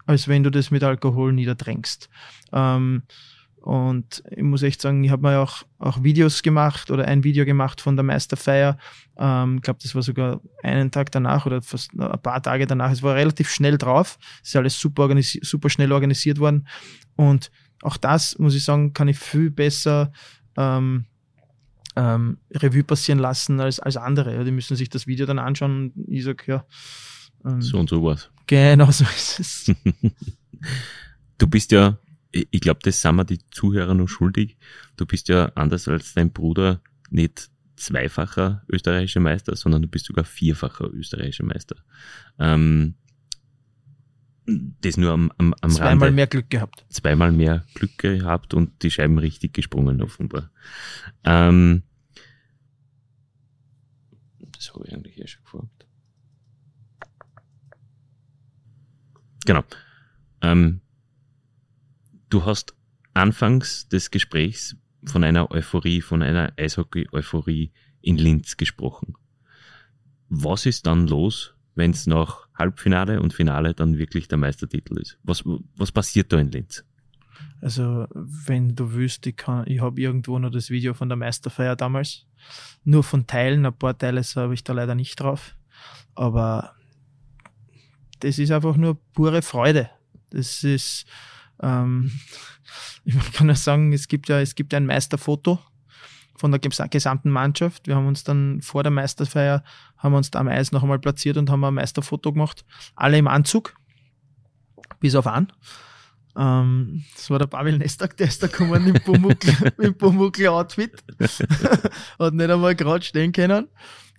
als 0.06 0.28
wenn 0.28 0.44
du 0.44 0.52
das 0.52 0.70
mit 0.70 0.84
Alkohol 0.84 1.34
niederdrängst. 1.34 2.10
Ähm, 2.54 3.02
Und 3.68 4.24
ich 4.32 4.44
muss 4.44 4.64
echt 4.64 4.80
sagen, 4.80 5.04
ich 5.04 5.12
habe 5.12 5.24
mir 5.24 5.40
auch, 5.40 5.64
auch 5.78 6.02
Videos 6.02 6.42
gemacht 6.42 6.90
oder 6.90 7.04
ein 7.04 7.26
Video 7.26 7.44
gemacht 7.44 7.82
von 7.82 7.98
der 7.98 8.04
Meisterfeier. 8.04 8.78
Ähm, 9.18 9.58
ich 9.58 9.62
glaube, 9.62 9.80
das 9.84 9.94
war 9.94 10.02
sogar 10.02 10.40
einen 10.64 10.90
Tag 10.90 11.12
danach 11.12 11.46
oder 11.46 11.62
fast 11.62 11.92
ein 11.92 12.22
paar 12.22 12.42
Tage 12.42 12.66
danach. 12.66 12.92
Es 12.92 13.04
war 13.04 13.16
relativ 13.16 13.50
schnell 13.50 13.78
drauf. 13.78 14.20
Es 14.42 14.50
ist 14.52 14.56
alles 14.56 14.80
super, 14.80 15.14
super 15.22 15.70
schnell 15.70 15.92
organisiert 15.92 16.40
worden. 16.40 16.66
Und 17.18 17.52
auch 17.82 17.98
das, 17.98 18.40
muss 18.40 18.56
ich 18.56 18.64
sagen, 18.64 18.94
kann 18.94 19.10
ich 19.10 19.20
viel 19.20 19.52
besser 19.52 20.14
ähm, 20.56 21.04
ähm, 21.98 22.38
Revue 22.54 22.86
passieren 22.86 23.20
lassen 23.20 23.60
als, 23.60 23.82
als 23.82 23.98
andere. 23.98 24.46
Die 24.46 24.52
müssen 24.52 24.78
sich 24.78 24.90
das 24.90 25.08
Video 25.08 25.26
dann 25.26 25.40
anschauen 25.40 25.92
und 25.94 26.06
ich 26.08 26.24
sage, 26.24 26.44
ja. 26.48 26.66
Ähm, 27.44 27.62
so 27.62 27.80
und 27.80 27.90
so 27.90 28.02
was. 28.02 28.30
Genau 28.46 28.90
so 28.92 29.04
ist 29.04 29.42
es. 29.42 29.76
du 31.38 31.48
bist 31.48 31.74
ja 31.74 31.98
ich 32.32 32.62
glaube, 32.62 32.80
das 32.84 33.02
sind 33.02 33.16
wir 33.16 33.24
die 33.24 33.40
Zuhörer 33.52 33.94
noch 33.94 34.08
schuldig. 34.08 34.58
Du 34.96 35.06
bist 35.06 35.28
ja 35.28 35.52
anders 35.56 35.88
als 35.88 36.14
dein 36.14 36.32
Bruder 36.32 36.82
nicht 37.10 37.50
zweifacher 37.76 38.64
österreichischer 38.68 39.20
Meister, 39.20 39.56
sondern 39.56 39.82
du 39.84 39.88
bist 39.88 40.06
sogar 40.06 40.26
vierfacher 40.26 40.92
österreichischer 40.92 41.46
Meister. 41.46 41.76
Ähm, 42.40 42.96
das 44.46 44.98
nur 44.98 45.12
am, 45.12 45.32
am, 45.38 45.54
am 45.62 45.70
Zweimal 45.70 46.08
Rande. 46.08 46.12
mehr 46.12 46.28
Glück 46.28 46.50
gehabt. 46.50 46.86
Zweimal 46.90 47.32
mehr 47.32 47.66
Glück 47.74 47.98
gehabt 47.98 48.54
und 48.54 48.82
die 48.82 48.92
Scheiben 48.92 49.18
richtig 49.18 49.54
gesprungen, 49.54 50.02
offenbar. 50.02 50.50
Ähm, 51.24 51.84
das 54.40 54.74
habe 54.74 54.86
ich 54.88 54.94
eigentlich 54.94 55.20
eh 55.20 55.28
schon 55.28 55.44
gefragt. 55.44 55.86
Genau. 59.46 59.64
Ähm, 60.42 60.82
Du 62.30 62.46
hast 62.46 62.76
anfangs 63.14 63.88
des 63.88 64.12
Gesprächs 64.12 64.76
von 65.06 65.24
einer 65.24 65.50
Euphorie, 65.52 66.02
von 66.02 66.22
einer 66.22 66.54
Eishockey-Euphorie 66.58 67.72
in 68.02 68.18
Linz 68.18 68.58
gesprochen. 68.58 69.14
Was 70.30 70.66
ist 70.66 70.88
dann 70.88 71.08
los, 71.08 71.56
wenn 71.76 71.92
es 71.92 72.06
nach 72.06 72.50
Halbfinale 72.54 73.22
und 73.22 73.34
Finale 73.34 73.74
dann 73.74 73.98
wirklich 73.98 74.28
der 74.28 74.38
Meistertitel 74.38 75.00
ist? 75.00 75.18
Was, 75.24 75.44
was 75.76 75.92
passiert 75.92 76.34
da 76.34 76.40
in 76.40 76.52
Linz? 76.52 76.84
Also, 77.62 78.08
wenn 78.14 78.76
du 78.76 78.94
wüsst, 78.94 79.26
ich, 79.26 79.36
ich 79.66 79.82
habe 79.82 80.02
irgendwo 80.02 80.38
noch 80.38 80.52
das 80.52 80.70
Video 80.70 80.94
von 80.94 81.10
der 81.10 81.18
Meisterfeier 81.18 81.76
damals. 81.76 82.26
Nur 82.84 83.04
von 83.04 83.26
Teilen, 83.26 83.66
ein 83.66 83.78
paar 83.78 83.98
Teile 83.98 84.22
habe 84.22 84.54
ich 84.54 84.64
da 84.64 84.74
leider 84.74 84.96
nicht 84.96 85.16
drauf. 85.16 85.56
Aber 86.14 86.76
das 88.20 88.38
ist 88.38 88.52
einfach 88.52 88.76
nur 88.76 89.00
pure 89.14 89.42
Freude. 89.42 89.90
Das 90.30 90.64
ist, 90.64 91.06
ähm, 91.62 92.12
ich 93.06 93.34
kann 93.34 93.48
ja 93.48 93.56
sagen, 93.56 93.94
es 93.94 94.08
gibt 94.08 94.30
ja, 94.30 94.40
es 94.40 94.56
gibt 94.56 94.74
ja 94.74 94.78
ein 94.78 94.86
Meisterfoto 94.86 95.60
von 96.36 96.52
der 96.52 96.60
gesamten 96.60 97.32
Mannschaft. 97.32 97.88
Wir 97.88 97.96
haben 97.96 98.08
uns 98.08 98.24
dann 98.24 98.62
vor 98.62 98.84
der 98.84 98.92
Meisterfeier, 98.92 99.64
haben 99.98 100.14
uns 100.14 100.32
da 100.32 100.40
am 100.40 100.48
Eis 100.48 100.72
noch 100.72 100.84
einmal 100.84 101.00
platziert 101.00 101.38
und 101.38 101.50
haben 101.50 101.64
ein 101.64 101.74
Meisterfoto 101.74 102.32
gemacht. 102.32 102.64
Alle 102.96 103.18
im 103.18 103.28
Anzug, 103.28 103.76
bis 105.00 105.16
auf 105.16 105.26
an. 105.26 105.52
Ähm, 106.38 107.04
das 107.16 107.30
war 107.32 107.40
der 107.40 107.48
Pavel 107.48 107.80
Nestak, 107.80 108.16
der 108.18 108.28
ist 108.28 108.44
da 108.44 108.48
gekommen 108.48 108.88
im 108.88 108.94
Pumuckl-Outfit. 109.98 111.04
hat 112.20 112.34
nicht 112.34 112.50
einmal 112.50 112.76
gerade 112.76 113.04
stehen 113.04 113.32
können. 113.32 113.68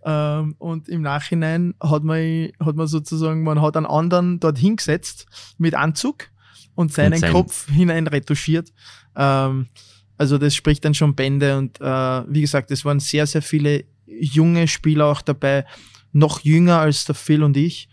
Ähm, 0.04 0.56
und 0.58 0.88
im 0.88 1.02
Nachhinein 1.02 1.74
hat 1.80 2.02
man, 2.02 2.50
hat 2.60 2.74
man 2.74 2.86
sozusagen, 2.88 3.44
man 3.44 3.62
hat 3.62 3.76
einen 3.76 3.86
anderen 3.86 4.40
dort 4.40 4.58
hingesetzt 4.58 5.26
mit 5.58 5.74
Anzug 5.74 6.30
und 6.78 6.92
seinen 6.92 7.14
und 7.14 7.18
sein 7.18 7.32
Kopf 7.32 7.68
hinein 7.68 8.06
retuschiert. 8.06 8.72
Ähm, 9.16 9.66
also 10.16 10.38
das 10.38 10.54
spricht 10.54 10.84
dann 10.84 10.94
schon 10.94 11.16
Bände 11.16 11.58
und 11.58 11.80
äh, 11.80 11.84
wie 11.84 12.40
gesagt, 12.40 12.70
es 12.70 12.84
waren 12.84 13.00
sehr, 13.00 13.26
sehr 13.26 13.42
viele 13.42 13.84
junge 14.06 14.68
Spieler 14.68 15.06
auch 15.06 15.20
dabei, 15.20 15.64
noch 16.12 16.40
jünger 16.40 16.78
als 16.78 17.04
der 17.04 17.16
Phil 17.16 17.42
und 17.42 17.56
ich 17.56 17.88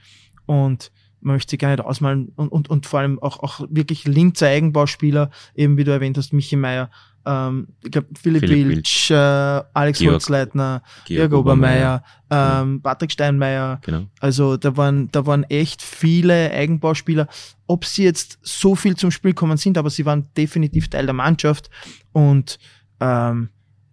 und 0.46 0.92
man 1.26 1.36
möchte 1.36 1.52
sie 1.52 1.58
gar 1.58 1.72
nicht 1.72 1.82
ausmalen 1.84 2.32
und, 2.36 2.50
und, 2.50 2.70
und 2.70 2.86
vor 2.86 3.00
allem 3.00 3.20
auch, 3.20 3.40
auch 3.40 3.62
wirklich 3.70 4.06
Linzer 4.06 4.48
Eigenbauspieler, 4.48 5.32
eben 5.56 5.78
wie 5.78 5.84
du 5.84 5.92
erwähnt 5.92 6.18
hast, 6.18 6.34
Michi 6.34 6.56
Meier, 6.56 6.90
ähm, 7.26 7.68
ich 7.84 7.92
glaube 7.92 8.08
Philipp, 8.20 8.42
Philipp 8.42 8.68
Wilsch, 8.68 9.10
äh, 9.10 9.16
Alex 9.16 10.00
Georg, 10.00 10.14
Holzleitner, 10.14 10.84
Georg, 11.06 11.32
Georg 11.32 11.42
Obermeier, 11.42 12.04
ähm, 12.30 12.82
Patrick 12.82 13.12
Steinmeier. 13.12 13.80
Genau. 13.84 14.06
Also 14.20 14.58
da 14.58 14.78
waren, 14.78 15.12
da 15.12 15.26
waren 15.26 15.44
echt 15.46 15.82
viele 15.82 16.52
Eigenbauspieler. 16.52 17.28
Ob 17.68 17.86
sie 17.86 18.04
jetzt 18.04 18.38
so 18.44 18.76
viel 18.76 18.96
zum 18.96 19.10
Spiel 19.10 19.34
kommen 19.34 19.58
sind, 19.58 19.78
aber 19.78 19.90
sie 19.90 20.06
waren 20.06 20.28
definitiv 20.38 20.90
Teil 20.90 21.06
der 21.06 21.14
Mannschaft 21.14 21.70
und 22.12 22.60
ähm, 23.00 23.50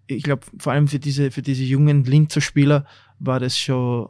ich 0.06 0.22
glaube, 0.22 0.42
vor 0.58 0.72
allem 0.72 0.88
für 0.88 0.98
diese, 0.98 1.30
für 1.30 1.42
diese 1.42 1.64
jungen 1.64 2.04
Linzer 2.04 2.42
Spieler 2.42 2.84
war 3.24 3.40
das 3.40 3.56
schon 3.56 4.08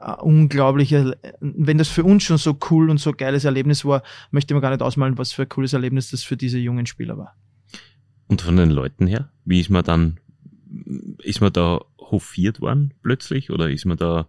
ein 0.00 0.14
unglaublicher, 0.16 1.16
wenn 1.40 1.78
das 1.78 1.88
für 1.88 2.04
uns 2.04 2.24
schon 2.24 2.38
so 2.38 2.58
cool 2.70 2.90
und 2.90 2.98
so 2.98 3.12
geiles 3.12 3.44
Erlebnis 3.44 3.84
war, 3.84 4.02
möchte 4.30 4.54
man 4.54 4.60
gar 4.60 4.70
nicht 4.70 4.82
ausmalen, 4.82 5.16
was 5.18 5.32
für 5.32 5.42
ein 5.42 5.48
cooles 5.48 5.72
Erlebnis 5.72 6.10
das 6.10 6.22
für 6.22 6.36
diese 6.36 6.58
jungen 6.58 6.86
Spieler 6.86 7.16
war. 7.16 7.34
Und 8.28 8.42
von 8.42 8.56
den 8.56 8.70
Leuten 8.70 9.06
her, 9.06 9.30
wie 9.44 9.60
ist 9.60 9.70
man 9.70 9.84
dann, 9.84 10.18
ist 11.22 11.40
man 11.40 11.52
da 11.52 11.80
hofiert 11.98 12.60
worden 12.60 12.94
plötzlich 13.02 13.50
oder 13.50 13.70
ist 13.70 13.86
man 13.86 13.96
da 13.96 14.26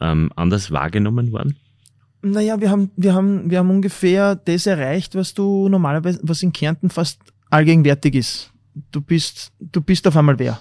ähm, 0.00 0.30
anders 0.36 0.70
wahrgenommen 0.70 1.32
worden? 1.32 1.56
Naja, 2.22 2.60
wir 2.60 2.70
haben, 2.70 2.90
wir 2.96 3.14
haben, 3.14 3.50
wir 3.50 3.58
haben 3.58 3.70
ungefähr 3.70 4.36
das 4.36 4.66
erreicht, 4.66 5.14
was 5.14 5.34
du 5.34 5.68
normalerweise, 5.68 6.20
was 6.22 6.42
in 6.42 6.52
Kärnten 6.52 6.90
fast 6.90 7.20
allgegenwärtig 7.48 8.14
ist. 8.14 8.52
Du 8.92 9.00
bist, 9.00 9.52
du 9.58 9.80
bist 9.80 10.06
auf 10.06 10.16
einmal 10.16 10.38
wer. 10.38 10.60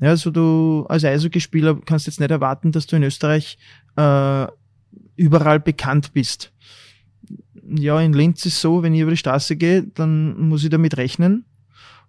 Ja, 0.00 0.08
also 0.08 0.30
du 0.30 0.86
als 0.88 1.04
Eishockeyspieler 1.04 1.78
kannst 1.84 2.06
jetzt 2.06 2.20
nicht 2.20 2.30
erwarten, 2.30 2.72
dass 2.72 2.86
du 2.86 2.96
in 2.96 3.02
Österreich 3.02 3.58
äh, 3.96 4.46
überall 5.16 5.60
bekannt 5.60 6.12
bist. 6.14 6.52
Ja, 7.68 8.00
in 8.00 8.14
Linz 8.14 8.44
ist 8.46 8.60
so, 8.60 8.82
wenn 8.82 8.94
ich 8.94 9.00
über 9.00 9.10
die 9.10 9.16
Straße 9.16 9.56
gehe, 9.56 9.82
dann 9.82 10.48
muss 10.48 10.64
ich 10.64 10.70
damit 10.70 10.96
rechnen, 10.96 11.44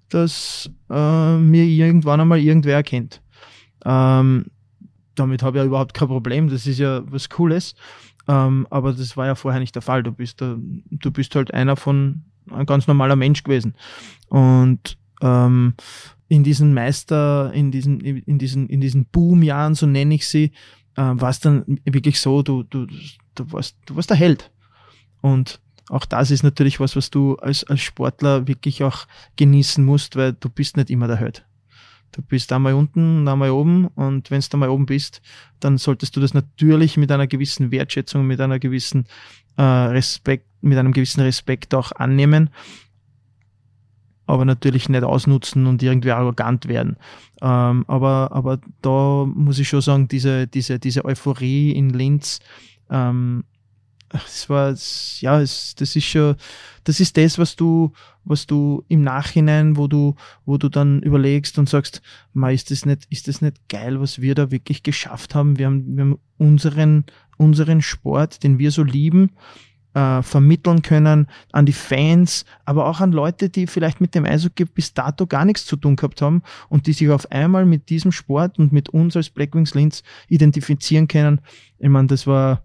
dass 0.09 0.69
äh, 0.89 1.37
mir 1.37 1.65
irgendwann 1.65 2.21
einmal 2.21 2.39
irgendwer 2.39 2.75
erkennt. 2.75 3.21
Ähm, 3.85 4.45
damit 5.15 5.43
habe 5.43 5.57
ich 5.57 5.61
ja 5.61 5.67
überhaupt 5.67 5.93
kein 5.93 6.07
Problem. 6.07 6.49
Das 6.49 6.65
ist 6.65 6.79
ja 6.79 7.03
was 7.05 7.29
Cooles. 7.29 7.75
Ähm, 8.27 8.67
aber 8.69 8.93
das 8.93 9.17
war 9.17 9.25
ja 9.25 9.35
vorher 9.35 9.59
nicht 9.59 9.75
der 9.75 9.81
Fall. 9.81 10.03
Du 10.03 10.11
bist, 10.11 10.41
da, 10.41 10.55
du 10.57 11.11
bist 11.11 11.35
halt 11.35 11.53
einer 11.53 11.75
von 11.75 12.23
ein 12.49 12.65
ganz 12.65 12.87
normaler 12.87 13.15
Mensch 13.15 13.43
gewesen. 13.43 13.75
Und 14.29 14.97
ähm, 15.21 15.73
in 16.31 16.45
diesen 16.45 16.73
Meister, 16.73 17.51
in 17.53 17.71
diesen, 17.71 17.99
in 17.99 18.37
diesen, 18.37 18.69
in 18.69 18.79
diesen 18.79 19.03
Boomjahren, 19.03 19.75
so 19.75 19.85
nenne 19.85 20.15
ich 20.15 20.25
sie, 20.25 20.53
äh, 20.95 21.01
war 21.01 21.29
es 21.29 21.41
dann 21.41 21.81
wirklich 21.83 22.21
so, 22.21 22.41
du, 22.41 22.63
du, 22.63 22.87
du 23.35 23.51
warst, 23.51 23.75
du 23.85 23.97
warst 23.97 24.11
der 24.11 24.15
Held. 24.15 24.49
Und 25.19 25.59
auch 25.89 26.05
das 26.05 26.31
ist 26.31 26.43
natürlich 26.43 26.79
was, 26.79 26.95
was 26.95 27.09
du 27.09 27.35
als, 27.35 27.65
als 27.65 27.81
Sportler 27.81 28.47
wirklich 28.47 28.81
auch 28.81 29.07
genießen 29.35 29.83
musst, 29.83 30.15
weil 30.15 30.31
du 30.31 30.47
bist 30.47 30.77
nicht 30.77 30.89
immer 30.89 31.07
der 31.07 31.17
Held. 31.17 31.45
Du 32.13 32.21
bist 32.21 32.53
einmal 32.53 32.75
unten, 32.75 33.27
einmal 33.27 33.49
oben 33.49 33.87
und 33.87 34.31
wenn 34.31 34.39
du 34.39 34.47
einmal 34.53 34.69
oben 34.69 34.85
bist, 34.85 35.21
dann 35.59 35.77
solltest 35.77 36.15
du 36.15 36.21
das 36.21 36.33
natürlich 36.33 36.95
mit 36.95 37.11
einer 37.11 37.27
gewissen 37.27 37.71
Wertschätzung, 37.71 38.25
mit 38.25 38.39
einer 38.39 38.59
gewissen 38.59 39.05
äh, 39.57 39.63
Respekt, 39.63 40.47
mit 40.61 40.77
einem 40.77 40.93
gewissen 40.93 41.19
Respekt 41.19 41.75
auch 41.75 41.91
annehmen, 41.91 42.51
aber 44.31 44.45
natürlich 44.45 44.87
nicht 44.87 45.03
ausnutzen 45.03 45.67
und 45.67 45.83
irgendwie 45.83 46.11
arrogant 46.11 46.69
werden. 46.69 46.95
Ähm, 47.41 47.83
aber, 47.87 48.29
aber 48.31 48.59
da 48.81 49.25
muss 49.25 49.59
ich 49.59 49.67
schon 49.67 49.81
sagen, 49.81 50.07
diese, 50.07 50.47
diese, 50.47 50.79
diese 50.79 51.03
Euphorie 51.03 51.71
in 51.71 51.89
Linz, 51.89 52.39
ähm, 52.89 53.43
es 54.13 54.49
war, 54.49 54.73
ja, 55.19 55.41
es, 55.41 55.75
das 55.75 55.97
ist 55.97 56.05
schon, 56.05 56.35
das 56.85 57.01
ist 57.01 57.17
das, 57.17 57.39
was 57.39 57.57
du, 57.57 57.91
was 58.23 58.47
du 58.47 58.85
im 58.87 59.01
Nachhinein, 59.01 59.75
wo 59.75 59.87
du, 59.87 60.15
wo 60.45 60.57
du 60.57 60.69
dann 60.69 61.01
überlegst 61.01 61.57
und 61.59 61.67
sagst, 61.67 62.01
ma, 62.33 62.51
ist 62.51 62.71
das 62.71 62.85
nicht, 62.85 63.07
ist 63.09 63.27
das 63.27 63.41
nicht 63.41 63.67
geil, 63.67 63.99
was 63.99 64.21
wir 64.21 64.33
da 64.33 64.49
wirklich 64.49 64.81
geschafft 64.81 65.35
haben? 65.35 65.57
Wir 65.57 65.65
haben, 65.65 65.97
wir 65.97 66.03
haben 66.05 66.19
unseren, 66.37 67.03
unseren 67.37 67.81
Sport, 67.81 68.43
den 68.43 68.59
wir 68.59 68.71
so 68.71 68.83
lieben, 68.83 69.31
äh, 69.93 70.21
vermitteln 70.21 70.81
können 70.81 71.27
an 71.51 71.65
die 71.65 71.73
Fans, 71.73 72.45
aber 72.65 72.85
auch 72.85 73.01
an 73.01 73.11
Leute, 73.11 73.49
die 73.49 73.67
vielleicht 73.67 74.01
mit 74.01 74.15
dem 74.15 74.25
Eishockey 74.25 74.65
bis 74.65 74.93
dato 74.93 75.27
gar 75.27 75.45
nichts 75.45 75.65
zu 75.65 75.75
tun 75.75 75.95
gehabt 75.95 76.21
haben 76.21 76.43
und 76.69 76.87
die 76.87 76.93
sich 76.93 77.09
auf 77.09 77.31
einmal 77.31 77.65
mit 77.65 77.89
diesem 77.89 78.11
Sport 78.11 78.57
und 78.57 78.71
mit 78.71 78.89
uns 78.89 79.15
als 79.15 79.29
Blackwings 79.29 79.73
Linz 79.73 80.03
identifizieren 80.27 81.07
können. 81.07 81.41
Ich 81.79 81.89
meine, 81.89 82.07
das 82.07 82.25
war, 82.25 82.63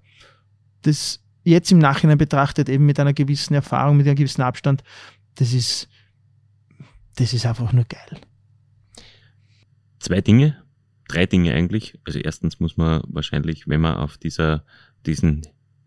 das, 0.83 1.21
jetzt 1.43 1.73
im 1.73 1.79
Nachhinein 1.79 2.19
betrachtet, 2.19 2.69
eben 2.69 2.87
mit 2.87 2.99
einer 3.01 3.13
gewissen 3.13 3.55
Erfahrung, 3.55 3.97
mit 3.97 4.07
einem 4.07 4.17
gewissen 4.17 4.43
Abstand, 4.43 4.83
das 5.37 5.53
ist, 5.53 5.89
das 7.17 7.33
ist 7.33 7.47
einfach 7.47 7.73
nur 7.73 7.85
geil. 7.85 8.21
Zwei 9.99 10.21
Dinge, 10.21 10.63
drei 11.09 11.27
Dinge 11.27 11.55
eigentlich. 11.55 11.99
Also 12.05 12.19
erstens 12.19 12.61
muss 12.61 12.77
man 12.77 13.03
wahrscheinlich, 13.07 13.69
wenn 13.69 13.81
man 13.81 13.97
auf 13.97 14.19
dieser, 14.19 14.65
diesen 15.07 15.43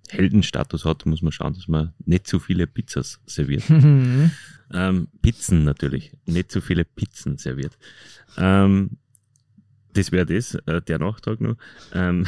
Heldenstatus 0.10 0.86
hat, 0.86 1.06
muss 1.06 1.22
man 1.22 1.32
schauen, 1.32 1.54
dass 1.54 1.68
man 1.68 1.94
nicht 2.06 2.28
zu 2.28 2.40
viele 2.40 2.68
Pizzas 2.68 3.20
serviert. 3.26 3.64
ähm, 4.74 5.08
Pizzen 5.22 5.64
natürlich, 5.64 6.12
nicht 6.26 6.52
zu 6.52 6.62
viele 6.62 6.86
Pizzen 6.86 7.38
serviert. 7.38 7.78
Ähm, 8.38 8.98
das 9.94 10.12
wäre 10.12 10.26
das, 10.26 10.56
äh, 10.66 10.82
der 10.82 11.00
Nachtrag 11.00 11.42
noch. 11.42 11.56
Ähm, 11.94 12.26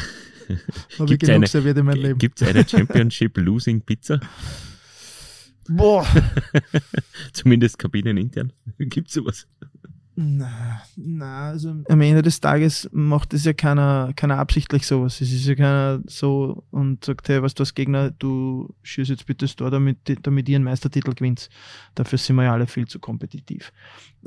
Gibt 1.06 1.24
es 1.24 1.30
eine, 1.30 2.16
gibt's 2.16 2.44
eine 2.44 2.68
Championship 2.68 3.38
Losing 3.38 3.82
Pizza? 3.82 4.20
Boah. 5.68 6.06
Zumindest 7.34 7.80
kabinenintern. 7.80 8.52
Gibt 8.78 9.08
es 9.08 9.14
sowas? 9.14 9.48
Na, 10.24 10.84
na, 10.96 11.48
also 11.50 11.74
am 11.90 12.02
Ende 12.02 12.22
des 12.22 12.40
Tages 12.40 12.88
macht 12.92 13.34
es 13.34 13.44
ja 13.44 13.54
keiner, 13.54 14.14
keiner 14.16 14.38
absichtlich 14.38 14.86
sowas. 14.86 15.20
Es 15.20 15.32
ist 15.34 15.48
ja 15.48 15.56
keiner 15.56 16.00
so 16.06 16.64
und 16.70 17.04
sagt, 17.04 17.28
hey, 17.28 17.42
was 17.42 17.56
du 17.56 17.64
als 17.64 17.74
Gegner, 17.74 18.12
du 18.12 18.72
schießt 18.84 19.10
jetzt 19.10 19.26
bitte 19.26 19.46
das 19.46 19.56
Tor, 19.56 19.72
damit, 19.72 19.98
damit 20.22 20.48
ihr 20.48 20.58
einen 20.58 20.66
Meistertitel 20.66 21.16
gewinnst. 21.16 21.50
Dafür 21.96 22.20
sind 22.20 22.36
wir 22.36 22.44
ja 22.44 22.54
alle 22.54 22.68
viel 22.68 22.88
zu 22.88 23.00
kompetitiv. 23.00 23.74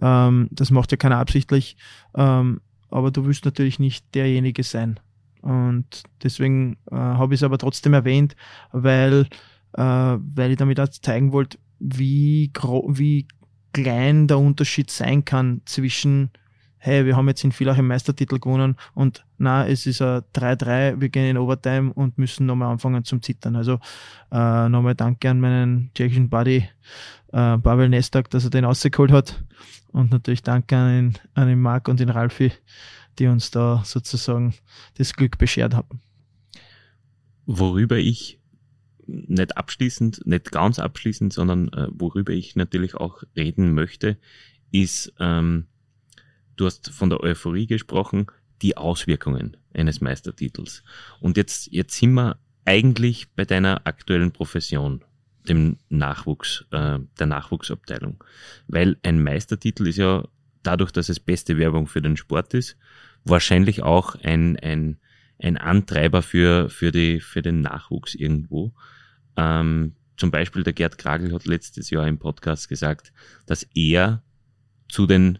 Ähm, 0.03 0.49
das 0.51 0.73
macht 0.73 0.91
ja 0.91 0.97
keiner 0.97 1.19
absichtlich, 1.19 1.77
ähm, 2.17 2.61
aber 2.91 3.13
du 3.13 3.25
willst 3.27 3.45
natürlich 3.45 3.79
nicht 3.79 4.13
derjenige 4.17 4.65
sein. 4.65 4.99
Und 5.43 6.03
deswegen 6.25 6.77
äh, 6.91 6.97
habe 6.97 7.35
ich 7.35 7.41
es 7.41 7.45
aber 7.45 7.59
trotzdem 7.59 7.95
erwähnt, 7.95 8.35
weil, 8.73 9.29
äh, 9.75 9.83
weil 9.83 10.51
ich 10.51 10.57
damit 10.57 10.81
auch 10.81 10.89
zeigen 10.89 11.31
wollte, 11.31 11.59
wie, 11.79 12.51
wie 12.89 13.29
klein 13.75 14.27
der 14.27 14.39
Unterschied 14.39 14.91
sein 14.91 15.27
kann 15.27 15.61
zwischen, 15.67 16.31
hey, 16.79 17.05
wir 17.05 17.17
haben 17.17 17.29
jetzt 17.29 17.45
in 17.45 17.53
Villach 17.53 17.77
einen 17.77 17.89
Meistertitel 17.89 18.39
gewonnen 18.39 18.77
und 18.95 19.27
na, 19.37 19.67
es 19.67 19.85
ist 19.85 20.01
ein 20.01 20.23
3-3, 20.35 21.01
wir 21.01 21.11
gehen 21.11 21.29
in 21.29 21.37
Overtime 21.37 21.93
und 21.93 22.17
müssen 22.17 22.47
nochmal 22.47 22.71
anfangen 22.71 23.05
zum 23.05 23.21
Zittern. 23.21 23.57
Also 23.57 23.81
äh, 24.33 24.69
nochmal 24.71 24.95
danke 24.95 25.29
an 25.29 25.41
meinen 25.41 25.91
tschechischen 25.95 26.31
Buddy 26.31 26.69
äh, 27.33 27.59
Pavel 27.59 27.91
Nestak, 27.91 28.31
dass 28.31 28.45
er 28.45 28.51
den 28.51 28.65
rausgeholt 28.65 29.13
hat 29.13 29.45
und 29.93 30.11
natürlich 30.11 30.43
danke 30.43 30.77
an 30.77 30.89
den, 30.89 31.19
an 31.35 31.49
den 31.49 31.61
Marc 31.61 31.89
und 31.89 32.01
den 32.01 32.09
Ralfi, 32.09 32.53
die 33.19 33.27
uns 33.27 33.51
da 33.51 33.83
sozusagen 33.85 34.55
das 34.97 35.15
Glück 35.15 35.37
beschert 35.37 35.75
haben. 35.75 36.01
Worüber 37.47 37.99
ich 37.99 38.39
nicht 39.07 39.57
abschließend, 39.57 40.27
nicht 40.27 40.53
ganz 40.53 40.79
abschließend, 40.79 41.33
sondern 41.33 41.69
äh, 41.69 41.89
worüber 41.91 42.33
ich 42.33 42.57
natürlich 42.57 42.95
auch 42.95 43.23
reden 43.37 43.75
möchte, 43.75 44.19
ist, 44.71 45.13
ähm, 45.19 45.67
du 46.57 46.67
hast 46.67 46.91
von 46.91 47.11
der 47.11 47.21
Euphorie 47.21 47.67
gesprochen, 47.67 48.27
die 48.63 48.77
Auswirkungen 48.77 49.57
eines 49.73 50.01
Meistertitels. 50.01 50.83
Und 51.21 51.37
jetzt, 51.37 51.71
jetzt 51.73 51.97
sind 51.97 52.15
wir 52.15 52.39
eigentlich 52.65 53.29
bei 53.35 53.45
deiner 53.45 53.87
aktuellen 53.87 54.33
Profession, 54.33 55.05
dem 55.49 55.79
Nachwuchs, 55.91 56.65
äh, 56.71 56.99
der 57.19 57.27
Nachwuchsabteilung. 57.27 58.25
Weil 58.67 58.97
ein 59.03 59.23
Meistertitel 59.23 59.87
ist 59.87 59.99
ja 59.99 60.27
dadurch, 60.63 60.91
dass 60.91 61.09
es 61.09 61.21
beste 61.21 61.59
Werbung 61.59 61.87
für 61.87 62.01
den 62.01 62.17
Sport 62.17 62.55
ist, 62.55 62.77
wahrscheinlich 63.25 63.83
auch 63.83 64.15
ein, 64.17 64.59
ein, 64.59 64.99
ein 65.39 65.57
Antreiber 65.57 66.23
für, 66.23 66.71
für, 66.71 66.93
die, 66.93 67.21
für 67.21 67.43
den 67.43 67.61
Nachwuchs 67.61 68.15
irgendwo. 68.15 68.73
Ähm, 69.37 69.95
zum 70.17 70.31
Beispiel 70.31 70.63
der 70.63 70.73
Gerd 70.73 70.99
Kragel 70.99 71.33
hat 71.33 71.45
letztes 71.45 71.91
Jahr 71.91 72.07
im 72.07 72.19
Podcast 72.19 72.69
gesagt, 72.69 73.13
dass 73.47 73.65
er 73.75 74.23
zu 74.89 75.07
den 75.07 75.39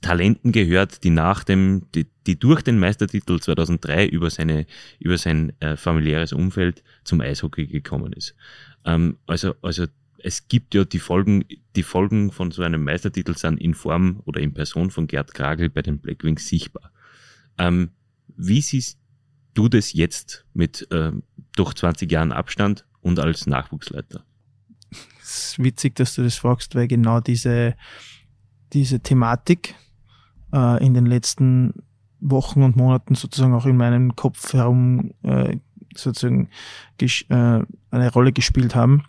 Talenten 0.00 0.52
gehört, 0.52 1.02
die 1.04 1.10
nach 1.10 1.44
dem, 1.44 1.86
die, 1.94 2.06
die 2.26 2.38
durch 2.38 2.62
den 2.62 2.78
Meistertitel 2.78 3.40
2003 3.40 4.06
über 4.06 4.30
seine, 4.30 4.66
über 4.98 5.18
sein 5.18 5.52
äh, 5.60 5.76
familiäres 5.76 6.32
Umfeld 6.32 6.84
zum 7.04 7.20
Eishockey 7.20 7.66
gekommen 7.66 8.12
ist. 8.12 8.34
Ähm, 8.84 9.18
also, 9.26 9.54
also 9.62 9.86
es 10.18 10.48
gibt 10.48 10.74
ja 10.74 10.84
die 10.84 10.98
Folgen, 10.98 11.44
die 11.74 11.82
Folgen 11.82 12.30
von 12.32 12.50
so 12.50 12.62
einem 12.62 12.84
Meistertitel 12.84 13.36
sind 13.36 13.60
in 13.60 13.74
Form 13.74 14.22
oder 14.24 14.40
in 14.40 14.54
Person 14.54 14.90
von 14.90 15.06
Gerd 15.06 15.34
Kragel 15.34 15.68
bei 15.68 15.82
den 15.82 15.98
Blackwings 15.98 16.48
sichtbar. 16.48 16.92
Ähm, 17.58 17.90
wie 18.38 18.62
siehst 18.62 18.98
du 19.54 19.68
das 19.68 19.92
jetzt 19.92 20.46
mit 20.54 20.90
äh, 20.90 21.12
durch 21.56 21.74
20 21.74 22.10
Jahren 22.10 22.32
Abstand 22.32 22.86
und 23.00 23.18
als 23.18 23.46
Nachwuchsleiter? 23.46 24.24
Es 25.20 25.50
ist 25.50 25.58
witzig, 25.58 25.96
dass 25.96 26.14
du 26.14 26.22
das 26.22 26.36
fragst, 26.36 26.74
weil 26.74 26.88
genau 26.88 27.20
diese, 27.20 27.74
diese 28.72 29.00
Thematik 29.00 29.74
äh, 30.54 30.84
in 30.84 30.94
den 30.94 31.04
letzten 31.04 31.74
Wochen 32.20 32.62
und 32.62 32.76
Monaten 32.76 33.14
sozusagen 33.14 33.54
auch 33.54 33.66
in 33.66 33.76
meinem 33.76 34.16
Kopf 34.16 34.52
herum 34.54 35.12
äh, 35.22 35.58
sozusagen 35.94 36.48
äh, 37.00 37.06
eine 37.28 38.12
Rolle 38.12 38.32
gespielt 38.32 38.74
haben. 38.74 39.04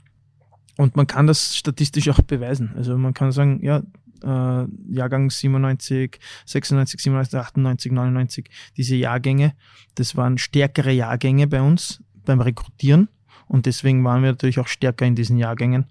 Und 0.77 0.95
man 0.95 1.07
kann 1.07 1.27
das 1.27 1.55
statistisch 1.55 2.09
auch 2.09 2.21
beweisen. 2.21 2.71
Also 2.75 2.97
man 2.97 3.13
kann 3.13 3.31
sagen, 3.31 3.63
ja, 3.63 3.83
äh, 4.23 4.93
Jahrgang 4.93 5.29
97, 5.29 6.19
96, 6.45 7.01
97, 7.01 7.39
98, 7.39 7.91
99, 7.91 8.49
diese 8.77 8.95
Jahrgänge, 8.95 9.53
das 9.95 10.15
waren 10.15 10.37
stärkere 10.37 10.91
Jahrgänge 10.91 11.47
bei 11.47 11.61
uns 11.61 12.03
beim 12.25 12.41
Rekrutieren. 12.41 13.09
Und 13.47 13.65
deswegen 13.65 14.03
waren 14.03 14.21
wir 14.21 14.31
natürlich 14.31 14.59
auch 14.59 14.67
stärker 14.67 15.05
in 15.05 15.15
diesen 15.15 15.37
Jahrgängen. 15.37 15.87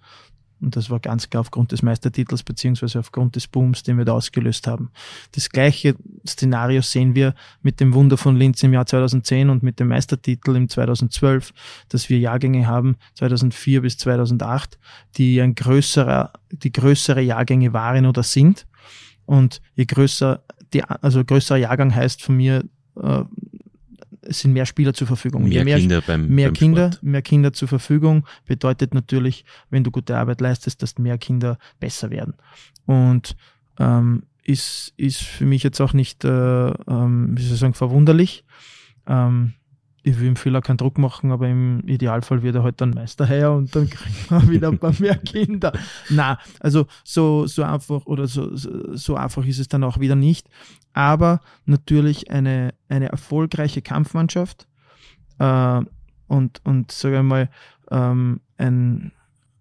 Und 0.61 0.77
das 0.77 0.91
war 0.91 1.01
ganz 1.01 1.31
klar 1.31 1.43
aufgrund 1.43 1.73
des 1.73 1.83
Meistertitels 1.83 2.43
beziehungsweise 2.43 2.99
aufgrund 2.99 3.37
des 3.37 3.47
Booms, 3.47 3.83
den 3.83 3.99
wir 3.99 4.05
da 4.05 4.13
ausgelöst 4.13 4.67
haben. 4.67 4.91
Das 5.33 5.51
gleiche 5.51 5.95
Szenario 6.27 6.83
sehen 6.83 7.15
wir 7.15 7.35
mit 7.63 7.81
dem 7.81 7.95
Wunder 7.95 8.17
von 8.17 8.37
Linz 8.37 8.63
im 8.63 8.73
Jahr 8.73 8.87
2010 8.87 9.51
und 9.51 9.63
mit 9.63 9.79
dem 9.79 9.89
Meistertitel 9.89 10.57
im 10.57 10.69
2012, 10.69 11.53
dass 11.89 12.09
wir 12.09 12.19
Jahrgänge 12.19 12.67
haben 12.67 12.97
2004 13.15 13.83
bis 13.83 13.99
2008, 13.99 14.79
die 15.17 15.41
ein 15.41 15.55
größerer, 15.55 16.33
die 16.51 16.73
größere 16.73 17.21
Jahrgänge 17.21 17.73
waren 17.73 18.07
oder 18.07 18.23
sind. 18.23 18.67
Und 19.27 19.61
je 19.75 19.85
größer 19.85 20.43
die, 20.73 20.85
also 20.85 21.25
größerer 21.25 21.59
Jahrgang 21.59 21.95
heißt 21.95 22.23
von 22.23 22.37
mir 22.37 22.65
äh, 22.97 23.25
es 24.29 24.41
sind 24.41 24.53
mehr 24.53 24.67
Spieler 24.67 24.93
zur 24.93 25.07
Verfügung. 25.07 25.49
Mehr, 25.49 25.65
mehr 25.65 25.79
Kinder 25.79 26.03
beim 26.07 26.29
Mehr 26.29 26.49
beim 26.49 26.55
Kinder, 26.55 26.93
Sport. 26.93 27.03
mehr 27.03 27.23
Kinder 27.23 27.53
zur 27.53 27.69
Verfügung 27.69 28.27
bedeutet 28.47 28.95
natürlich, 28.95 29.45
wenn 29.71 29.85
du 29.85 29.91
gute 29.91 30.17
Arbeit 30.17 30.41
leistest, 30.41 30.83
dass 30.83 30.99
mehr 30.99 31.19
Kinder 31.19 31.59
besser 31.81 32.11
werden. 32.11 32.35
Und 32.87 33.37
ähm, 33.79 34.25
ist, 34.45 34.93
ist 34.97 35.23
für 35.23 35.47
mich 35.47 35.63
jetzt 35.63 35.81
auch 35.81 35.93
nicht, 35.93 36.25
äh, 36.25 36.29
ähm, 36.29 37.37
wie 37.37 37.43
soll 37.43 37.55
ich 37.55 37.61
sagen, 37.61 37.75
verwunderlich. 37.75 38.45
Ähm, 39.07 39.55
ich 40.09 40.19
will 40.19 40.29
ihm 40.29 40.37
viel 40.37 40.59
keinen 40.61 40.79
Druck 40.79 40.99
machen, 40.99 41.33
aber 41.33 41.49
im 41.49 41.87
Idealfall 41.87 42.43
wird 42.43 42.57
er 42.57 42.63
halt 42.63 42.81
dann 42.81 42.91
Meister 42.91 43.27
her 43.27 43.53
und 43.53 43.75
dann 43.75 43.89
kriegt 43.89 44.31
man 44.31 44.49
wieder 44.51 44.69
ein 44.69 44.79
paar 44.79 44.95
mehr 44.99 45.17
Kinder. 45.17 45.73
Na, 46.09 46.39
also 46.61 46.87
so, 47.05 47.47
so 47.47 47.63
einfach 47.63 48.07
oder 48.07 48.27
so, 48.27 48.55
so 48.55 49.17
einfach 49.17 49.45
ist 49.45 49.59
es 49.59 49.69
dann 49.69 49.85
auch 49.85 50.01
wieder 50.01 50.17
nicht. 50.17 50.49
Aber 50.93 51.41
natürlich 51.67 52.31
eine, 52.31 52.75
eine 52.89 53.11
erfolgreiche 53.11 53.83
Kampfmannschaft 53.83 54.67
äh, 55.39 55.81
und, 56.27 56.61
und 56.65 56.91
sagen 56.91 57.15
wir 57.15 57.23
mal, 57.23 57.51
ähm, 57.91 58.41
ein 58.57 59.13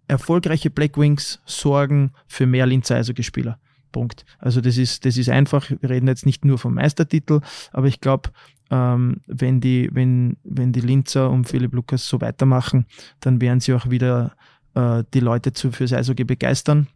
erfolgreiche 0.07 0.69
Black 0.69 0.97
Wings 0.97 1.41
sorgen 1.45 2.11
für 2.27 2.45
mehr 2.45 2.65
Linzer 2.65 2.95
Eishockeyspieler. 2.95 3.59
Punkt. 3.91 4.25
Also 4.39 4.61
das 4.61 4.77
ist, 4.77 5.05
das 5.05 5.17
ist 5.17 5.29
einfach, 5.29 5.69
wir 5.69 5.89
reden 5.89 6.07
jetzt 6.07 6.25
nicht 6.25 6.45
nur 6.45 6.57
vom 6.57 6.75
Meistertitel, 6.75 7.41
aber 7.71 7.87
ich 7.87 7.99
glaube, 7.99 8.29
ähm, 8.71 9.21
wenn, 9.27 9.61
die, 9.61 9.89
wenn, 9.93 10.37
wenn 10.43 10.71
die 10.71 10.81
Linzer 10.81 11.29
und 11.29 11.47
Philipp 11.47 11.73
Lukas 11.73 12.07
so 12.07 12.21
weitermachen, 12.21 12.85
dann 13.19 13.41
werden 13.41 13.59
sie 13.59 13.73
auch 13.73 13.89
wieder 13.89 14.33
äh, 14.75 15.03
die 15.13 15.19
Leute 15.19 15.53
zu, 15.53 15.71
fürs 15.71 15.93
Eishockey 15.93 16.23
begeistern. 16.23 16.87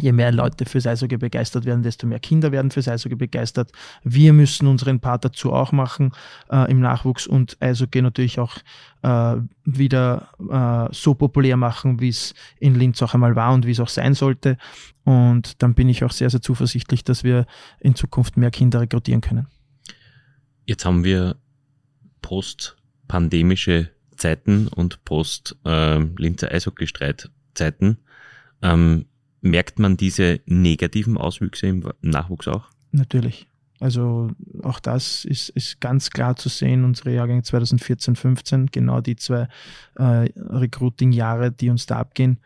Je 0.00 0.10
mehr 0.10 0.32
Leute 0.32 0.64
fürs 0.64 0.86
Eishockey 0.86 1.18
begeistert 1.18 1.64
werden, 1.64 1.82
desto 1.82 2.06
mehr 2.06 2.18
Kinder 2.18 2.50
werden 2.50 2.70
fürs 2.70 2.88
Eishockey 2.88 3.14
begeistert. 3.14 3.70
Wir 4.02 4.32
müssen 4.32 4.66
unseren 4.66 5.00
Part 5.00 5.24
dazu 5.24 5.52
auch 5.52 5.70
machen 5.70 6.12
äh, 6.50 6.70
im 6.70 6.80
Nachwuchs 6.80 7.26
und 7.26 7.56
Eishockey 7.60 8.00
natürlich 8.00 8.40
auch 8.40 8.56
äh, 9.02 9.36
wieder 9.64 10.28
äh, 10.50 10.92
so 10.92 11.14
populär 11.14 11.56
machen, 11.56 12.00
wie 12.00 12.08
es 12.08 12.34
in 12.58 12.74
Linz 12.74 13.02
auch 13.02 13.14
einmal 13.14 13.36
war 13.36 13.52
und 13.52 13.66
wie 13.66 13.72
es 13.72 13.80
auch 13.80 13.88
sein 13.88 14.14
sollte. 14.14 14.56
Und 15.04 15.62
dann 15.62 15.74
bin 15.74 15.88
ich 15.88 16.04
auch 16.04 16.12
sehr, 16.12 16.30
sehr 16.30 16.40
zuversichtlich, 16.40 17.04
dass 17.04 17.22
wir 17.22 17.46
in 17.78 17.94
Zukunft 17.94 18.36
mehr 18.36 18.50
Kinder 18.50 18.80
rekrutieren 18.80 19.20
können. 19.20 19.46
Jetzt 20.72 20.86
haben 20.86 21.04
wir 21.04 21.36
post-pandemische 22.22 23.90
Zeiten 24.16 24.68
und 24.68 25.04
post-Linzer 25.04 26.50
äh, 26.50 26.54
Eishockey-Streitzeiten. 26.54 27.98
Ähm, 28.62 29.04
merkt 29.42 29.78
man 29.78 29.98
diese 29.98 30.40
negativen 30.46 31.18
Auswüchse 31.18 31.66
im 31.66 31.84
Nachwuchs 32.00 32.48
auch? 32.48 32.70
Natürlich. 32.90 33.48
Also 33.80 34.30
auch 34.62 34.80
das 34.80 35.26
ist, 35.26 35.50
ist 35.50 35.78
ganz 35.82 36.08
klar 36.08 36.36
zu 36.36 36.48
sehen, 36.48 36.86
unsere 36.86 37.12
Jahrgänge 37.12 37.42
2014, 37.42 38.16
15, 38.16 38.66
genau 38.68 39.02
die 39.02 39.16
zwei 39.16 39.48
äh, 39.96 40.30
Recruiting-Jahre, 40.36 41.52
die 41.52 41.68
uns 41.68 41.84
da 41.84 41.98
abgehen. 41.98 42.38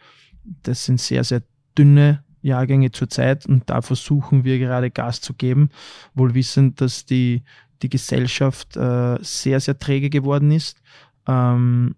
Das 0.65 0.85
sind 0.85 1.01
sehr, 1.01 1.23
sehr 1.23 1.45
dünne 1.79 2.25
Jahrgänge 2.43 2.93
zurzeit 2.93 3.47
und 3.47 3.69
da 3.69 3.83
versuchen 3.83 4.45
wir 4.45 4.59
gerade 4.59 4.91
Gas 4.91 5.21
zu 5.21 5.35
geben, 5.35 5.71
wohl 6.15 6.35
wissend, 6.35 6.81
dass 6.81 7.05
die 7.05 7.43
die 7.83 7.89
Gesellschaft 7.89 8.77
äh, 8.77 9.19
sehr, 9.21 9.61
sehr 9.61 9.79
träge 9.79 10.11
geworden 10.11 10.51
ist. 10.51 10.81
Ähm, 11.27 11.95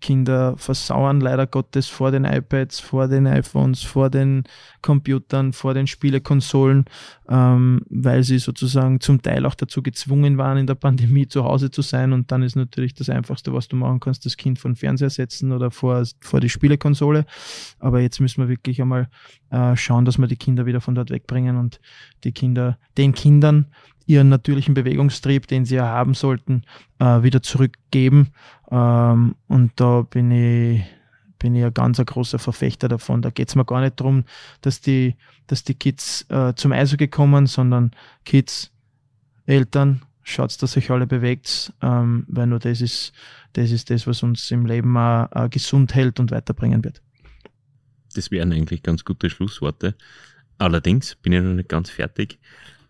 Kinder 0.00 0.56
versauern 0.56 1.20
leider 1.20 1.46
Gottes 1.46 1.88
vor 1.88 2.10
den 2.10 2.24
iPads, 2.24 2.80
vor 2.80 3.06
den 3.06 3.26
iPhones, 3.26 3.82
vor 3.82 4.10
den 4.10 4.44
Computern, 4.82 5.52
vor 5.52 5.74
den 5.74 5.86
Spielekonsolen, 5.86 6.86
ähm, 7.28 7.82
weil 7.88 8.24
sie 8.24 8.38
sozusagen 8.38 9.00
zum 9.00 9.22
Teil 9.22 9.46
auch 9.46 9.54
dazu 9.54 9.82
gezwungen 9.82 10.38
waren, 10.38 10.58
in 10.58 10.66
der 10.66 10.74
Pandemie 10.74 11.28
zu 11.28 11.44
Hause 11.44 11.70
zu 11.70 11.82
sein. 11.82 12.12
Und 12.12 12.32
dann 12.32 12.42
ist 12.42 12.56
natürlich 12.56 12.94
das 12.94 13.08
Einfachste, 13.08 13.52
was 13.52 13.68
du 13.68 13.76
machen 13.76 14.00
kannst, 14.00 14.26
das 14.26 14.36
Kind 14.36 14.58
vor 14.58 14.74
Fernseher 14.74 15.10
setzen 15.10 15.52
oder 15.52 15.70
vor, 15.70 16.02
vor 16.20 16.40
die 16.40 16.48
Spielekonsole. 16.48 17.26
Aber 17.78 18.00
jetzt 18.00 18.20
müssen 18.20 18.42
wir 18.42 18.48
wirklich 18.48 18.80
einmal 18.80 19.08
äh, 19.50 19.76
schauen, 19.76 20.04
dass 20.04 20.18
wir 20.18 20.26
die 20.26 20.36
Kinder 20.36 20.66
wieder 20.66 20.80
von 20.80 20.94
dort 20.94 21.10
wegbringen 21.10 21.56
und 21.56 21.80
die 22.24 22.32
Kinder, 22.32 22.78
den 22.96 23.12
Kindern 23.12 23.66
ihren 24.10 24.28
natürlichen 24.28 24.74
Bewegungstrieb, 24.74 25.46
den 25.46 25.64
sie 25.64 25.76
ja 25.76 25.86
haben 25.86 26.14
sollten, 26.14 26.64
äh, 26.98 27.22
wieder 27.22 27.42
zurückgeben. 27.42 28.32
Ähm, 28.70 29.36
und 29.46 29.72
da 29.76 30.02
bin 30.02 30.32
ich, 30.32 30.82
bin 31.38 31.54
ich 31.54 31.64
ein 31.64 31.72
ganz 31.72 32.00
ein 32.00 32.06
großer 32.06 32.40
Verfechter 32.40 32.88
davon. 32.88 33.22
Da 33.22 33.30
geht 33.30 33.48
es 33.48 33.54
mir 33.54 33.64
gar 33.64 33.80
nicht 33.80 34.00
darum, 34.00 34.24
dass 34.62 34.80
die, 34.80 35.14
dass 35.46 35.62
die 35.62 35.74
Kids 35.74 36.26
äh, 36.28 36.54
zum 36.56 36.72
Eishockey 36.72 37.06
kommen, 37.06 37.46
sondern 37.46 37.92
Kids, 38.24 38.72
Eltern, 39.46 40.02
schaut, 40.24 40.60
dass 40.60 40.72
sich 40.72 40.90
alle 40.90 41.06
bewegt, 41.06 41.72
ähm, 41.80 42.24
weil 42.28 42.48
nur 42.48 42.58
das 42.58 42.80
ist, 42.80 43.12
das 43.52 43.70
ist 43.70 43.90
das, 43.90 44.06
was 44.06 44.22
uns 44.24 44.50
im 44.50 44.66
Leben 44.66 44.96
auch, 44.96 45.30
auch 45.30 45.50
gesund 45.50 45.94
hält 45.94 46.18
und 46.18 46.32
weiterbringen 46.32 46.82
wird. 46.82 47.00
Das 48.14 48.32
wären 48.32 48.52
eigentlich 48.52 48.82
ganz 48.82 49.04
gute 49.04 49.30
Schlussworte. 49.30 49.94
Allerdings 50.58 51.14
bin 51.14 51.32
ich 51.32 51.42
noch 51.42 51.54
nicht 51.54 51.68
ganz 51.68 51.90
fertig. 51.90 52.38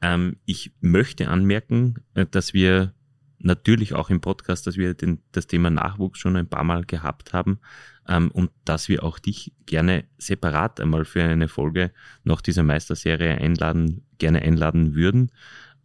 Ähm, 0.02 0.36
ich 0.44 0.72
möchte 0.80 1.28
anmerken, 1.28 1.96
äh, 2.14 2.26
dass 2.30 2.54
wir 2.54 2.94
natürlich 3.38 3.94
auch 3.94 4.10
im 4.10 4.20
Podcast, 4.20 4.66
dass 4.66 4.76
wir 4.76 4.94
den, 4.94 5.20
das 5.32 5.46
Thema 5.46 5.70
Nachwuchs 5.70 6.18
schon 6.18 6.36
ein 6.36 6.48
paar 6.48 6.64
Mal 6.64 6.84
gehabt 6.84 7.32
haben 7.32 7.58
ähm, 8.08 8.30
und 8.30 8.50
dass 8.64 8.88
wir 8.88 9.02
auch 9.02 9.18
dich 9.18 9.52
gerne 9.66 10.04
separat 10.18 10.80
einmal 10.80 11.04
für 11.04 11.22
eine 11.22 11.48
Folge 11.48 11.90
nach 12.22 12.40
dieser 12.40 12.62
Meisterserie 12.62 13.38
einladen, 13.38 14.02
gerne 14.18 14.42
einladen 14.42 14.94
würden, 14.94 15.32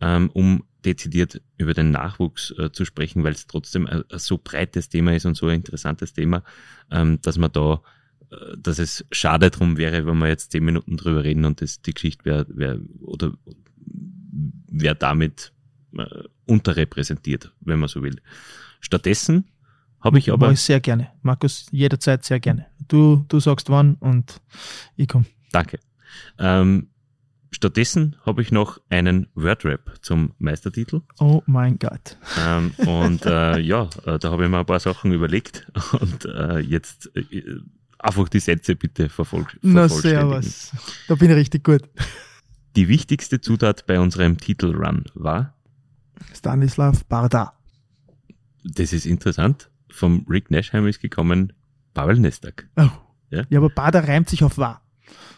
ähm, 0.02 0.30
um 0.34 0.66
dezidiert 0.84 1.42
über 1.58 1.74
den 1.74 1.92
Nachwuchs 1.92 2.52
äh, 2.58 2.72
zu 2.72 2.86
sprechen, 2.86 3.24
weil 3.24 3.34
es 3.34 3.48
trotzdem 3.48 3.88
ein, 3.88 4.04
ein, 4.10 4.20
so 4.20 4.38
breites 4.38 4.90
Thema 4.90 5.16
ist 5.16 5.26
und 5.26 5.36
so 5.36 5.48
ein 5.48 5.56
interessantes 5.56 6.14
Thema, 6.14 6.44
ähm, 6.92 7.20
dass 7.22 7.38
man 7.38 7.52
da 7.52 7.82
äh, 8.32 8.58
dass 8.58 8.80
es 8.80 9.06
schade 9.12 9.50
drum 9.50 9.78
wäre, 9.78 10.06
wenn 10.06 10.18
wir 10.18 10.28
jetzt 10.28 10.52
zehn 10.52 10.64
Minuten 10.64 10.98
drüber 10.98 11.24
reden 11.24 11.46
und 11.46 11.62
das 11.62 11.82
die 11.82 11.94
Geschichte 11.94 12.26
wäre 12.26 12.46
wär, 12.50 12.80
oder 13.02 13.34
wäre 14.68 14.96
damit 14.96 15.54
äh, 15.98 16.06
unterrepräsentiert, 16.46 17.54
wenn 17.62 17.80
man 17.80 17.90
so 17.90 18.04
will. 18.04 18.22
Stattdessen 18.82 19.46
habe 20.02 20.20
ich 20.20 20.32
aber. 20.32 20.52
Ich 20.52 20.62
sehr 20.62 20.80
gerne. 20.80 21.10
Markus, 21.24 21.66
jederzeit 21.72 22.24
sehr 22.24 22.40
gerne. 22.40 22.68
Du, 22.88 23.26
du 23.28 23.40
sagst 23.40 23.70
wann 23.70 23.96
und 23.96 24.40
ich 24.96 25.08
komme. 25.08 25.26
Danke. 25.52 25.80
Ähm, 26.38 26.90
stattdessen 27.50 28.16
habe 28.24 28.42
ich 28.44 28.52
noch 28.52 28.80
einen 28.90 29.28
Wordrap 29.34 29.96
zum 30.02 30.34
Meistertitel. 30.38 31.02
Oh 31.20 31.42
mein 31.48 31.80
Gott. 31.80 32.18
Ähm, 32.40 32.72
und 32.86 33.26
äh, 33.26 33.60
ja, 33.62 33.90
äh, 34.06 34.20
da 34.20 34.32
habe 34.32 34.44
ich 34.44 34.50
mir 34.50 34.60
ein 34.60 34.66
paar 34.66 34.80
Sachen 34.80 35.12
überlegt 35.12 35.66
und 36.00 36.26
äh, 36.26 36.60
jetzt 36.60 37.10
äh, 37.16 37.44
einfach 37.98 38.30
die 38.30 38.40
Sätze 38.40 38.76
bitte 38.76 39.10
verfolgt. 39.10 39.58
Na, 39.64 39.90
servus. 39.90 40.72
Da 41.08 41.16
bin 41.16 41.32
ich 41.32 41.38
richtig 41.38 41.64
gut. 41.64 41.82
Die 42.76 42.90
wichtigste 42.90 43.40
Zutat 43.40 43.86
bei 43.86 44.00
unserem 44.00 44.38
Titelrun 44.38 45.06
war? 45.14 45.54
Stanislav 46.34 47.06
Barda. 47.06 47.54
Das 48.64 48.92
ist 48.92 49.06
interessant. 49.06 49.70
Vom 49.90 50.26
Rick 50.30 50.52
Nashheim 50.52 50.86
ist 50.88 51.00
gekommen 51.00 51.54
Pavel 51.94 52.20
Nestak. 52.20 52.68
Oh. 52.76 52.90
Ja? 53.30 53.44
ja, 53.50 53.60
aber 53.60 53.70
Barda 53.70 54.00
reimt 54.00 54.30
sich 54.30 54.44
auf 54.44 54.58
war. 54.58 54.82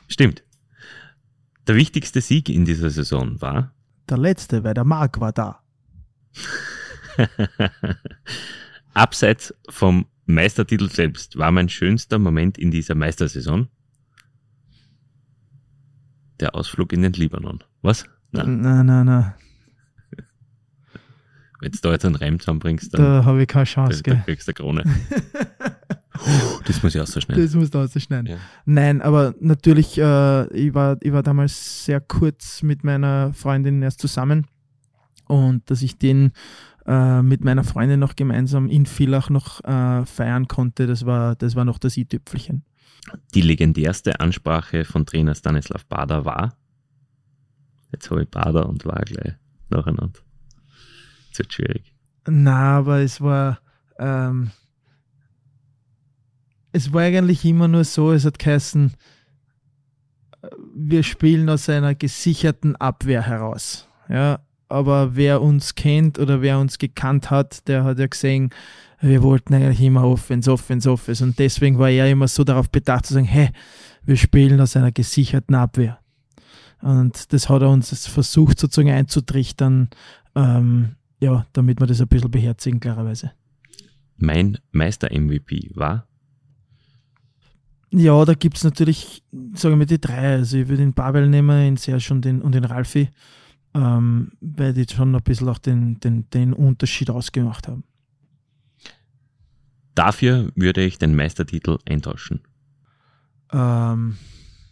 Stimmt. 0.07 0.43
Der 1.67 1.75
wichtigste 1.75 2.21
Sieg 2.21 2.49
in 2.49 2.65
dieser 2.65 2.89
Saison 2.89 3.39
war? 3.39 3.73
Der 4.09 4.17
letzte, 4.17 4.63
weil 4.63 4.73
der 4.73 4.85
Mark 4.85 5.19
war 5.19 5.31
da. 5.31 5.61
Abseits 8.93 9.53
vom 9.69 10.07
Meistertitel 10.25 10.89
selbst 10.89 11.38
war 11.38 11.51
mein 11.51 11.69
schönster 11.69 12.17
Moment 12.17 12.57
in 12.57 12.71
dieser 12.71 12.95
Meistersaison 12.95 13.67
der 16.39 16.55
Ausflug 16.55 16.93
in 16.93 17.01
den 17.01 17.13
Libanon. 17.13 17.63
Was? 17.81 18.05
Nein, 18.31 18.61
nein, 18.61 18.85
nein. 18.85 19.05
nein. 19.05 19.33
Wenn 21.59 21.71
du 21.71 21.77
da 21.81 21.91
jetzt 21.91 22.05
einen 22.05 22.15
Reim 22.15 22.39
zusammenbringst, 22.39 22.93
dann 22.93 23.01
da 23.01 23.25
habe 23.25 23.41
ich 23.41 23.47
keine 23.47 23.65
Chance, 23.65 24.03
da, 24.03 24.13
da 24.13 24.21
kriegst 24.21 24.47
du 24.47 24.51
eine 24.51 24.53
Krone. 24.53 24.83
das 26.65 26.83
muss 26.83 26.93
ich 26.93 27.01
auch 27.01 27.07
so 27.07 27.19
schnell. 27.19 27.41
Das 27.41 27.55
muss 27.55 27.71
du 27.71 27.79
auch 27.79 27.88
so 27.88 27.99
schnell. 27.99 28.27
Ja. 28.27 28.38
Nein, 28.65 29.01
aber 29.01 29.33
natürlich, 29.39 29.97
äh, 29.97 30.47
ich, 30.53 30.73
war, 30.75 30.97
ich 31.01 31.11
war 31.11 31.23
damals 31.23 31.85
sehr 31.85 31.99
kurz 31.99 32.61
mit 32.61 32.83
meiner 32.83 33.33
Freundin 33.33 33.81
erst 33.81 34.01
zusammen 34.01 34.45
und 35.25 35.69
dass 35.71 35.81
ich 35.81 35.97
den 35.97 36.31
äh, 36.85 37.21
mit 37.23 37.43
meiner 37.43 37.63
Freundin 37.63 37.99
noch 37.99 38.15
gemeinsam 38.15 38.69
in 38.69 38.85
Villach 38.85 39.29
noch 39.29 39.63
äh, 39.63 40.05
feiern 40.05 40.47
konnte, 40.47 40.85
das 40.85 41.05
war, 41.05 41.35
das 41.35 41.55
war 41.55 41.65
noch 41.65 41.79
das 41.79 41.97
i-Tüpfelchen. 41.97 42.63
Die 43.34 43.41
legendärste 43.41 44.20
Ansprache 44.20 44.86
von 44.86 45.06
Trainer 45.06 45.36
Stanislav 45.36 45.86
Bader 45.86 46.26
war, 46.26 46.58
jetzt 47.91 48.10
habe 48.12 48.24
ich 48.24 48.30
Bader 48.30 48.68
und 48.68 48.86
war 48.86 49.02
gleich 49.02 49.34
nacheinander. 49.70 50.20
Das 51.30 51.39
wird 51.39 51.54
schwierig. 51.54 51.93
Na, 52.28 52.78
aber 52.78 53.00
es 53.00 53.22
war, 53.22 53.60
ähm, 53.98 54.52
es 56.72 56.91
war 56.91 57.04
eigentlich 57.04 57.45
immer 57.45 57.68
nur 57.68 57.84
so, 57.84 58.12
es 58.12 58.26
hat 58.26 58.39
geheißen, 58.39 58.93
wir 60.76 61.04
spielen 61.04 61.50
aus 61.50 61.70
einer 61.70 61.95
gesicherten 61.95 62.76
Abwehr 62.76 63.22
heraus. 63.22 63.88
Ja, 64.10 64.39
aber 64.70 65.15
wer 65.15 65.41
uns 65.41 65.76
kennt 65.76 66.20
oder 66.20 66.41
wer 66.41 66.59
uns 66.59 66.78
gekannt 66.78 67.30
hat, 67.30 67.68
der 67.68 67.84
hat 67.84 67.99
ja 67.99 68.07
gesehen, 68.07 68.51
wir 68.99 69.22
wollten 69.22 69.53
eigentlich 69.53 69.82
immer 69.82 70.03
Offense, 70.05 70.51
Offense, 70.51 70.89
Offense. 70.89 71.24
Und 71.24 71.38
deswegen 71.38 71.78
war 71.78 71.89
er 71.89 72.09
immer 72.09 72.28
so 72.28 72.43
darauf 72.43 72.70
bedacht 72.70 73.05
zu 73.05 73.13
sagen, 73.13 73.26
hey, 73.26 73.49
wir 74.03 74.18
spielen 74.18 74.59
aus 74.59 74.76
einer 74.76 74.91
gesicherten 74.91 75.55
Abwehr. 75.55 75.99
Und 76.82 77.34
das 77.34 77.49
hat 77.49 77.61
er 77.61 77.70
uns 77.70 78.07
versucht 78.07 78.59
sozusagen 78.59 78.91
einzutrichtern, 78.91 79.89
ähm, 80.36 80.95
ja, 81.20 81.45
damit 81.53 81.80
wir 81.80 81.88
das 81.88 82.01
ein 82.01 82.07
bisschen 82.07 82.32
beherzigen, 82.32 82.80
klarerweise. 82.80 83.32
Mein 84.18 84.57
Meister-MVP 84.72 85.72
war? 85.76 86.07
Ja, 87.91 88.26
da 88.26 88.34
gibt 88.34 88.57
es 88.57 88.63
natürlich, 88.63 89.24
sagen 89.53 89.80
wir 89.80 89.86
die 89.86 90.01
drei. 90.01 90.34
Also 90.36 90.57
ich 90.57 90.68
würde 90.68 90.84
den 90.84 90.93
Pavel 90.93 91.30
nehmen, 91.30 91.57
den 91.57 91.78
Serge 91.78 92.09
und 92.11 92.26
den, 92.26 92.41
und 92.41 92.53
den 92.53 92.65
Ralfi, 92.65 93.09
ähm, 93.74 94.32
weil 94.41 94.74
die 94.74 94.86
schon 94.91 95.15
ein 95.15 95.24
bisschen 95.24 95.49
auch 95.49 95.59
den, 95.59 95.99
den, 95.99 96.30
den 96.30 96.53
Unterschied 96.53 97.09
ausgemacht 97.09 97.68
haben. 97.68 97.84
Dafür 99.95 100.51
würde 100.55 100.84
ich 100.84 100.99
den 100.99 101.15
Meistertitel 101.15 101.80
eintauschen. 101.86 102.41
Ähm, 103.51 104.18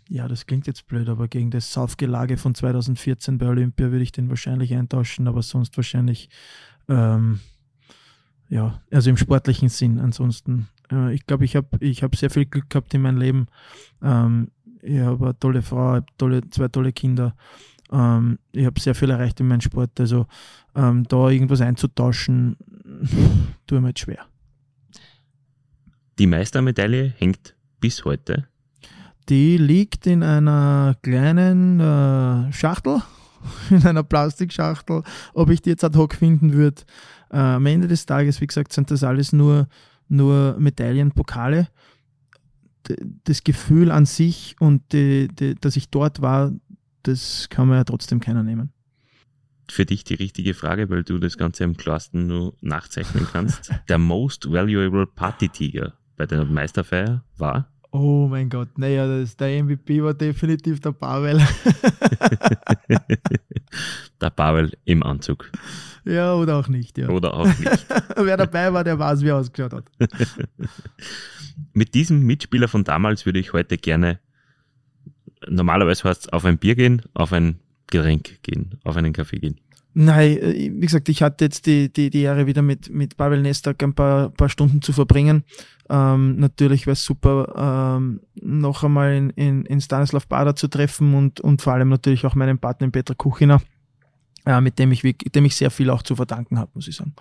ja, 0.08 0.28
das 0.28 0.46
klingt 0.46 0.68
jetzt 0.68 0.88
blöd, 0.88 1.10
aber 1.10 1.28
gegen 1.28 1.50
das 1.50 1.74
Saufgelage 1.74 2.38
von 2.38 2.54
2014 2.54 3.38
bei 3.38 3.48
Olympia 3.48 3.92
würde 3.92 4.04
ich 4.04 4.12
den 4.12 4.30
wahrscheinlich 4.30 4.76
eintauschen, 4.76 5.28
aber 5.28 5.42
sonst 5.42 5.76
wahrscheinlich, 5.78 6.30
ähm, 6.88 7.40
ja, 8.50 8.82
also 8.92 9.10
im 9.10 9.18
sportlichen 9.18 9.70
Sinn. 9.70 10.00
Ansonsten, 10.00 10.68
äh, 10.92 11.14
ich 11.14 11.26
glaube, 11.26 11.46
ich 11.46 11.56
habe 11.56 11.70
ich 11.80 12.04
hab 12.04 12.16
sehr 12.16 12.30
viel 12.30 12.46
Glück 12.46 12.70
gehabt 12.70 12.94
in 12.94 13.02
meinem 13.02 13.18
Leben. 13.18 13.48
Ähm, 14.04 14.52
ich 14.84 15.00
habe 15.00 15.26
eine 15.26 15.40
tolle 15.40 15.64
Frau, 15.64 16.02
tolle, 16.20 16.48
zwei 16.50 16.68
tolle 16.68 16.94
Kinder. 16.94 17.36
Ähm, 17.92 18.40
ich 18.52 18.66
habe 18.66 18.80
sehr 18.80 18.96
viel 18.96 19.10
erreicht 19.10 19.40
in 19.40 19.48
meinem 19.48 19.62
Sport. 19.62 20.00
Also 20.00 20.28
ähm, 20.76 21.06
da 21.08 21.30
irgendwas 21.30 21.62
einzutauschen, 21.62 22.58
tue 23.68 23.82
mir 23.82 23.90
jetzt 23.90 24.02
schwer. 24.02 24.26
Die 26.18 26.28
Meistermedaille 26.28 27.14
hängt 27.18 27.56
bis 27.82 28.06
heute. 28.06 28.48
Die 29.30 29.58
liegt 29.58 30.08
in 30.08 30.24
einer 30.24 30.96
kleinen 31.02 31.80
äh, 31.80 32.54
Schachtel, 32.54 33.02
in 33.70 33.86
einer 33.86 34.04
Plastikschachtel. 34.04 35.04
Ob 35.34 35.50
ich 35.50 35.62
die 35.62 35.72
jetzt 35.72 35.84
ad 35.84 35.98
hoc 35.98 36.14
finden 36.14 36.54
würde, 36.54 36.84
äh, 37.32 37.38
am 37.38 37.66
Ende 37.66 37.88
des 37.88 38.06
Tages, 38.06 38.40
wie 38.40 38.48
gesagt, 38.48 38.72
sind 38.72 38.92
das 38.92 39.04
alles 39.04 39.34
nur, 39.34 39.68
nur 40.08 40.56
Medaillen, 40.60 41.12
Pokale. 41.12 41.68
Das 43.24 43.44
Gefühl 43.44 43.90
an 43.90 44.06
sich 44.06 44.56
und 44.60 44.94
die, 44.94 45.28
die, 45.28 45.56
dass 45.56 45.76
ich 45.76 45.90
dort 45.90 46.22
war, 46.22 46.52
das 47.08 47.48
kann 47.50 47.68
man 47.68 47.78
ja 47.78 47.84
trotzdem 47.84 48.20
keiner 48.20 48.44
nehmen. 48.44 48.72
Für 49.70 49.86
dich 49.86 50.04
die 50.04 50.14
richtige 50.14 50.54
Frage, 50.54 50.90
weil 50.90 51.04
du 51.04 51.18
das 51.18 51.38
Ganze 51.38 51.64
am 51.64 51.76
klarsten 51.76 52.28
nur 52.28 52.56
nachzeichnen 52.62 53.28
kannst. 53.32 53.72
Der 53.90 53.98
Most 53.98 54.52
Valuable 54.52 55.08
Party 55.08 55.50
Tiger 55.50 55.94
bei 56.18 56.26
der 56.26 56.46
Meisterfeier 56.46 57.24
war? 57.38 57.72
Oh 57.92 58.28
mein 58.28 58.50
Gott, 58.50 58.78
naja, 58.78 59.08
das, 59.08 59.38
der 59.38 59.64
MVP 59.64 60.04
war 60.04 60.14
definitiv 60.14 60.82
der 60.82 60.92
Pavel. 60.92 61.42
der 64.22 64.30
Pavel 64.30 64.72
im 64.84 65.02
Anzug. 65.02 65.50
Ja, 66.04 66.36
oder 66.36 66.58
auch 66.58 66.68
nicht, 66.68 66.98
ja. 66.98 67.10
Oder 67.10 67.34
auch 67.34 67.46
nicht. 67.46 67.86
wer 68.18 68.38
dabei 68.38 68.72
war, 68.74 68.84
der 68.84 69.00
weiß, 69.00 69.22
wie 69.22 69.30
er 69.30 69.38
ausgeschaut 69.38 69.74
hat. 69.74 69.86
Mit 71.74 71.94
diesem 71.94 72.22
Mitspieler 72.22 72.68
von 72.68 72.84
damals 72.84 73.26
würde 73.26 73.40
ich 73.40 73.54
heute 73.54 73.78
gerne, 73.78 74.20
normalerweise 75.50 76.04
heißt 76.04 76.26
es 76.26 76.30
auf 76.30 76.46
ein 76.46 76.58
Bier 76.58 76.76
gehen, 76.76 77.02
auf 77.14 77.34
ein 77.34 77.60
Getränk 77.88 78.42
gehen, 78.44 78.80
auf 78.84 78.96
einen 78.96 79.14
Kaffee 79.14 79.40
gehen. 79.40 79.60
Nein, 79.98 80.38
äh, 80.38 80.72
wie 80.74 80.82
gesagt, 80.82 81.08
ich 81.08 81.24
hatte 81.24 81.46
jetzt 81.46 81.66
die, 81.66 81.92
die, 81.92 82.10
die 82.10 82.22
Ehre, 82.22 82.48
wieder 82.48 82.62
mit, 82.62 82.90
mit 82.90 83.16
Pavel 83.16 83.42
Nestak 83.42 83.82
ein 83.82 83.94
paar, 83.94 84.30
paar 84.30 84.50
Stunden 84.50 84.82
zu 84.82 84.92
verbringen. 84.92 85.46
Ähm, 85.90 86.36
natürlich 86.38 86.86
wäre 86.86 86.94
es 86.94 87.06
super, 87.06 87.96
ähm, 87.98 88.20
noch 88.36 88.84
einmal 88.84 89.14
in, 89.14 89.30
in, 89.32 89.66
in 89.66 89.80
Stanislav 89.80 90.28
Bader 90.28 90.56
zu 90.56 90.68
treffen 90.68 91.14
und, 91.14 91.40
und 91.40 91.62
vor 91.62 91.74
allem 91.74 91.88
natürlich 91.88 92.26
auch 92.26 92.36
meinen 92.36 92.58
Partner 92.58 92.90
Petra 92.90 93.14
Kuchiner, 93.14 93.62
äh, 94.46 94.60
mit 94.60 94.80
dem 94.80 94.92
ich, 94.92 95.02
dem 95.02 95.46
ich 95.46 95.56
sehr 95.56 95.72
viel 95.72 95.90
auch 95.90 96.04
zu 96.04 96.18
verdanken 96.18 96.60
habe, 96.60 96.72
muss 96.74 96.90
ich 96.90 96.96
sagen. 96.98 97.14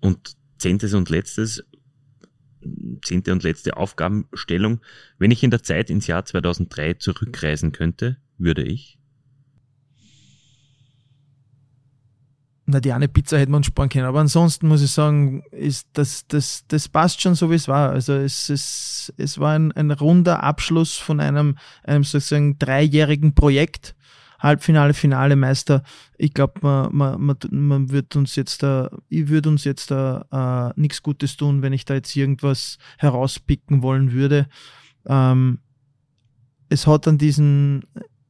Und 0.00 0.36
zehntes 0.58 0.92
und 0.92 1.08
letztes, 1.08 1.64
zehnte 3.02 3.32
und 3.32 3.42
letzte 3.42 3.76
Aufgabenstellung. 3.76 4.80
Wenn 5.18 5.30
ich 5.30 5.42
in 5.42 5.50
der 5.50 5.62
Zeit 5.62 5.90
ins 5.90 6.06
Jahr 6.06 6.24
2003 6.24 6.94
zurückreisen 6.94 7.72
könnte, 7.72 8.18
würde 8.38 8.62
ich 8.62 8.98
na, 12.70 12.80
die 12.80 12.92
eine 12.92 13.08
Pizza 13.08 13.38
hätte 13.38 13.50
man 13.50 13.64
sparen 13.64 13.88
können. 13.88 14.04
Aber 14.04 14.20
ansonsten 14.20 14.68
muss 14.68 14.82
ich 14.82 14.90
sagen, 14.90 15.42
ist 15.52 15.88
das, 15.94 16.26
das, 16.26 16.64
das 16.68 16.88
passt 16.90 17.22
schon 17.22 17.34
so, 17.34 17.50
wie 17.50 17.54
es 17.54 17.66
war. 17.66 17.90
Also 17.90 18.12
es, 18.12 18.50
es, 18.50 19.10
es 19.16 19.38
war 19.38 19.54
ein, 19.54 19.72
ein 19.72 19.90
runder 19.90 20.42
Abschluss 20.42 20.98
von 20.98 21.18
einem, 21.18 21.56
einem 21.82 22.04
sozusagen 22.04 22.58
dreijährigen 22.58 23.34
Projekt. 23.34 23.94
Halbfinale, 24.38 24.94
Finale, 24.94 25.36
Meister. 25.36 25.82
Ich 26.16 26.34
glaube, 26.34 26.60
man, 26.62 26.94
man, 26.94 27.20
man, 27.20 27.36
man 27.50 27.90
wird 27.90 28.16
uns 28.16 28.36
jetzt 28.36 28.62
da, 28.62 28.90
ich 29.08 29.28
würde 29.28 29.48
uns 29.48 29.64
jetzt 29.64 29.90
da 29.90 30.72
äh, 30.76 30.80
nichts 30.80 31.02
Gutes 31.02 31.36
tun, 31.36 31.62
wenn 31.62 31.72
ich 31.72 31.84
da 31.84 31.94
jetzt 31.94 32.14
irgendwas 32.14 32.78
herauspicken 32.98 33.82
wollen 33.82 34.12
würde. 34.12 34.48
Ähm, 35.06 35.58
es 36.68 36.86
hat 36.86 37.08
an 37.08 37.18
diesen, 37.18 37.84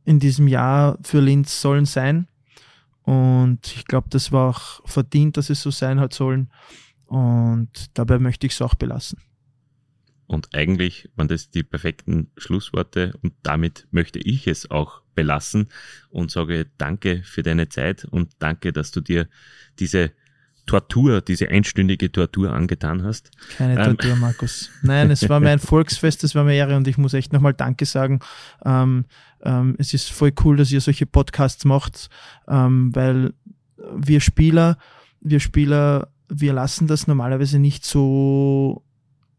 in 0.04 0.18
diesem 0.18 0.48
Jahr 0.48 0.98
für 1.02 1.20
Linz 1.20 1.60
sollen 1.60 1.84
sein 1.84 2.28
und 3.08 3.74
ich 3.74 3.86
glaube, 3.86 4.08
das 4.10 4.32
war 4.32 4.50
auch 4.50 4.86
verdient, 4.86 5.38
dass 5.38 5.48
es 5.48 5.62
so 5.62 5.70
sein 5.70 5.98
hat 5.98 6.12
sollen. 6.12 6.50
Und 7.06 7.70
dabei 7.94 8.18
möchte 8.18 8.46
ich 8.46 8.52
es 8.52 8.60
auch 8.60 8.74
belassen. 8.74 9.18
Und 10.28 10.54
eigentlich 10.54 11.08
waren 11.16 11.26
das 11.26 11.50
die 11.50 11.62
perfekten 11.62 12.30
Schlussworte 12.36 13.14
und 13.22 13.32
damit 13.42 13.88
möchte 13.90 14.18
ich 14.18 14.46
es 14.46 14.70
auch 14.70 15.00
belassen 15.14 15.68
und 16.10 16.30
sage 16.30 16.66
danke 16.76 17.22
für 17.24 17.42
deine 17.42 17.70
Zeit 17.70 18.04
und 18.04 18.32
danke, 18.38 18.74
dass 18.74 18.90
du 18.90 19.00
dir 19.00 19.26
diese 19.78 20.12
Tortur, 20.66 21.22
diese 21.22 21.48
einstündige 21.48 22.12
Tortur 22.12 22.52
angetan 22.52 23.02
hast. 23.02 23.30
Keine 23.56 23.78
ähm, 23.78 23.96
Tortur, 23.96 24.16
Markus. 24.16 24.70
Nein, 24.82 25.10
es 25.10 25.26
war 25.30 25.40
mir 25.40 25.48
ein 25.48 25.58
Volksfest, 25.60 26.22
es 26.24 26.34
war 26.34 26.44
mir 26.44 26.54
Ehre 26.54 26.76
und 26.76 26.86
ich 26.86 26.98
muss 26.98 27.14
echt 27.14 27.32
nochmal 27.32 27.54
Danke 27.54 27.86
sagen. 27.86 28.20
Ähm, 28.66 29.06
ähm, 29.42 29.76
es 29.78 29.94
ist 29.94 30.12
voll 30.12 30.32
cool, 30.44 30.58
dass 30.58 30.70
ihr 30.70 30.82
solche 30.82 31.06
Podcasts 31.06 31.64
macht, 31.64 32.10
ähm, 32.46 32.94
weil 32.94 33.32
wir 33.96 34.20
Spieler, 34.20 34.76
wir 35.20 35.40
Spieler, 35.40 36.12
wir 36.28 36.52
lassen 36.52 36.86
das 36.86 37.06
normalerweise 37.06 37.58
nicht 37.58 37.86
so 37.86 38.84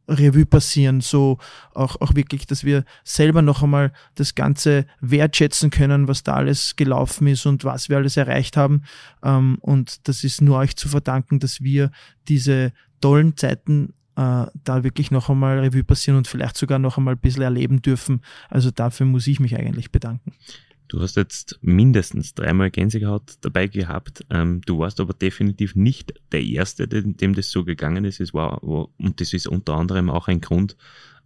Revue 0.10 0.46
passieren, 0.46 1.02
so 1.02 1.38
auch, 1.74 2.02
auch 2.02 2.16
wirklich, 2.16 2.48
dass 2.48 2.64
wir 2.64 2.84
selber 3.04 3.42
noch 3.42 3.64
einmal 3.64 3.92
das 4.16 4.36
Ganze 4.36 4.86
wertschätzen 5.02 5.70
können, 5.70 6.08
was 6.08 6.24
da 6.24 6.36
alles 6.36 6.76
gelaufen 6.76 7.28
ist 7.28 7.46
und 7.46 7.64
was 7.64 7.90
wir 7.90 7.98
alles 7.98 8.18
erreicht 8.18 8.58
haben. 8.58 8.84
Ähm, 9.24 9.58
und 9.62 10.08
das 10.08 10.24
ist 10.24 10.42
nur 10.42 10.58
euch 10.58 10.76
zu 10.76 10.90
verdanken, 10.90 11.40
dass 11.40 11.62
wir 11.62 11.92
diese 12.28 12.74
tollen 13.02 13.38
Zeiten 13.38 13.94
äh, 14.16 14.46
da 14.64 14.84
wirklich 14.84 15.12
noch 15.12 15.30
einmal 15.30 15.60
Revue 15.60 15.84
passieren 15.84 16.18
und 16.18 16.28
vielleicht 16.28 16.58
sogar 16.58 16.80
noch 16.80 16.98
einmal 16.98 17.16
ein 17.16 17.20
bisschen 17.20 17.44
erleben 17.44 17.82
dürfen. 17.82 18.22
Also 18.50 18.72
dafür 18.72 19.06
muss 19.06 19.28
ich 19.28 19.40
mich 19.40 19.56
eigentlich 19.58 19.92
bedanken. 19.92 20.34
Du 20.90 21.00
hast 21.00 21.18
jetzt 21.18 21.60
mindestens 21.62 22.34
dreimal 22.34 22.72
Gänsehaut 22.72 23.38
dabei 23.42 23.68
gehabt. 23.68 24.26
Ähm, 24.32 24.62
du 24.66 24.80
warst 24.80 25.00
aber 25.00 25.14
definitiv 25.14 25.76
nicht 25.76 26.16
der 26.32 26.44
Erste, 26.44 26.88
dem, 26.88 27.16
dem 27.16 27.36
das 27.36 27.52
so 27.52 27.64
gegangen 27.64 28.06
ist. 28.06 28.20
Es 28.20 28.34
war, 28.34 28.64
und 28.64 29.22
das 29.22 29.34
ist 29.34 29.48
unter 29.48 29.76
anderem 29.76 30.10
auch 30.10 30.28
ein 30.28 30.42
Grund, 30.42 30.76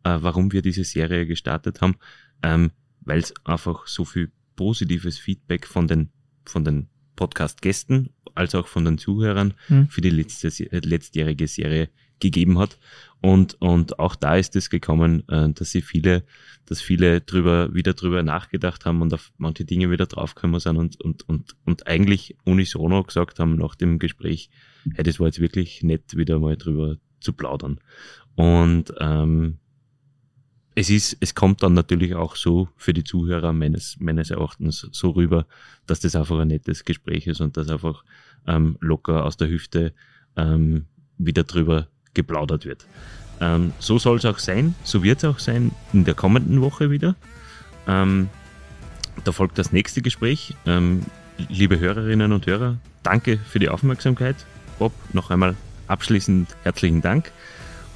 äh, 0.03 0.17
warum 0.19 0.51
wir 0.51 0.61
diese 0.61 0.83
Serie 0.83 1.25
gestartet 1.25 1.79
haben, 1.79 1.95
ähm, 2.43 2.71
weil 3.01 3.19
es 3.19 3.33
einfach 3.45 3.87
so 3.87 4.03
viel 4.03 4.31
positives 4.57 5.17
Feedback 5.17 5.65
von 5.65 5.87
den, 5.87 6.09
von 6.43 6.65
den 6.65 6.89
Podcast-Gästen 7.15 8.09
als 8.35 8.55
auch 8.55 8.67
von 8.67 8.83
den 8.83 8.97
Zuhörern 8.97 9.53
mhm. 9.69 9.87
für 9.87 10.01
die 10.01 10.09
letzte, 10.09 10.49
letztjährige 10.71 11.47
Serie 11.47 11.89
gegeben 12.23 12.57
hat. 12.57 12.79
Und, 13.21 13.61
und 13.61 13.99
auch 13.99 14.15
da 14.15 14.35
ist 14.35 14.55
es 14.55 14.69
gekommen, 14.69 15.27
äh, 15.29 15.49
dass 15.53 15.71
sie 15.71 15.81
viele, 15.81 16.23
dass 16.65 16.81
viele 16.81 17.21
drüber, 17.21 17.73
wieder 17.73 17.93
drüber 17.93 18.23
nachgedacht 18.23 18.85
haben 18.85 19.01
und 19.01 19.13
auf 19.13 19.31
manche 19.37 19.65
Dinge 19.65 19.91
wieder 19.91 20.07
draufgekommen 20.07 20.59
sind 20.59 20.77
und, 20.77 20.99
und, 21.01 21.29
und, 21.29 21.55
und 21.65 21.87
eigentlich 21.87 22.35
unisono 22.43 23.03
gesagt 23.03 23.39
haben 23.39 23.55
nach 23.55 23.75
dem 23.75 23.99
Gespräch, 23.99 24.49
hey, 24.95 25.03
das 25.03 25.19
war 25.19 25.27
jetzt 25.27 25.39
wirklich 25.39 25.83
nett, 25.83 26.17
wieder 26.17 26.39
mal 26.39 26.57
drüber 26.57 26.97
zu 27.19 27.33
plaudern. 27.33 27.79
Und 28.35 28.93
ähm, 28.99 29.59
es 30.75 30.89
ist, 30.89 31.17
es 31.19 31.35
kommt 31.35 31.61
dann 31.63 31.73
natürlich 31.73 32.15
auch 32.15 32.35
so 32.35 32.67
für 32.75 32.93
die 32.93 33.03
Zuhörer 33.03 33.53
meines, 33.53 33.97
meines 33.99 34.31
Erachtens 34.31 34.87
so 34.91 35.11
rüber, 35.11 35.45
dass 35.85 35.99
das 35.99 36.15
einfach 36.15 36.39
ein 36.39 36.47
nettes 36.47 36.83
Gespräch 36.83 37.27
ist 37.27 37.41
und 37.41 37.57
dass 37.57 37.69
einfach 37.69 38.03
ähm, 38.47 38.77
locker 38.81 39.23
aus 39.23 39.37
der 39.37 39.49
Hüfte 39.49 39.93
ähm, 40.35 40.87
wieder 41.17 41.43
drüber 41.43 41.87
geplaudert 42.13 42.65
wird. 42.65 42.85
Ähm, 43.41 43.73
so 43.79 43.97
soll 43.97 44.17
es 44.17 44.25
auch 44.25 44.39
sein, 44.39 44.75
so 44.83 45.03
wird 45.03 45.19
es 45.19 45.25
auch 45.25 45.39
sein 45.39 45.71
in 45.91 46.05
der 46.05 46.13
kommenden 46.13 46.61
Woche 46.61 46.89
wieder. 46.89 47.15
Ähm, 47.87 48.29
da 49.23 49.31
folgt 49.31 49.57
das 49.57 49.71
nächste 49.71 50.01
Gespräch. 50.01 50.55
Ähm, 50.65 51.01
liebe 51.49 51.79
Hörerinnen 51.79 52.31
und 52.31 52.45
Hörer, 52.45 52.77
danke 53.03 53.37
für 53.37 53.59
die 53.59 53.69
Aufmerksamkeit. 53.69 54.35
Bob, 54.79 54.93
noch 55.13 55.29
einmal 55.29 55.55
abschließend 55.87 56.55
herzlichen 56.63 57.01
Dank. 57.01 57.31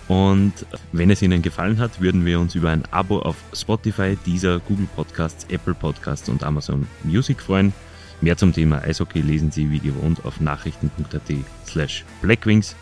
Und 0.08 0.54
wenn 0.94 1.10
es 1.10 1.22
Ihnen 1.22 1.42
gefallen 1.42 1.80
hat, 1.80 2.00
würden 2.00 2.26
wir 2.26 2.40
uns 2.40 2.56
über 2.56 2.70
ein 2.70 2.84
Abo 2.92 3.20
auf 3.20 3.36
Spotify, 3.54 4.18
Deezer, 4.26 4.60
Google 4.60 4.88
Podcasts, 4.96 5.46
Apple 5.50 5.74
Podcasts 5.74 6.30
und 6.30 6.44
Amazon 6.44 6.88
Music 7.04 7.42
freuen. 7.42 7.74
Mehr 8.22 8.38
zum 8.38 8.54
Thema 8.54 8.82
Eishockey 8.82 9.22
lesen 9.22 9.52
Sie 9.52 9.70
wie 9.70 9.80
gewohnt 9.80 10.24
auf 10.26 10.40
nachrichten.at 10.40 11.22
slash 11.66 12.06
blackwings. 12.22 12.76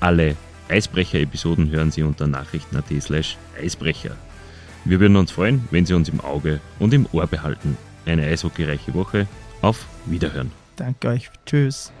Alle 0.00 0.36
Eisbrecher-Episoden 0.68 1.70
hören 1.70 1.90
Sie 1.90 2.02
unter 2.02 2.26
nachrichten.at 2.26 2.86
slash 3.00 3.36
Eisbrecher. 3.60 4.16
Wir 4.84 5.00
würden 5.00 5.16
uns 5.16 5.30
freuen, 5.30 5.68
wenn 5.70 5.86
Sie 5.86 5.94
uns 5.94 6.08
im 6.08 6.20
Auge 6.20 6.60
und 6.78 6.92
im 6.92 7.06
Ohr 7.12 7.26
behalten. 7.26 7.76
Eine 8.04 8.26
eishockeyreiche 8.26 8.94
Woche. 8.94 9.28
Auf 9.60 9.86
Wiederhören. 10.06 10.50
Danke 10.76 11.08
euch. 11.08 11.30
Tschüss. 11.46 11.92